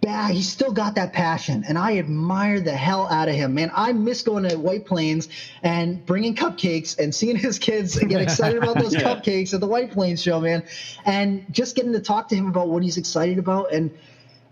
[0.00, 0.34] bad.
[0.34, 3.70] He's still got that passion, and I admire the hell out of him, man.
[3.74, 5.28] I miss going to White Plains
[5.62, 9.02] and bringing cupcakes and seeing his kids get excited about those yeah.
[9.02, 10.62] cupcakes at the White Plains show, man,
[11.04, 13.90] and just getting to talk to him about what he's excited about and.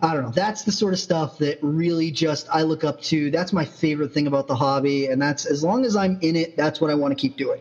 [0.03, 0.33] I don't know.
[0.33, 3.31] That's the sort of stuff that really just I look up to.
[3.31, 6.59] That's my favorite thing about the hobby, and that's as long as I'm in it,
[6.59, 7.61] that's what I want to keep doing.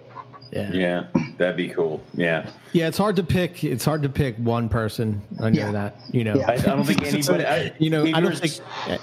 [0.53, 0.71] Yeah.
[0.71, 1.03] Yeah,
[1.37, 2.01] that'd be cool.
[2.13, 2.47] Yeah.
[2.73, 3.63] Yeah, it's hard to pick.
[3.63, 5.71] It's hard to pick one person under Yeah.
[5.71, 5.95] that.
[6.11, 6.49] You know, Yeah.
[6.49, 7.45] I, I don't think anybody.
[7.45, 8.59] I, You know, if I don't think-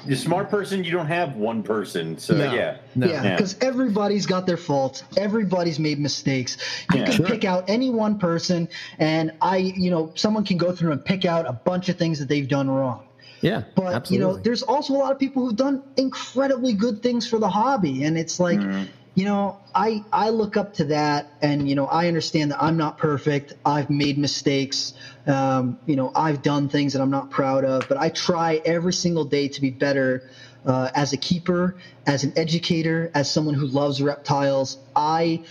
[0.08, 0.84] a smart person.
[0.84, 2.18] You don't have one person.
[2.18, 2.52] So No.
[2.54, 3.06] yeah, No.
[3.08, 3.36] Yeah, Yeah.
[3.36, 5.02] because everybody's got their faults.
[5.16, 6.56] Everybody's made mistakes.
[6.92, 7.04] You Yeah.
[7.06, 7.26] can Sure.
[7.26, 8.68] pick out any one person,
[8.98, 12.18] and I, you know, someone can go through and pick out a bunch of things
[12.20, 13.00] that they've done wrong.
[13.42, 14.14] yeah, But absolutely.
[14.14, 17.48] you know, there's also a lot of people who've done incredibly good things for the
[17.48, 18.82] hobby, and it's like, Mm-hmm.
[19.14, 22.76] You know, I I look up to that, and you know, I understand that I'm
[22.76, 23.54] not perfect.
[23.64, 24.94] I've made mistakes.
[25.26, 28.92] Um, you know, I've done things that I'm not proud of, but I try every
[28.92, 30.28] single day to be better.
[30.66, 31.74] Uh, as a keeper,
[32.06, 35.42] as an educator, as someone who loves reptiles, I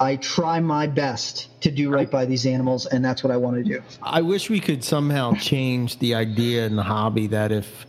[0.00, 3.56] I try my best to do right by these animals, and that's what I want
[3.56, 3.82] to do.
[4.02, 7.86] I wish we could somehow change the idea in the hobby that if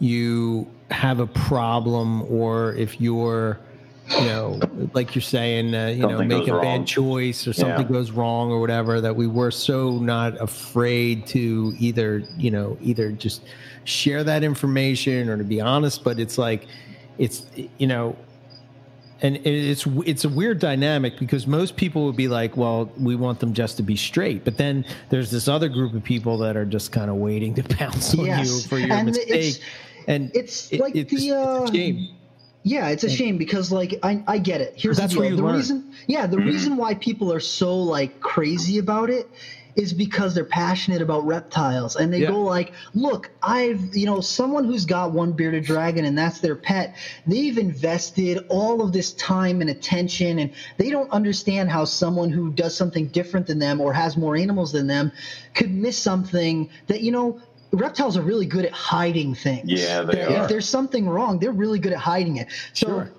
[0.00, 3.60] you have a problem or if you're,
[4.10, 4.60] you know,
[4.92, 6.62] like you're saying, uh, you know, make a wrong.
[6.62, 7.92] bad choice or something Yeah.
[7.92, 13.12] goes wrong or whatever, that we were so not afraid to either, you know, either
[13.12, 13.42] just
[13.84, 16.02] share that information or to be honest.
[16.02, 16.66] But it's like,
[17.18, 17.46] it's,
[17.78, 18.16] you know,
[19.22, 23.38] and it's it's a weird dynamic because most people would be like, "Well, we want
[23.38, 26.64] them just to be straight," but then there's this other group of people that are
[26.64, 29.28] just kind of waiting to pounce on Yes, you for your and mistake.
[29.28, 29.58] it's-
[30.08, 32.08] and it's it- like it's, the, it's a uh, shame.
[32.62, 34.74] Yeah, it's a shame because like I, I get it.
[34.76, 35.36] Here's That's the where deal.
[35.38, 35.56] you the learn.
[35.56, 36.46] reason yeah, the mm-hmm.
[36.46, 39.28] reason why people are so like crazy about it
[39.76, 42.30] is because they're passionate about reptiles and they Yeah.
[42.32, 46.56] go like, look, I've you know, someone who's got one bearded dragon and that's their
[46.56, 46.96] pet,
[47.26, 52.50] they've invested all of this time and attention and they don't understand how someone who
[52.52, 55.12] does something different than them or has more animals than them
[55.54, 57.40] could miss something that, you know,
[57.72, 59.70] reptiles are really good at hiding things.
[59.70, 60.42] Yeah, they If are.
[60.42, 62.48] If there's something wrong, they're really good at hiding it.
[62.72, 63.10] So Sure.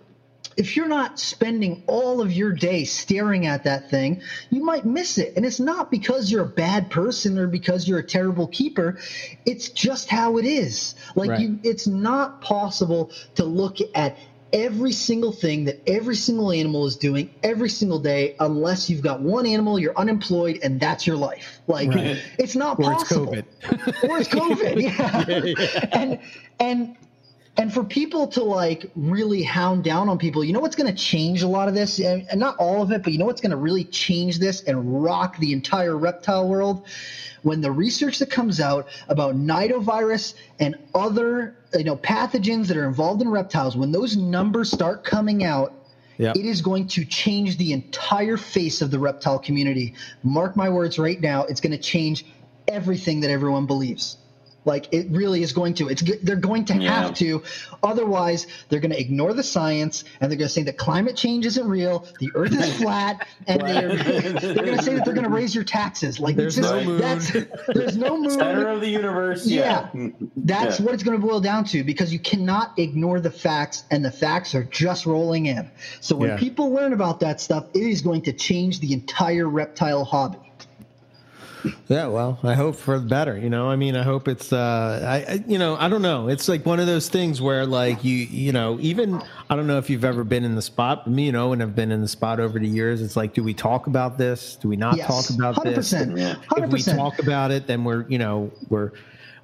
[0.57, 5.17] if you're not spending all of your day staring at that thing, you might miss
[5.17, 5.33] it.
[5.37, 8.99] And it's not because you're a bad person or because you're a terrible keeper.
[9.45, 10.95] It's just how it is.
[11.15, 11.39] Like Right.
[11.39, 14.17] you it's not possible to look at
[14.53, 19.21] every single thing that every single animal is doing every single day unless you've got
[19.21, 21.61] one animal, you're unemployed, and that's your life.
[21.67, 22.19] Like Right.
[22.37, 23.45] it's not Or it's COVID.
[24.09, 24.81] or it's COVID.
[24.81, 25.89] Yeah.
[25.91, 26.19] And
[26.59, 26.95] and
[27.57, 30.99] and for people to like really hound down on people, you know what's going to
[31.01, 33.41] change a lot of this, and, and not all of it, but you know what's
[33.41, 36.85] going to really change this and rock the entire reptile world
[37.43, 42.85] when the research that comes out about nidovirus and other you know pathogens that are
[42.87, 45.73] involved in reptiles, when those numbers start coming out,
[46.17, 46.33] Yeah.
[46.35, 49.93] it is going to change the entire face of the reptile community.
[50.23, 52.25] Mark my words right now, it's going to change
[52.67, 54.17] everything that everyone believes.
[54.63, 55.89] Like it really is going to.
[55.89, 57.01] It's they're going to Yeah.
[57.01, 57.43] have to.
[57.81, 61.45] Otherwise, they're going to ignore the science and they're going to say that climate change
[61.47, 65.27] isn't real, the Earth is flat, and they're they're going to say that they're going
[65.27, 66.19] to raise your taxes.
[66.19, 67.01] Like There's it's no moon.
[67.01, 67.31] That's,
[67.67, 68.29] there's no moon.
[68.37, 69.45] Center of the universe.
[69.47, 69.89] Yeah.
[69.93, 70.85] Mm, mm, that's Yeah.
[70.85, 74.11] what it's going to boil down to because you cannot ignore the facts, and the
[74.11, 75.71] facts are just rolling in.
[76.01, 76.37] So when Yeah.
[76.37, 80.37] people learn about that stuff, it is going to change the entire reptile hobby.
[81.87, 83.37] Yeah, well, I hope for the better.
[83.37, 86.27] You know, I mean, I hope it's, uh, I, I, you know, I don't know.
[86.29, 89.77] It's like one of those things where, like, you, you know, even I don't know
[89.77, 91.07] if you've ever been in the spot.
[91.07, 93.01] Me you know, and Owen have been in the spot over the years.
[93.01, 94.55] It's like, do we talk about this?
[94.55, 95.91] Do we not Yes, talk about hundred this?
[95.91, 98.91] percent, If we talk about it, then we're, you know, we're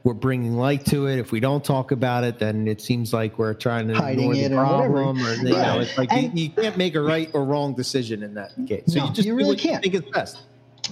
[0.04, 1.20] we're bringing light to it.
[1.20, 4.36] If we don't talk about it, then it seems like we're trying to Hiding ignore
[4.36, 5.22] the it or problem.
[5.22, 5.62] Or, you Yeah.
[5.76, 8.84] know, it's like you, you can't make a right or wrong decision in that case.
[8.88, 9.84] So No, you just you really can't.
[9.84, 10.38] Think it's best.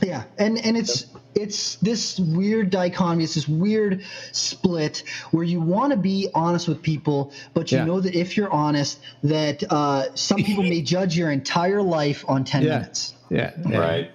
[0.04, 3.24] Yeah, and and it's it's this weird dichotomy.
[3.24, 7.86] It's this weird split where you want to be honest with people, but you Yeah.
[7.86, 12.44] know that if you're honest, that uh, some people may judge your entire life on
[12.44, 12.80] ten Yeah.
[12.80, 13.14] minutes.
[13.30, 13.52] Yeah.
[13.70, 13.78] yeah.
[13.78, 14.12] Right.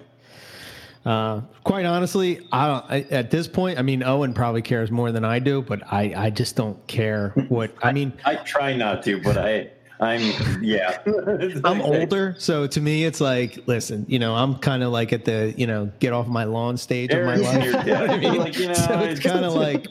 [1.03, 2.85] Uh, quite honestly, I don't.
[2.87, 6.13] I, at this point, I mean, Owen probably cares more than I do, but I,
[6.15, 7.71] I just don't care what.
[7.81, 9.71] I mean, I try not to, but I,
[10.01, 10.97] I'm, yeah.
[11.63, 15.25] I'm older, so to me, it's like, listen, you know, I'm kind of like at
[15.25, 17.63] the, you know, get off my lawn stage of my Eric's life.
[17.63, 18.09] your dad.
[18.09, 19.85] I mean, Like, you know, so it's it's- kind of like,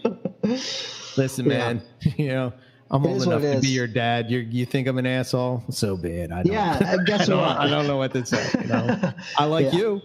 [1.16, 1.59] listen, Yeah.
[1.59, 1.82] man,
[2.16, 2.53] you know,
[2.93, 4.32] I'm It old enough it to be your dad.
[4.32, 5.62] You you think I'm an asshole?
[5.70, 6.32] So bad.
[6.32, 6.53] I don't.
[6.53, 7.57] Yeah, I guess I don't, what?
[7.57, 8.51] I don't know what to say.
[8.61, 9.78] You know, I like Yeah.
[9.78, 10.03] you.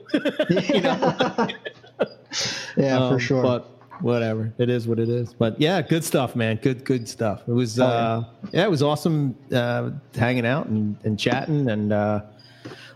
[2.78, 3.42] yeah, for Um, sure.
[3.42, 5.34] But whatever, it is what it is.
[5.34, 6.58] But yeah, good stuff, man.
[6.62, 7.44] Good, good stuff.
[7.48, 11.92] It was, Oh, uh, yeah, it was awesome uh, hanging out and, and chatting, and
[11.94, 12.22] uh,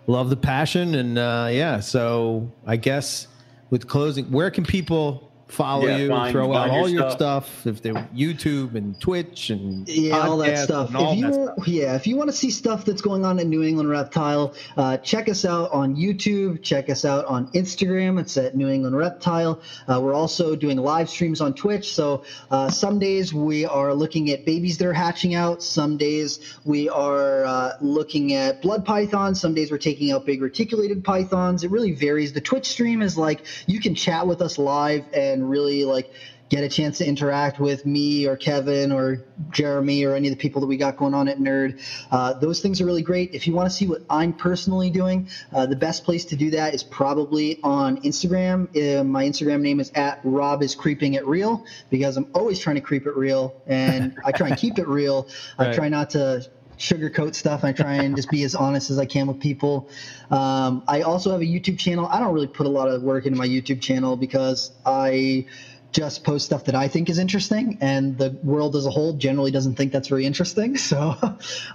[0.08, 0.96] love the passion.
[0.96, 3.28] And uh, yeah, so I guess
[3.70, 7.48] with closing, where can people follow Yeah, you, find- throw out your all your stuff.
[7.62, 7.68] stuff.
[7.68, 10.94] If they YouTube and Twitch and yeah, all that stuff.
[10.96, 11.68] all If you, that stuff.
[11.68, 14.98] yeah, if you want to see stuff that's going on at New England Reptile, uh,
[14.98, 16.62] check us out on YouTube.
[16.64, 18.20] Check us out on Instagram.
[18.20, 19.62] It's at New England Reptile.
[19.88, 21.94] Uh, we're also doing live streams on Twitch.
[21.94, 25.64] So uh, some days we are looking at babies that are hatching out.
[25.64, 29.40] Some days we are uh, looking at blood pythons.
[29.42, 31.64] Some days we're taking out big reticulated pythons.
[31.64, 32.34] It really varies.
[32.34, 36.10] The Twitch stream is like you can chat with us live and really like
[36.50, 40.38] get a chance to interact with me or Kevin or Jeremy or any of the
[40.38, 41.76] people that we got going on at NERD.
[42.12, 43.30] Uh, those things are really great.
[43.34, 46.50] If you want to see what I'm personally doing, uh, the best place to do
[46.52, 48.68] that is probably on Instagram.
[48.76, 52.76] Uh, my Instagram name is at Rob is creeping it real because I'm always trying
[52.76, 55.28] to creep it real and I try and keep it real.
[55.58, 56.44] I try not to
[56.80, 57.64] sugarcoat stuff.
[57.64, 59.88] I try and just be as honest as I can with people.
[60.32, 62.08] Um, I also have a YouTube channel.
[62.10, 65.46] I don't really put a lot of work into my YouTube channel because I
[65.92, 69.52] just post stuff that I think is interesting, and the world as a whole generally
[69.52, 70.78] doesn't think that's very interesting.
[70.90, 71.16] So,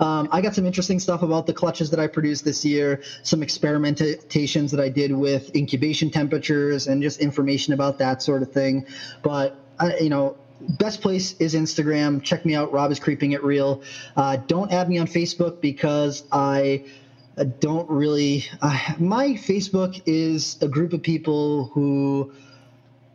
[0.00, 3.42] um, I got some interesting stuff about the clutches that I produced this year, some
[3.42, 8.86] experimentations that I did with incubation temperatures, and just information about that sort of thing.
[9.22, 12.22] But I, you know, best place is Instagram.
[12.22, 12.72] Check me out.
[12.72, 13.82] Rob is creeping it real.
[14.16, 16.82] Uh, don't add me on Facebook because I
[17.60, 18.44] don't really.
[18.62, 22.30] Uh, my Facebook is a group of people who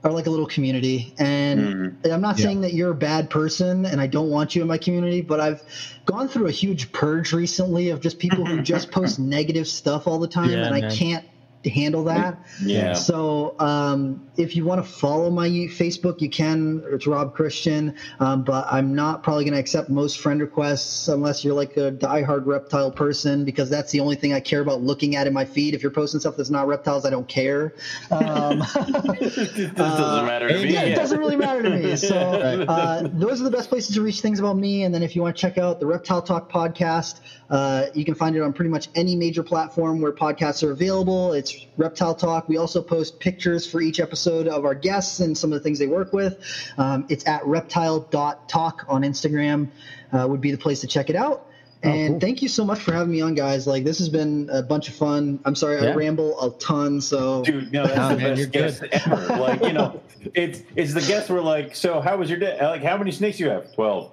[0.04, 2.46] are like a little community, and I'm not Yeah.
[2.46, 5.40] saying that you're a bad person, and I don't want you in my community, but
[5.42, 5.62] I've
[6.06, 10.20] gone through a huge purge recently of just people who just post negative stuff all
[10.20, 11.26] the time, Yeah, and I can't
[11.66, 12.46] handle that.
[12.64, 12.94] Yeah.
[12.94, 16.84] So um, if you want to follow my Facebook, you can.
[16.92, 21.44] It's Rob Christian, um, but I'm not probably going to accept most friend requests unless
[21.44, 25.16] you're like a diehard reptile person, because that's the only thing I care about looking
[25.16, 25.74] at in my feed.
[25.74, 27.74] If you're posting stuff that's not reptiles, I don't care.
[28.10, 28.64] Um,
[29.20, 30.74] it doesn't matter to me.
[30.74, 31.80] yeah, it doesn't really matter to me.
[32.00, 34.84] So uh, those are the best places to reach things about me.
[34.84, 37.20] And then if you want to check out the Reptile Talk podcast,
[37.50, 41.34] uh, you can find it on pretty much any major platform where podcasts are available.
[41.34, 42.50] It's Reptile Talk.
[42.50, 45.80] We also post pictures for each episode of our guests and some of the things
[45.80, 46.38] they work with.
[46.78, 49.70] Um, it's at reptile.talk on Instagram.
[50.12, 51.46] Uh, would be the place to check it out.
[51.82, 52.20] And cool.
[52.20, 53.66] thank you so much for having me on, guys.
[53.66, 55.40] Like this has been a bunch of fun.
[55.46, 57.00] I'm sorry I ramble a ton.
[57.00, 59.28] So Dude, no, that's Nah, the man, best guest ever.
[59.40, 60.02] Like, you know,
[60.34, 62.58] it's it's the guests were like, so how was your day?
[62.62, 63.74] Like, how many snakes do you have?
[63.74, 64.12] Twelve.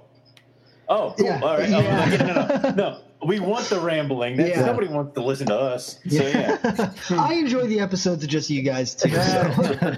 [0.89, 1.27] Oh, cool.
[1.27, 1.41] Yeah.
[1.43, 1.69] All right.
[1.69, 1.77] Yeah.
[1.79, 3.01] Oh, like, no, no, no, no.
[3.25, 4.37] We want the rambling.
[4.37, 4.67] That's, Yeah.
[4.67, 5.99] Nobody wants to listen to us.
[6.09, 6.93] So yeah.
[7.11, 9.11] I enjoy the episodes of just you guys too.
[9.11, 9.17] So.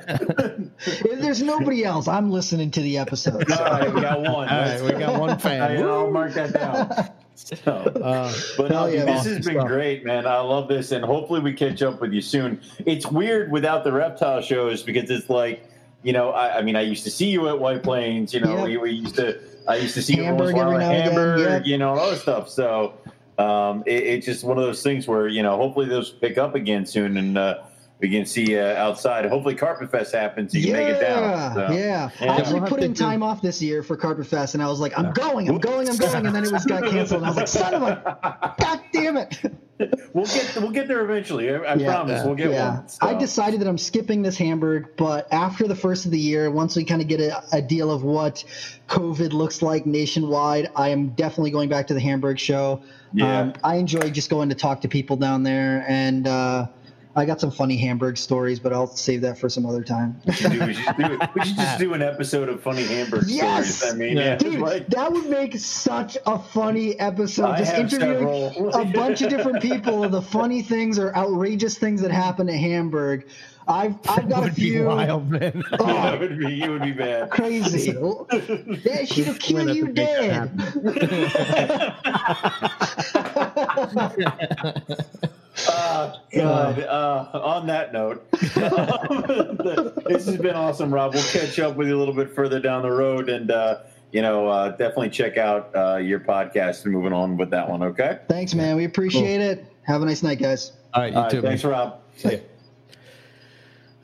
[0.86, 3.50] if there's nobody else, I'm listening to the episodes.
[3.52, 4.48] All right, we got one.
[4.48, 5.62] All right, we got one fan.
[5.62, 7.10] I, will mark that down.
[7.40, 9.68] So, Uh, but no, Hell yeah, this has been stuff.
[9.68, 10.26] great, man.
[10.26, 12.60] I love this, and hopefully we catch up with you soon.
[12.84, 15.62] It's weird without the reptile shows because it's like,
[16.02, 18.34] you know, I, I mean, I used to see you at White Plains.
[18.34, 18.64] You know, Yep.
[18.66, 19.38] we, we used to.
[19.68, 21.02] I used to see you Hamburg every once in a while every at now and
[21.02, 21.66] again, Hamburg, yep.
[21.66, 22.48] you know, and all that stuff.
[22.48, 22.94] So
[23.38, 26.54] um, it, it's just one of those things where you know, hopefully those pick up
[26.54, 27.62] again soon, and uh,
[28.00, 29.26] we can see uh, outside.
[29.26, 31.54] Hopefully, Carpet Fest happens, so you can make it down.
[31.54, 31.72] So.
[31.72, 32.10] yeah.
[32.20, 32.32] Yeah.
[32.32, 34.68] I actually We'll put in do- time off this year for Carpet Fest, and I
[34.68, 37.26] was like, I'm going, I'm going, I'm going, and then it was got canceled, and
[37.26, 39.38] I was like, son of a, god damn it.
[40.14, 41.50] We'll get we'll get there eventually.
[41.50, 41.86] I, I Yeah.
[41.94, 42.24] promise.
[42.24, 42.78] We'll get yeah.
[42.78, 42.88] one.
[42.88, 43.06] So.
[43.06, 46.74] I decided that I'm skipping this Hamburg, but after the first of the year, once
[46.74, 48.42] we kind of get a, a deal of what
[48.88, 52.82] COVID looks like nationwide, I am definitely going back to the Hamburg show.
[53.12, 53.40] Yeah.
[53.40, 56.66] Um, I enjoy just going to talk to people down there, and uh,
[57.16, 60.20] I got some funny Hamburg stories, but I'll save that for some other time.
[60.24, 63.24] we, should do, we, should do, we should just do an episode of funny Hamburg
[63.26, 63.76] Yes!
[63.76, 63.94] stories.
[63.94, 64.24] I mean, Yeah.
[64.24, 67.46] yeah, Dude, like, that would make such a funny episode.
[67.46, 68.74] I Just have interviewing several.
[68.76, 72.54] a bunch of different people of the funny things or outrageous things that happen at
[72.56, 73.26] Hamburg.
[73.66, 75.62] I've I've got a would be few wild, man.
[75.78, 77.30] Oh, that would be it would be bad.
[77.30, 77.92] crazy.
[78.82, 80.56] They should have killed you have to make that
[85.18, 85.30] dead.
[85.66, 91.14] Uh, God, uh, on that note, this has been awesome, Rob.
[91.14, 93.80] We'll catch up with you a little bit further down the road, and uh,
[94.12, 97.82] you know, uh, definitely check out uh, your podcast and moving on with that one.
[97.82, 98.18] Okay.
[98.28, 98.76] Thanks, man.
[98.76, 99.64] We appreciate it.
[99.82, 100.72] Have a nice night, guys.
[100.94, 101.42] All right, you All right, too.
[101.42, 101.72] thanks, man.
[101.72, 102.42] Rob.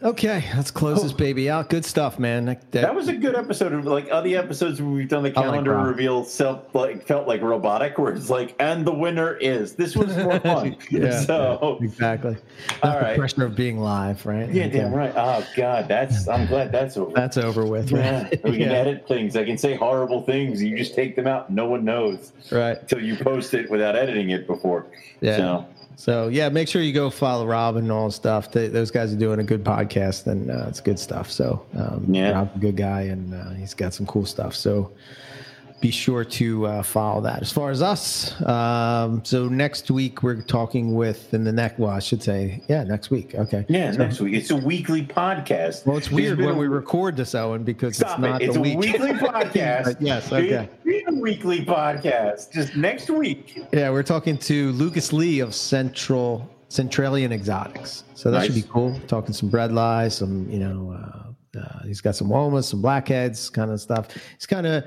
[0.04, 1.16] Okay, let's close this oh.
[1.16, 1.70] baby out.
[1.70, 2.44] Good stuff, man.
[2.44, 3.72] That, That was a good episode.
[3.72, 7.26] Of, like other episodes where we've done the I like calendar reveal, felt like felt
[7.26, 7.96] like robotic.
[7.96, 9.74] Where it's like, and the winner is.
[9.74, 10.76] This was more fun.
[10.90, 11.22] Yeah.
[11.24, 12.36] So exactly.
[12.82, 13.12] All Not right.
[13.12, 14.50] The pressure of being live, right?
[14.50, 15.12] yeah, damn uh, right.
[15.16, 16.28] Oh God, that's.
[16.28, 17.12] I'm glad that's over.
[17.12, 19.36] That's over with, Yeah, we can Yeah, edit things.
[19.36, 20.62] I can say horrible things.
[20.62, 21.50] You just take them out.
[21.50, 22.78] No one knows right.
[22.78, 24.86] until you post it without editing it before.
[25.20, 25.36] Yeah.
[25.36, 28.50] So, So yeah, make sure you go follow Rob and all stuff.
[28.52, 31.30] They, those guys are doing a good podcast, and uh, it's good stuff.
[31.30, 32.32] So um, Yeah.
[32.32, 34.54] Rob's a good guy, and uh, he's got some cool stuff.
[34.54, 34.90] So
[35.84, 37.42] be sure to uh, follow that.
[37.42, 41.78] As far as us, um, so next week we're talking with in the next.
[41.78, 43.34] Well, I should say, yeah, next week.
[43.34, 43.66] Okay.
[43.68, 44.32] Yeah, next week.
[44.32, 45.84] It's a weekly podcast.
[45.84, 48.46] Well, it's weird when a- we record this, Owen, because it's not it.
[48.48, 48.78] It's a week.
[48.78, 49.96] weekly podcast.
[50.00, 50.70] Yes, okay.
[50.86, 52.50] It's a weekly podcast.
[52.50, 53.62] Just next week.
[53.70, 58.04] Yeah, we're talking to Lucas Lee of Central Centralian Exotics.
[58.14, 58.98] So that should be cool.
[59.06, 63.70] Talking some bredli, some you know, uh, uh, he's got some womas, some blackheads, kind
[63.70, 64.08] of stuff.
[64.38, 64.84] He's kind of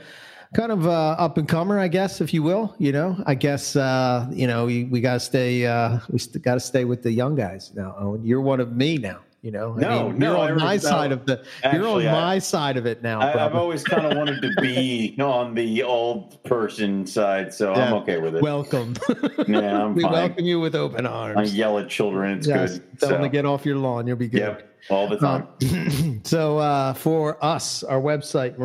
[0.55, 2.75] kind of uh, up and comer, I guess, if you will.
[2.79, 6.43] You know, I guess uh, you know we, we got to stay uh, we st-
[6.43, 7.95] got to stay with the young guys now.
[7.99, 9.19] Owen, you're one of me now.
[9.43, 12.11] You know, No, you're no, on I my side of the you're on Actually, I-
[12.11, 13.19] my side of it now.
[13.21, 17.93] I, I've always kind of wanted to be on the old person side, so I'm
[18.01, 18.41] okay with it.
[18.41, 18.95] welcome.
[19.47, 20.11] Yeah, I'm we fine.
[20.11, 21.37] welcome you with open arms.
[21.53, 22.39] I yell at children.
[22.39, 22.99] It's Yes, good.
[22.99, 24.07] tell them So, to get off your lawn.
[24.07, 24.39] You'll be good.
[24.41, 25.47] yep, all the time.
[25.61, 28.57] Um, so uh, for us, our website,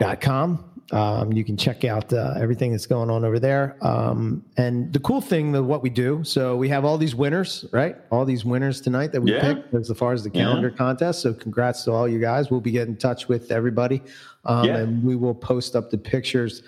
[0.00, 0.70] MoreliaPythonRadio.com.
[0.92, 3.78] Um, you can check out uh, everything that's going on over there.
[3.80, 7.64] Um, and the cool thing of what we do, so we have all these winners,
[7.72, 7.96] right?
[8.10, 9.40] All these winners tonight that we Yeah.
[9.54, 11.22] picked as far as the calendar contest.
[11.22, 12.50] So congrats to all you guys.
[12.50, 14.02] We'll be getting in touch with everybody.
[14.44, 14.76] Um, Yeah.
[14.76, 16.62] And we will post up the pictures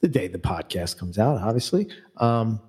[0.00, 1.88] the day the podcast comes out, obviously.
[2.18, 2.60] Um,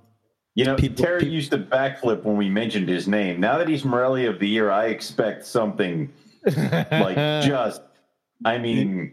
[0.56, 3.40] You know, People- Terry people- used to backflip when we mentioned his name.
[3.42, 6.10] Now that he's Morelia of the Year, I expect something
[6.46, 7.82] like just,
[8.46, 9.12] I mean,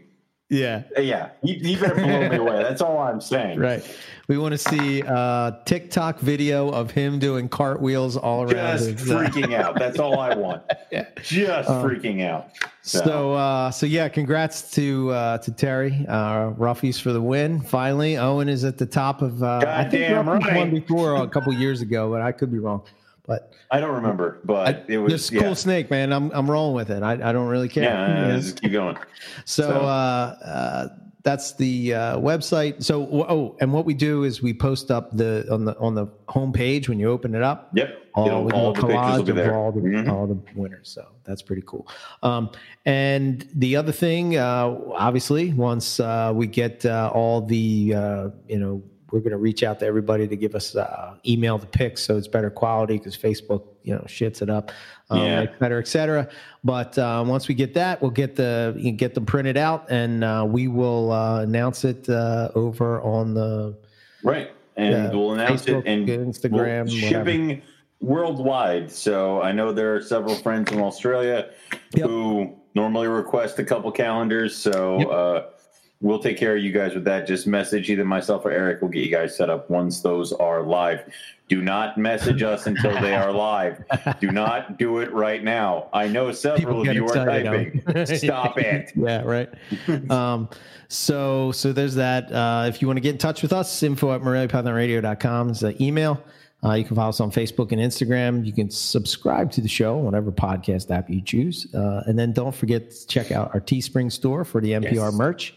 [0.51, 0.83] yeah.
[0.97, 2.61] yeah, you, you better blow me away.
[2.61, 3.57] That's all I'm saying.
[3.57, 3.83] Right.
[4.27, 8.77] We want to see a TikTok video of him doing cartwheels all around.
[8.77, 9.79] Just uh, freaking out.
[9.79, 10.63] That's all I want.
[10.91, 11.05] yeah.
[11.21, 12.49] Just freaking out.
[12.81, 17.61] so, uh, so yeah, congrats to uh, to Terry uh, Ruffies for the win.
[17.61, 19.41] Finally, Owen is at the top of.
[19.41, 20.55] Uh, I think Ruffies right.
[20.55, 22.83] won before a couple years ago, but I could be wrong.
[23.25, 25.41] But I don't remember, but it was this yeah.
[25.41, 26.11] cool snake, man.
[26.11, 27.03] I'm I'm rolling with it.
[27.03, 27.83] I, I don't really care.
[27.83, 28.39] Yeah, You know?
[28.39, 28.97] just keep going.
[29.45, 30.87] So, So- uh, uh,
[31.23, 32.83] that's the uh, website.
[32.83, 36.07] So oh, and what we do is we post up the on the on the
[36.27, 37.69] homepage when you open it up.
[37.75, 37.89] Yep.
[38.15, 39.55] All, It'll- with all the collage of there.
[39.55, 40.11] all the Mhm.
[40.11, 40.89] all the winners.
[40.89, 41.87] So that's pretty cool.
[42.23, 42.49] Um,
[42.87, 48.57] and the other thing, uh, obviously, once uh, we get uh, all the uh, you
[48.59, 48.81] know.
[49.11, 52.17] We're going to reach out to everybody to give us uh, email the pics so
[52.17, 54.71] it's better quality because Facebook, you know, shits it up,
[55.09, 55.41] um, Yeah.
[55.41, 56.29] et cetera, et cetera.
[56.63, 60.23] But uh, once we get that, we'll get the you get them printed out and
[60.23, 63.77] uh, we will uh, announce it uh, over on the
[64.23, 64.51] Right.
[64.77, 66.89] And we'll announce Facebook, it and Instagram, we'll- whatever.
[66.89, 67.61] shipping
[67.99, 68.91] worldwide.
[68.91, 71.49] So I know there are several friends in Australia
[71.95, 72.07] Yep.
[72.07, 74.55] who normally request a couple calendars.
[74.55, 75.60] So Yep.
[76.01, 77.27] We'll take care of you guys with that.
[77.27, 78.81] Just message either myself or Eric.
[78.81, 81.03] We'll get you guys set up once those are live.
[81.47, 83.83] Do not message us until they are live.
[84.19, 85.89] Do not do it right now.
[85.93, 87.83] I know several of you are typing.
[88.05, 88.91] Stop it.
[88.95, 89.49] yeah, right.
[90.09, 90.49] um,
[90.87, 92.31] so so there's that.
[92.31, 95.81] Uh, if you want to get in touch with us, info at moreliapythonradio.com is the
[95.83, 96.23] email.
[96.63, 98.45] Uh, you can follow us on Facebook and Instagram.
[98.45, 101.73] You can subscribe to the show, on whatever podcast app you choose.
[101.73, 105.13] Uh, and then don't forget to check out our Teespring store for the MPR Yes.
[105.13, 105.55] merch.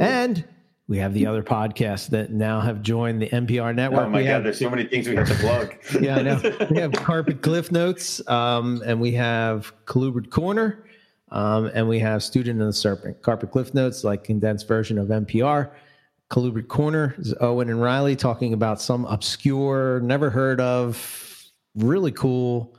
[0.00, 0.44] And
[0.88, 4.06] we have the other podcasts that now have joined the MPR network.
[4.06, 5.74] Oh my we God, have, there's so many things we have to plug.
[6.00, 6.56] yeah, I know.
[6.70, 10.84] We have Carpet Cliff Notes, um, and we have Colubrid Corner,
[11.32, 13.20] um, and we have Student and the Serpent.
[13.22, 15.70] Carpet Cliff Notes, like condensed version of MPR.
[16.30, 22.75] Colubrid Corner is Owen and Riley talking about some obscure, never heard of, really cool.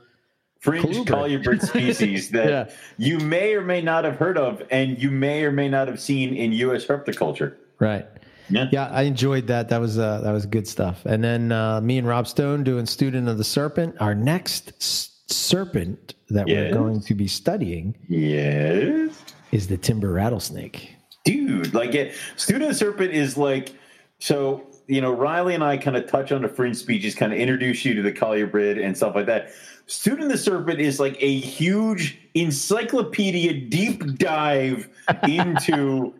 [0.68, 1.42] Fringe Colubrid.
[1.44, 2.68] colubrid species that Yeah.
[2.96, 6.00] you may or may not have heard of and you may or may not have
[6.00, 6.84] seen in U.S.
[6.86, 7.54] herpetoculture.
[7.78, 8.06] Right.
[8.50, 8.68] Yeah.
[8.72, 9.68] Yeah, I enjoyed that.
[9.68, 11.04] That was uh, that was good stuff.
[11.04, 13.96] And then uh, me and Rob Stone doing Student of the Serpent.
[14.00, 16.72] Our next s- serpent that Yes.
[16.72, 19.10] we're going to be studying Yes.
[19.52, 20.94] is the timber rattlesnake.
[21.24, 23.74] Dude, like it, Student of the Serpent is like,
[24.18, 27.38] so, you know, Riley and I kind of touch on the fringe species, kind of
[27.38, 29.50] introduce you to the colubrid and stuff like that.
[29.88, 34.86] Student the Serpent is like a huge encyclopedia deep dive
[35.26, 36.12] into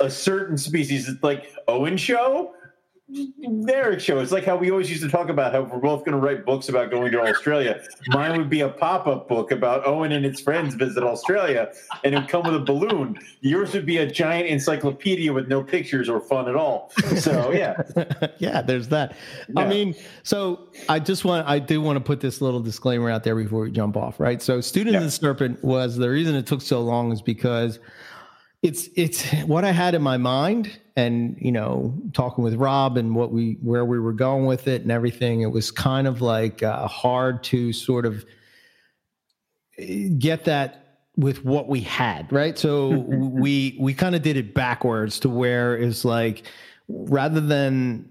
[0.00, 1.08] a certain species.
[1.08, 2.54] It's like Owen Show,
[3.68, 4.18] Eric Show.
[4.18, 6.44] It's like how we always used to talk about how we're both going to write
[6.44, 7.80] books about going to Australia.
[8.08, 12.14] Mine would be a pop up book about Owen and his friends visit Australia, and
[12.14, 13.16] it would come with a balloon.
[13.42, 16.90] Yours would be a giant encyclopedia with no pictures or fun at all.
[17.16, 17.76] So, yeah.
[18.38, 19.14] yeah, there's that.
[19.56, 19.94] I mean,
[20.24, 23.60] so I just want I do want to put this little disclaimer out there before
[23.60, 24.42] we jump off, right?
[24.42, 24.98] So Student Yeah.
[24.98, 27.78] of the Serpent was the reason it took so long is because
[28.62, 33.14] it's it's what I had in my mind and you know talking with Rob and
[33.14, 36.62] what we where we were going with it and everything, it was kind of like
[36.62, 38.24] uh, hard to sort of
[39.78, 42.58] eh, get that with what we had, right?
[42.58, 46.44] So we we kind of did it backwards to where it's like
[46.88, 48.10] rather than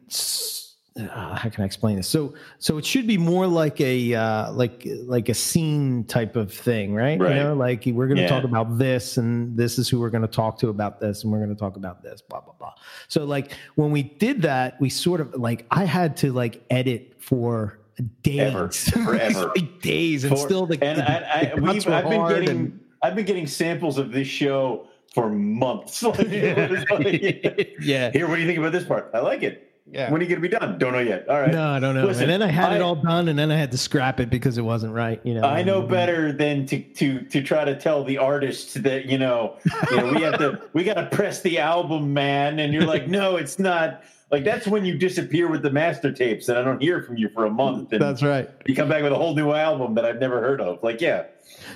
[0.97, 2.07] uh, how can I explain this?
[2.07, 6.53] So so it should be more like a uh, like like a scene type of
[6.53, 7.19] thing, right?
[7.19, 7.35] Right.
[7.35, 8.29] You know, like we're going to Yeah.
[8.29, 11.31] talk about this, and this is who we're going to talk to about this, and
[11.31, 12.73] we're going to talk about this, blah blah blah.
[13.07, 17.15] So like when we did that, we sort of like I had to like edit
[17.19, 17.79] for
[18.23, 18.69] days, Ever.
[19.05, 19.51] Forever.
[19.55, 22.27] like days, and For- still the, and the, I, I, the we've, were I've been
[22.29, 26.01] getting and- I've been getting samples of this show for months.
[26.03, 26.17] Like,
[26.89, 29.11] like, yeah, Here, what do you think about this part?
[29.13, 29.64] I like it.
[29.91, 30.11] Yeah.
[30.11, 30.79] When are you going to be done?
[30.79, 31.29] Don't know yet.
[31.29, 31.51] All right.
[31.51, 32.05] No, I don't know.
[32.07, 34.31] Listen, and then I had it all done, and then I had to scrap it
[34.31, 35.21] because it wasn't right.
[35.23, 39.05] You know, I know better than to to to try to tell the artist that
[39.05, 39.57] you know,
[39.91, 42.57] you know we have to we got to press the album, man.
[42.59, 44.03] And you're like, no, it's not.
[44.31, 47.29] Like that's when you disappear with the master tapes, and I don't hear from you
[47.29, 48.49] for a month, and That's right.
[48.65, 50.81] you come back with a whole new album that I've never heard of.
[50.81, 51.25] Like, yeah,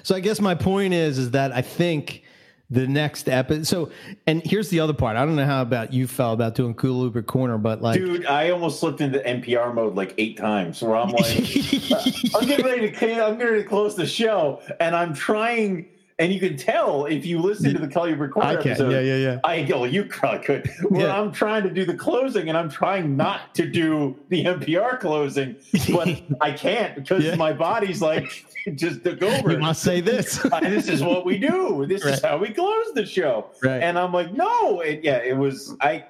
[0.01, 2.23] So I guess my point is, is that I think
[2.69, 3.65] the next episode.
[3.65, 3.91] So,
[4.27, 5.17] and here's the other part.
[5.17, 8.51] I don't know how about you felt about doing Colubrid Corner, but like, dude, I
[8.51, 11.37] almost slipped into MPR mode like eight times, where I'm like,
[12.35, 15.87] I'm getting ready to I'm getting ready to close the show, and I'm trying.
[16.19, 18.71] And you can tell if you listen to the Colubrid Corner I can.
[18.71, 18.91] episode.
[18.91, 19.39] Yeah, yeah, yeah.
[19.45, 20.69] I go, you probably could.
[20.89, 21.19] Where Yeah.
[21.19, 25.55] I'm trying to do the closing and I'm trying not to do the MPR closing,
[25.93, 26.09] but
[26.41, 27.35] I can't because Yeah.
[27.35, 29.51] my body's like just took over.
[29.53, 30.45] You must say this.
[30.61, 31.85] This is what we do.
[31.87, 33.47] This is how we close the show.
[33.63, 33.81] Right.
[33.81, 35.75] And I'm like, no, it, yeah, it was.
[35.81, 36.03] I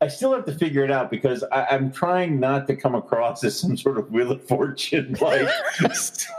[0.00, 3.42] I still have to figure it out because I, I'm trying not to come across
[3.44, 5.48] as some sort of Wheel of Fortune like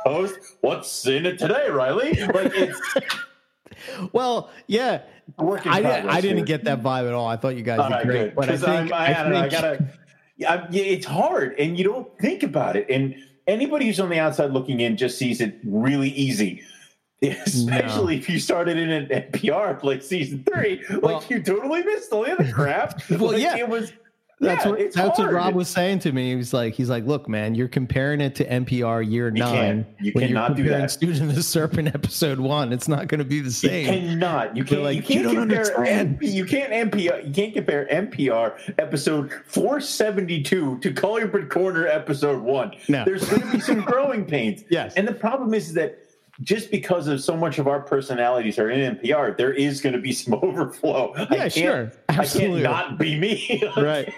[0.03, 0.43] host.
[0.61, 2.13] What's in it today, Riley?
[2.13, 2.79] Like it's
[4.13, 5.01] well, yeah.
[5.39, 7.27] I, didn't, I didn't get that vibe at all.
[7.27, 8.35] I thought you guys did right, great.
[8.35, 9.87] But I think, I, I, know, I gotta.
[10.47, 12.89] I- it's hard, and you don't think about it.
[12.89, 13.15] And
[13.47, 16.63] anybody who's on the outside looking in just sees it really easy.
[17.45, 22.11] Especially if you started in an MPR like season three, like Well- you totally missed
[22.13, 23.01] all the other crap.
[23.09, 23.57] Well, Like, yeah.
[23.57, 23.91] it was.
[24.39, 25.33] That's yeah, what it's that's hard.
[25.33, 26.29] what Rob was saying to me.
[26.29, 29.83] He was like, he's like, look, man, you're comparing it to MPR year You nine.
[29.99, 30.91] You when cannot you're do comparing that.
[30.91, 32.71] Student of the Serpent episode one.
[32.71, 33.85] It's not going to be the You same.
[33.87, 34.55] cannot.
[34.55, 34.83] You can't.
[34.83, 35.75] like, you can't "You don't compare.
[35.79, 37.25] understand." MP, you can't MPR.
[37.27, 42.73] You can't compare MPR episode 472 to Colubrid Corner episode one.
[42.87, 43.05] No.
[43.05, 44.63] There's going to be some growing pains.
[44.69, 44.93] Yes.
[44.95, 45.97] And the problem is that
[46.41, 49.99] just because of so much of our personalities are in MPR, there is going to
[49.99, 51.13] be some overflow.
[51.15, 51.91] I Yeah, can't- sure.
[52.09, 52.61] I Absolutely.
[52.61, 53.63] can't not be me.
[53.77, 54.11] Right.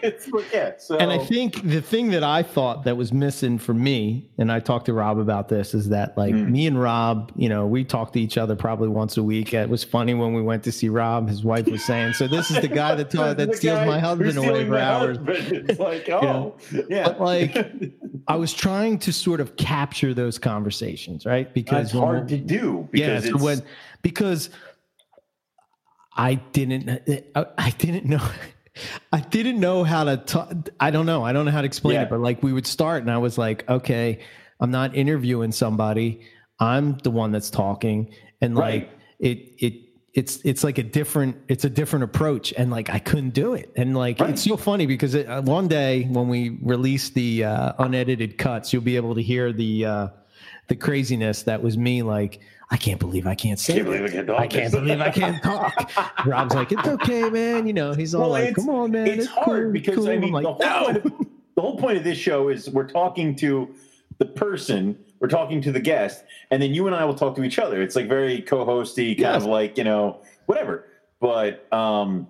[0.53, 0.73] Yeah.
[0.77, 0.97] So.
[0.97, 4.59] And I think the thing that I thought that was missing for me, and I
[4.59, 6.49] talked to Rob about this, is that like Mm.
[6.49, 9.53] me and Rob, you know, we talked to each other probably once a week.
[9.53, 11.27] It was funny when we went to see Rob.
[11.29, 14.37] His wife was saying, "So this is the guy that is that steals my husband
[14.37, 15.69] away for hours." husband.
[15.69, 16.55] It's like, oh,
[16.89, 17.03] yeah.
[17.09, 17.91] But like,
[18.27, 21.51] I was trying to sort of capture those conversations, right?
[21.53, 23.61] Because it's when hard to do yeah, because so it's when
[24.01, 24.49] because
[26.15, 26.89] I didn't
[27.35, 28.21] I, I didn't know
[29.11, 30.53] I didn't know how to talk.
[30.79, 31.23] I don't know.
[31.23, 32.03] I don't know how to explain Yeah.
[32.03, 34.19] it, but like we would start and I was like, okay,
[34.59, 36.21] I'm not interviewing somebody.
[36.59, 38.91] I'm the one that's talking and like Right.
[39.19, 39.73] it it
[40.13, 43.71] it's it's like a different it's a different approach and like I couldn't do it.
[43.75, 44.31] And like Right.
[44.31, 48.71] it's so funny because it, uh, one day when we release the uh, unedited cuts,
[48.73, 50.07] you'll be able to hear the uh
[50.69, 52.39] the craziness that was me like
[52.71, 55.41] I can't believe I can't say Can't believe I can't I can't believe I can't
[55.43, 56.25] talk.
[56.25, 57.65] Rob's like, it's okay, man.
[57.67, 59.07] You know, he's all Well, like, come on, man.
[59.07, 60.85] It's, hard cool, because cool." I mean, like, the, whole no.
[60.85, 61.03] point of,
[61.55, 63.73] the whole point of this show is we're talking to
[64.19, 67.43] the person, we're talking to the guest, and then you and I will talk to
[67.43, 67.81] each other.
[67.81, 69.35] It's like very co-hosty, kind Yes.
[69.43, 70.85] of like you know, whatever.
[71.19, 72.27] But um,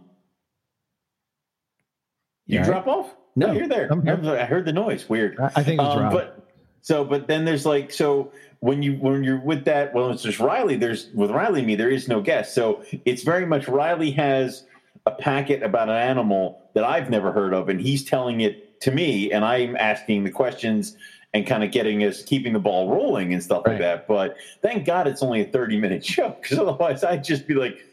[2.46, 2.66] you Yeah.
[2.66, 3.14] drop off?
[3.36, 3.90] No, you're there.
[3.92, 4.38] I'm here.
[4.40, 5.08] I heard the noise.
[5.10, 5.38] Weird.
[5.40, 6.14] I I think it was Um, Rob.
[6.14, 6.39] but
[6.82, 10.40] so, but then there's like so when you when you're with that, well, it's just
[10.40, 10.76] Riley.
[10.76, 14.64] There's with Riley and me, there is no guest, so it's very much Riley has
[15.06, 18.92] a packet about an animal that I've never heard of, and he's telling it to
[18.92, 20.96] me, and I'm asking the questions
[21.34, 24.08] and kind of getting us keeping the ball rolling and stuff like that.
[24.08, 27.86] But thank God it's only a 30 minute show because otherwise I'd just be like.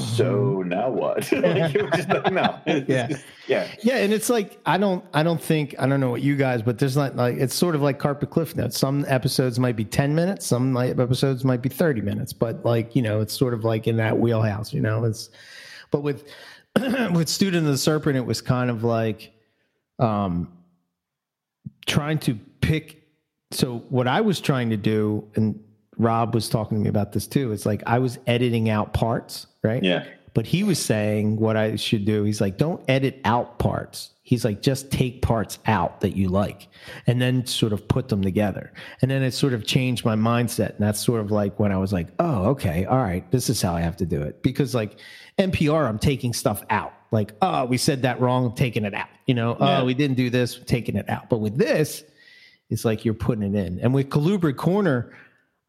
[0.00, 1.30] So now what?
[1.32, 2.58] like, it was just like, no.
[2.66, 3.08] Yeah.
[3.46, 3.68] yeah.
[3.82, 6.62] yeah, and it's like I don't I don't think I don't know what you guys,
[6.62, 8.78] but there's not like it's sort of like carpet cliff notes.
[8.78, 12.96] Some episodes might be ten minutes, some might, episodes might be thirty minutes, but like
[12.96, 14.72] you know, it's sort of like in that wheelhouse.
[14.72, 15.30] You know, it's
[15.90, 16.24] but with
[17.12, 19.32] with student of the serpent, it was kind of like
[19.98, 20.52] um
[21.86, 23.02] trying to pick.
[23.52, 25.58] So what I was trying to do, and
[25.98, 27.52] Rob was talking to me about this too.
[27.52, 29.82] It's like I was editing out parts, right?
[29.82, 30.04] Yeah.
[30.34, 32.24] But he was saying what I should do.
[32.24, 34.10] He's like, don't edit out parts.
[34.22, 36.68] He's like, just take parts out that you like
[37.06, 38.72] and then sort of put them together.
[39.00, 40.70] And then it sort of changed my mindset.
[40.70, 43.62] And that's sort of like when I was like, oh, okay, all right, this is
[43.62, 44.42] how I have to do it.
[44.42, 44.98] Because like
[45.38, 46.92] MPR, I'm taking stuff out.
[47.12, 49.08] Like, oh, we said that wrong, I'm taking it out.
[49.26, 49.80] You know, oh, Yeah.
[49.80, 51.30] oh, we didn't do this, taking it out.
[51.30, 52.04] But with this,
[52.68, 53.78] it's like you're putting it in.
[53.80, 55.12] And with Colubrid Corner,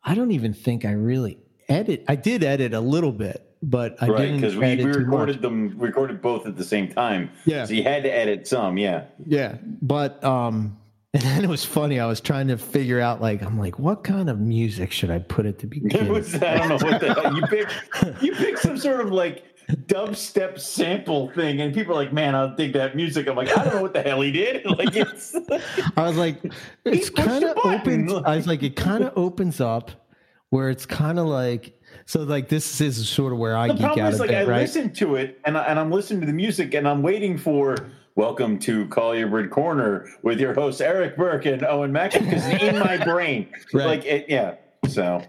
[0.07, 1.37] I don't even think I really
[1.67, 2.05] edit.
[2.07, 5.77] I did edit a little bit, but I right, didn't because we, we recorded them,
[5.77, 7.29] recorded both at the same time.
[7.43, 7.65] Yeah.
[7.65, 9.03] So you had to edit some, yeah.
[9.25, 10.77] Yeah, but um,
[11.13, 11.99] and then it was funny.
[11.99, 15.19] I was trying to figure out like I'm like, what kind of music should I
[15.19, 16.13] put at the It beginning?
[16.13, 17.73] was, I don't know what the hell you picked.
[18.23, 19.43] You picked some sort of like
[19.75, 23.65] dubstep sample thing, and people are like, "Man, I'll dig that music." I'm like, I
[23.65, 24.65] don't know what the hell he did.
[24.77, 25.35] Like it's
[25.95, 26.39] I was like,
[26.85, 28.13] it's kind of opens.
[28.13, 29.91] I was like, it kind of opens up
[30.49, 31.73] where it's kind of like.
[32.05, 34.47] So like this is sort of where I the geek problem out is like bit,
[34.47, 34.61] I right?
[34.61, 37.75] listen to it, and I, and I'm listening to the music, and I'm waiting for.
[38.15, 42.79] Welcome to Colubrid Corner with your host Eric Burke and Owen Mackey because it's in
[42.79, 43.47] my brain.
[43.73, 43.85] Right.
[43.85, 44.55] Like it, yeah.
[44.89, 45.21] So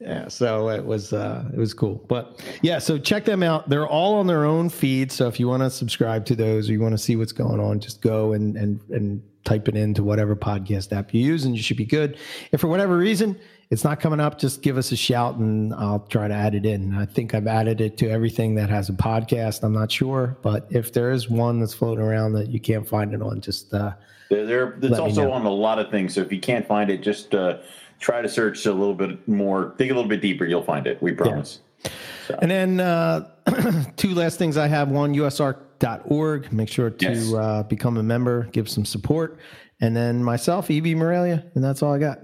[0.00, 2.04] Yeah, so it was uh it was cool.
[2.08, 3.68] But yeah, so check them out.
[3.68, 5.12] They're all on their own feed.
[5.12, 7.60] So if you want to subscribe to those or you want to see what's going
[7.60, 11.54] on, just go and and and type it into whatever podcast app you use and
[11.54, 12.18] you should be good.
[12.50, 13.38] If for whatever reason
[13.70, 16.66] it's not coming up, just give us a shout and I'll try to add it
[16.66, 16.94] in.
[16.94, 19.62] I think I've added it to everything that has a podcast.
[19.62, 23.14] I'm not sure, but if there is one that's floating around that you can't find
[23.14, 23.92] it on, just uh
[24.28, 26.14] There, there it's also on a lot of things.
[26.14, 27.58] So if you can't find it, just uh,
[28.00, 30.44] try to search a little bit more, dig a little bit deeper.
[30.44, 31.02] You'll find it.
[31.02, 31.60] We promise.
[32.40, 33.28] And then uh,
[33.96, 36.52] two last things I have one, usarc.org.
[36.52, 37.32] Make sure to Yes.
[37.34, 39.38] uh, become a member, give some support.
[39.80, 41.44] And then myself, Evie Morelia.
[41.54, 42.20] And that's all I got.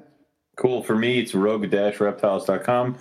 [0.56, 0.82] Cool.
[0.82, 2.98] For me, it's rogue-reptiles.com.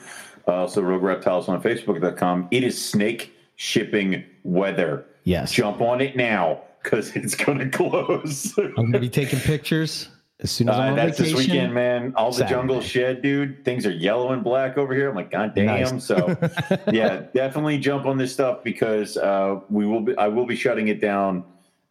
[0.48, 2.48] Uh, also, rogue reptiles on Facebook.com.
[2.51, 5.06] It is snake shipping weather.
[5.23, 5.51] Yes.
[5.51, 8.53] Jump on it now because it's going to close.
[8.57, 10.09] I'm going to be taking pictures
[10.41, 11.37] as soon as I'm Uh, on that's vacation.
[11.37, 12.13] this weekend, man.
[12.15, 12.53] All the Saturday.
[12.55, 13.65] jungle shed, dude.
[13.65, 15.09] Things are yellow and black over here.
[15.09, 15.65] I'm like, God damn.
[15.65, 16.03] Nice.
[16.05, 16.37] So,
[16.91, 20.15] yeah, definitely jump on this stuff because uh, we will be.
[20.17, 21.43] I will be shutting it down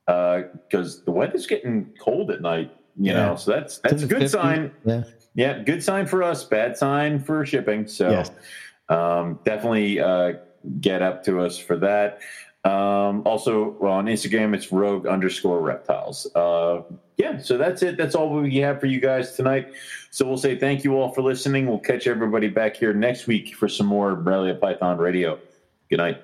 [0.07, 2.73] because the weather's getting cold at night.
[2.97, 3.27] You Yeah.
[3.27, 4.31] know, so that's that's a good 50s.
[4.31, 4.73] sign.
[4.85, 5.03] Yeah.
[5.35, 6.43] Yeah, good sign for us.
[6.45, 7.87] Bad sign for shipping.
[7.87, 8.31] So, Yes.
[8.89, 10.33] um, definitely uh,
[10.81, 12.19] get up to us for that.
[12.65, 16.27] Um, also well, on Instagram, it's rogue underscore reptiles.
[16.35, 16.81] Uh,
[17.19, 17.97] yeah, so that's it.
[17.97, 19.73] That's all we have for you guys tonight.
[20.11, 21.67] So we'll say thank you all for listening.
[21.67, 25.39] We'll catch everybody back here next week for some more Morelia Python Radio.
[25.91, 26.23] Good night.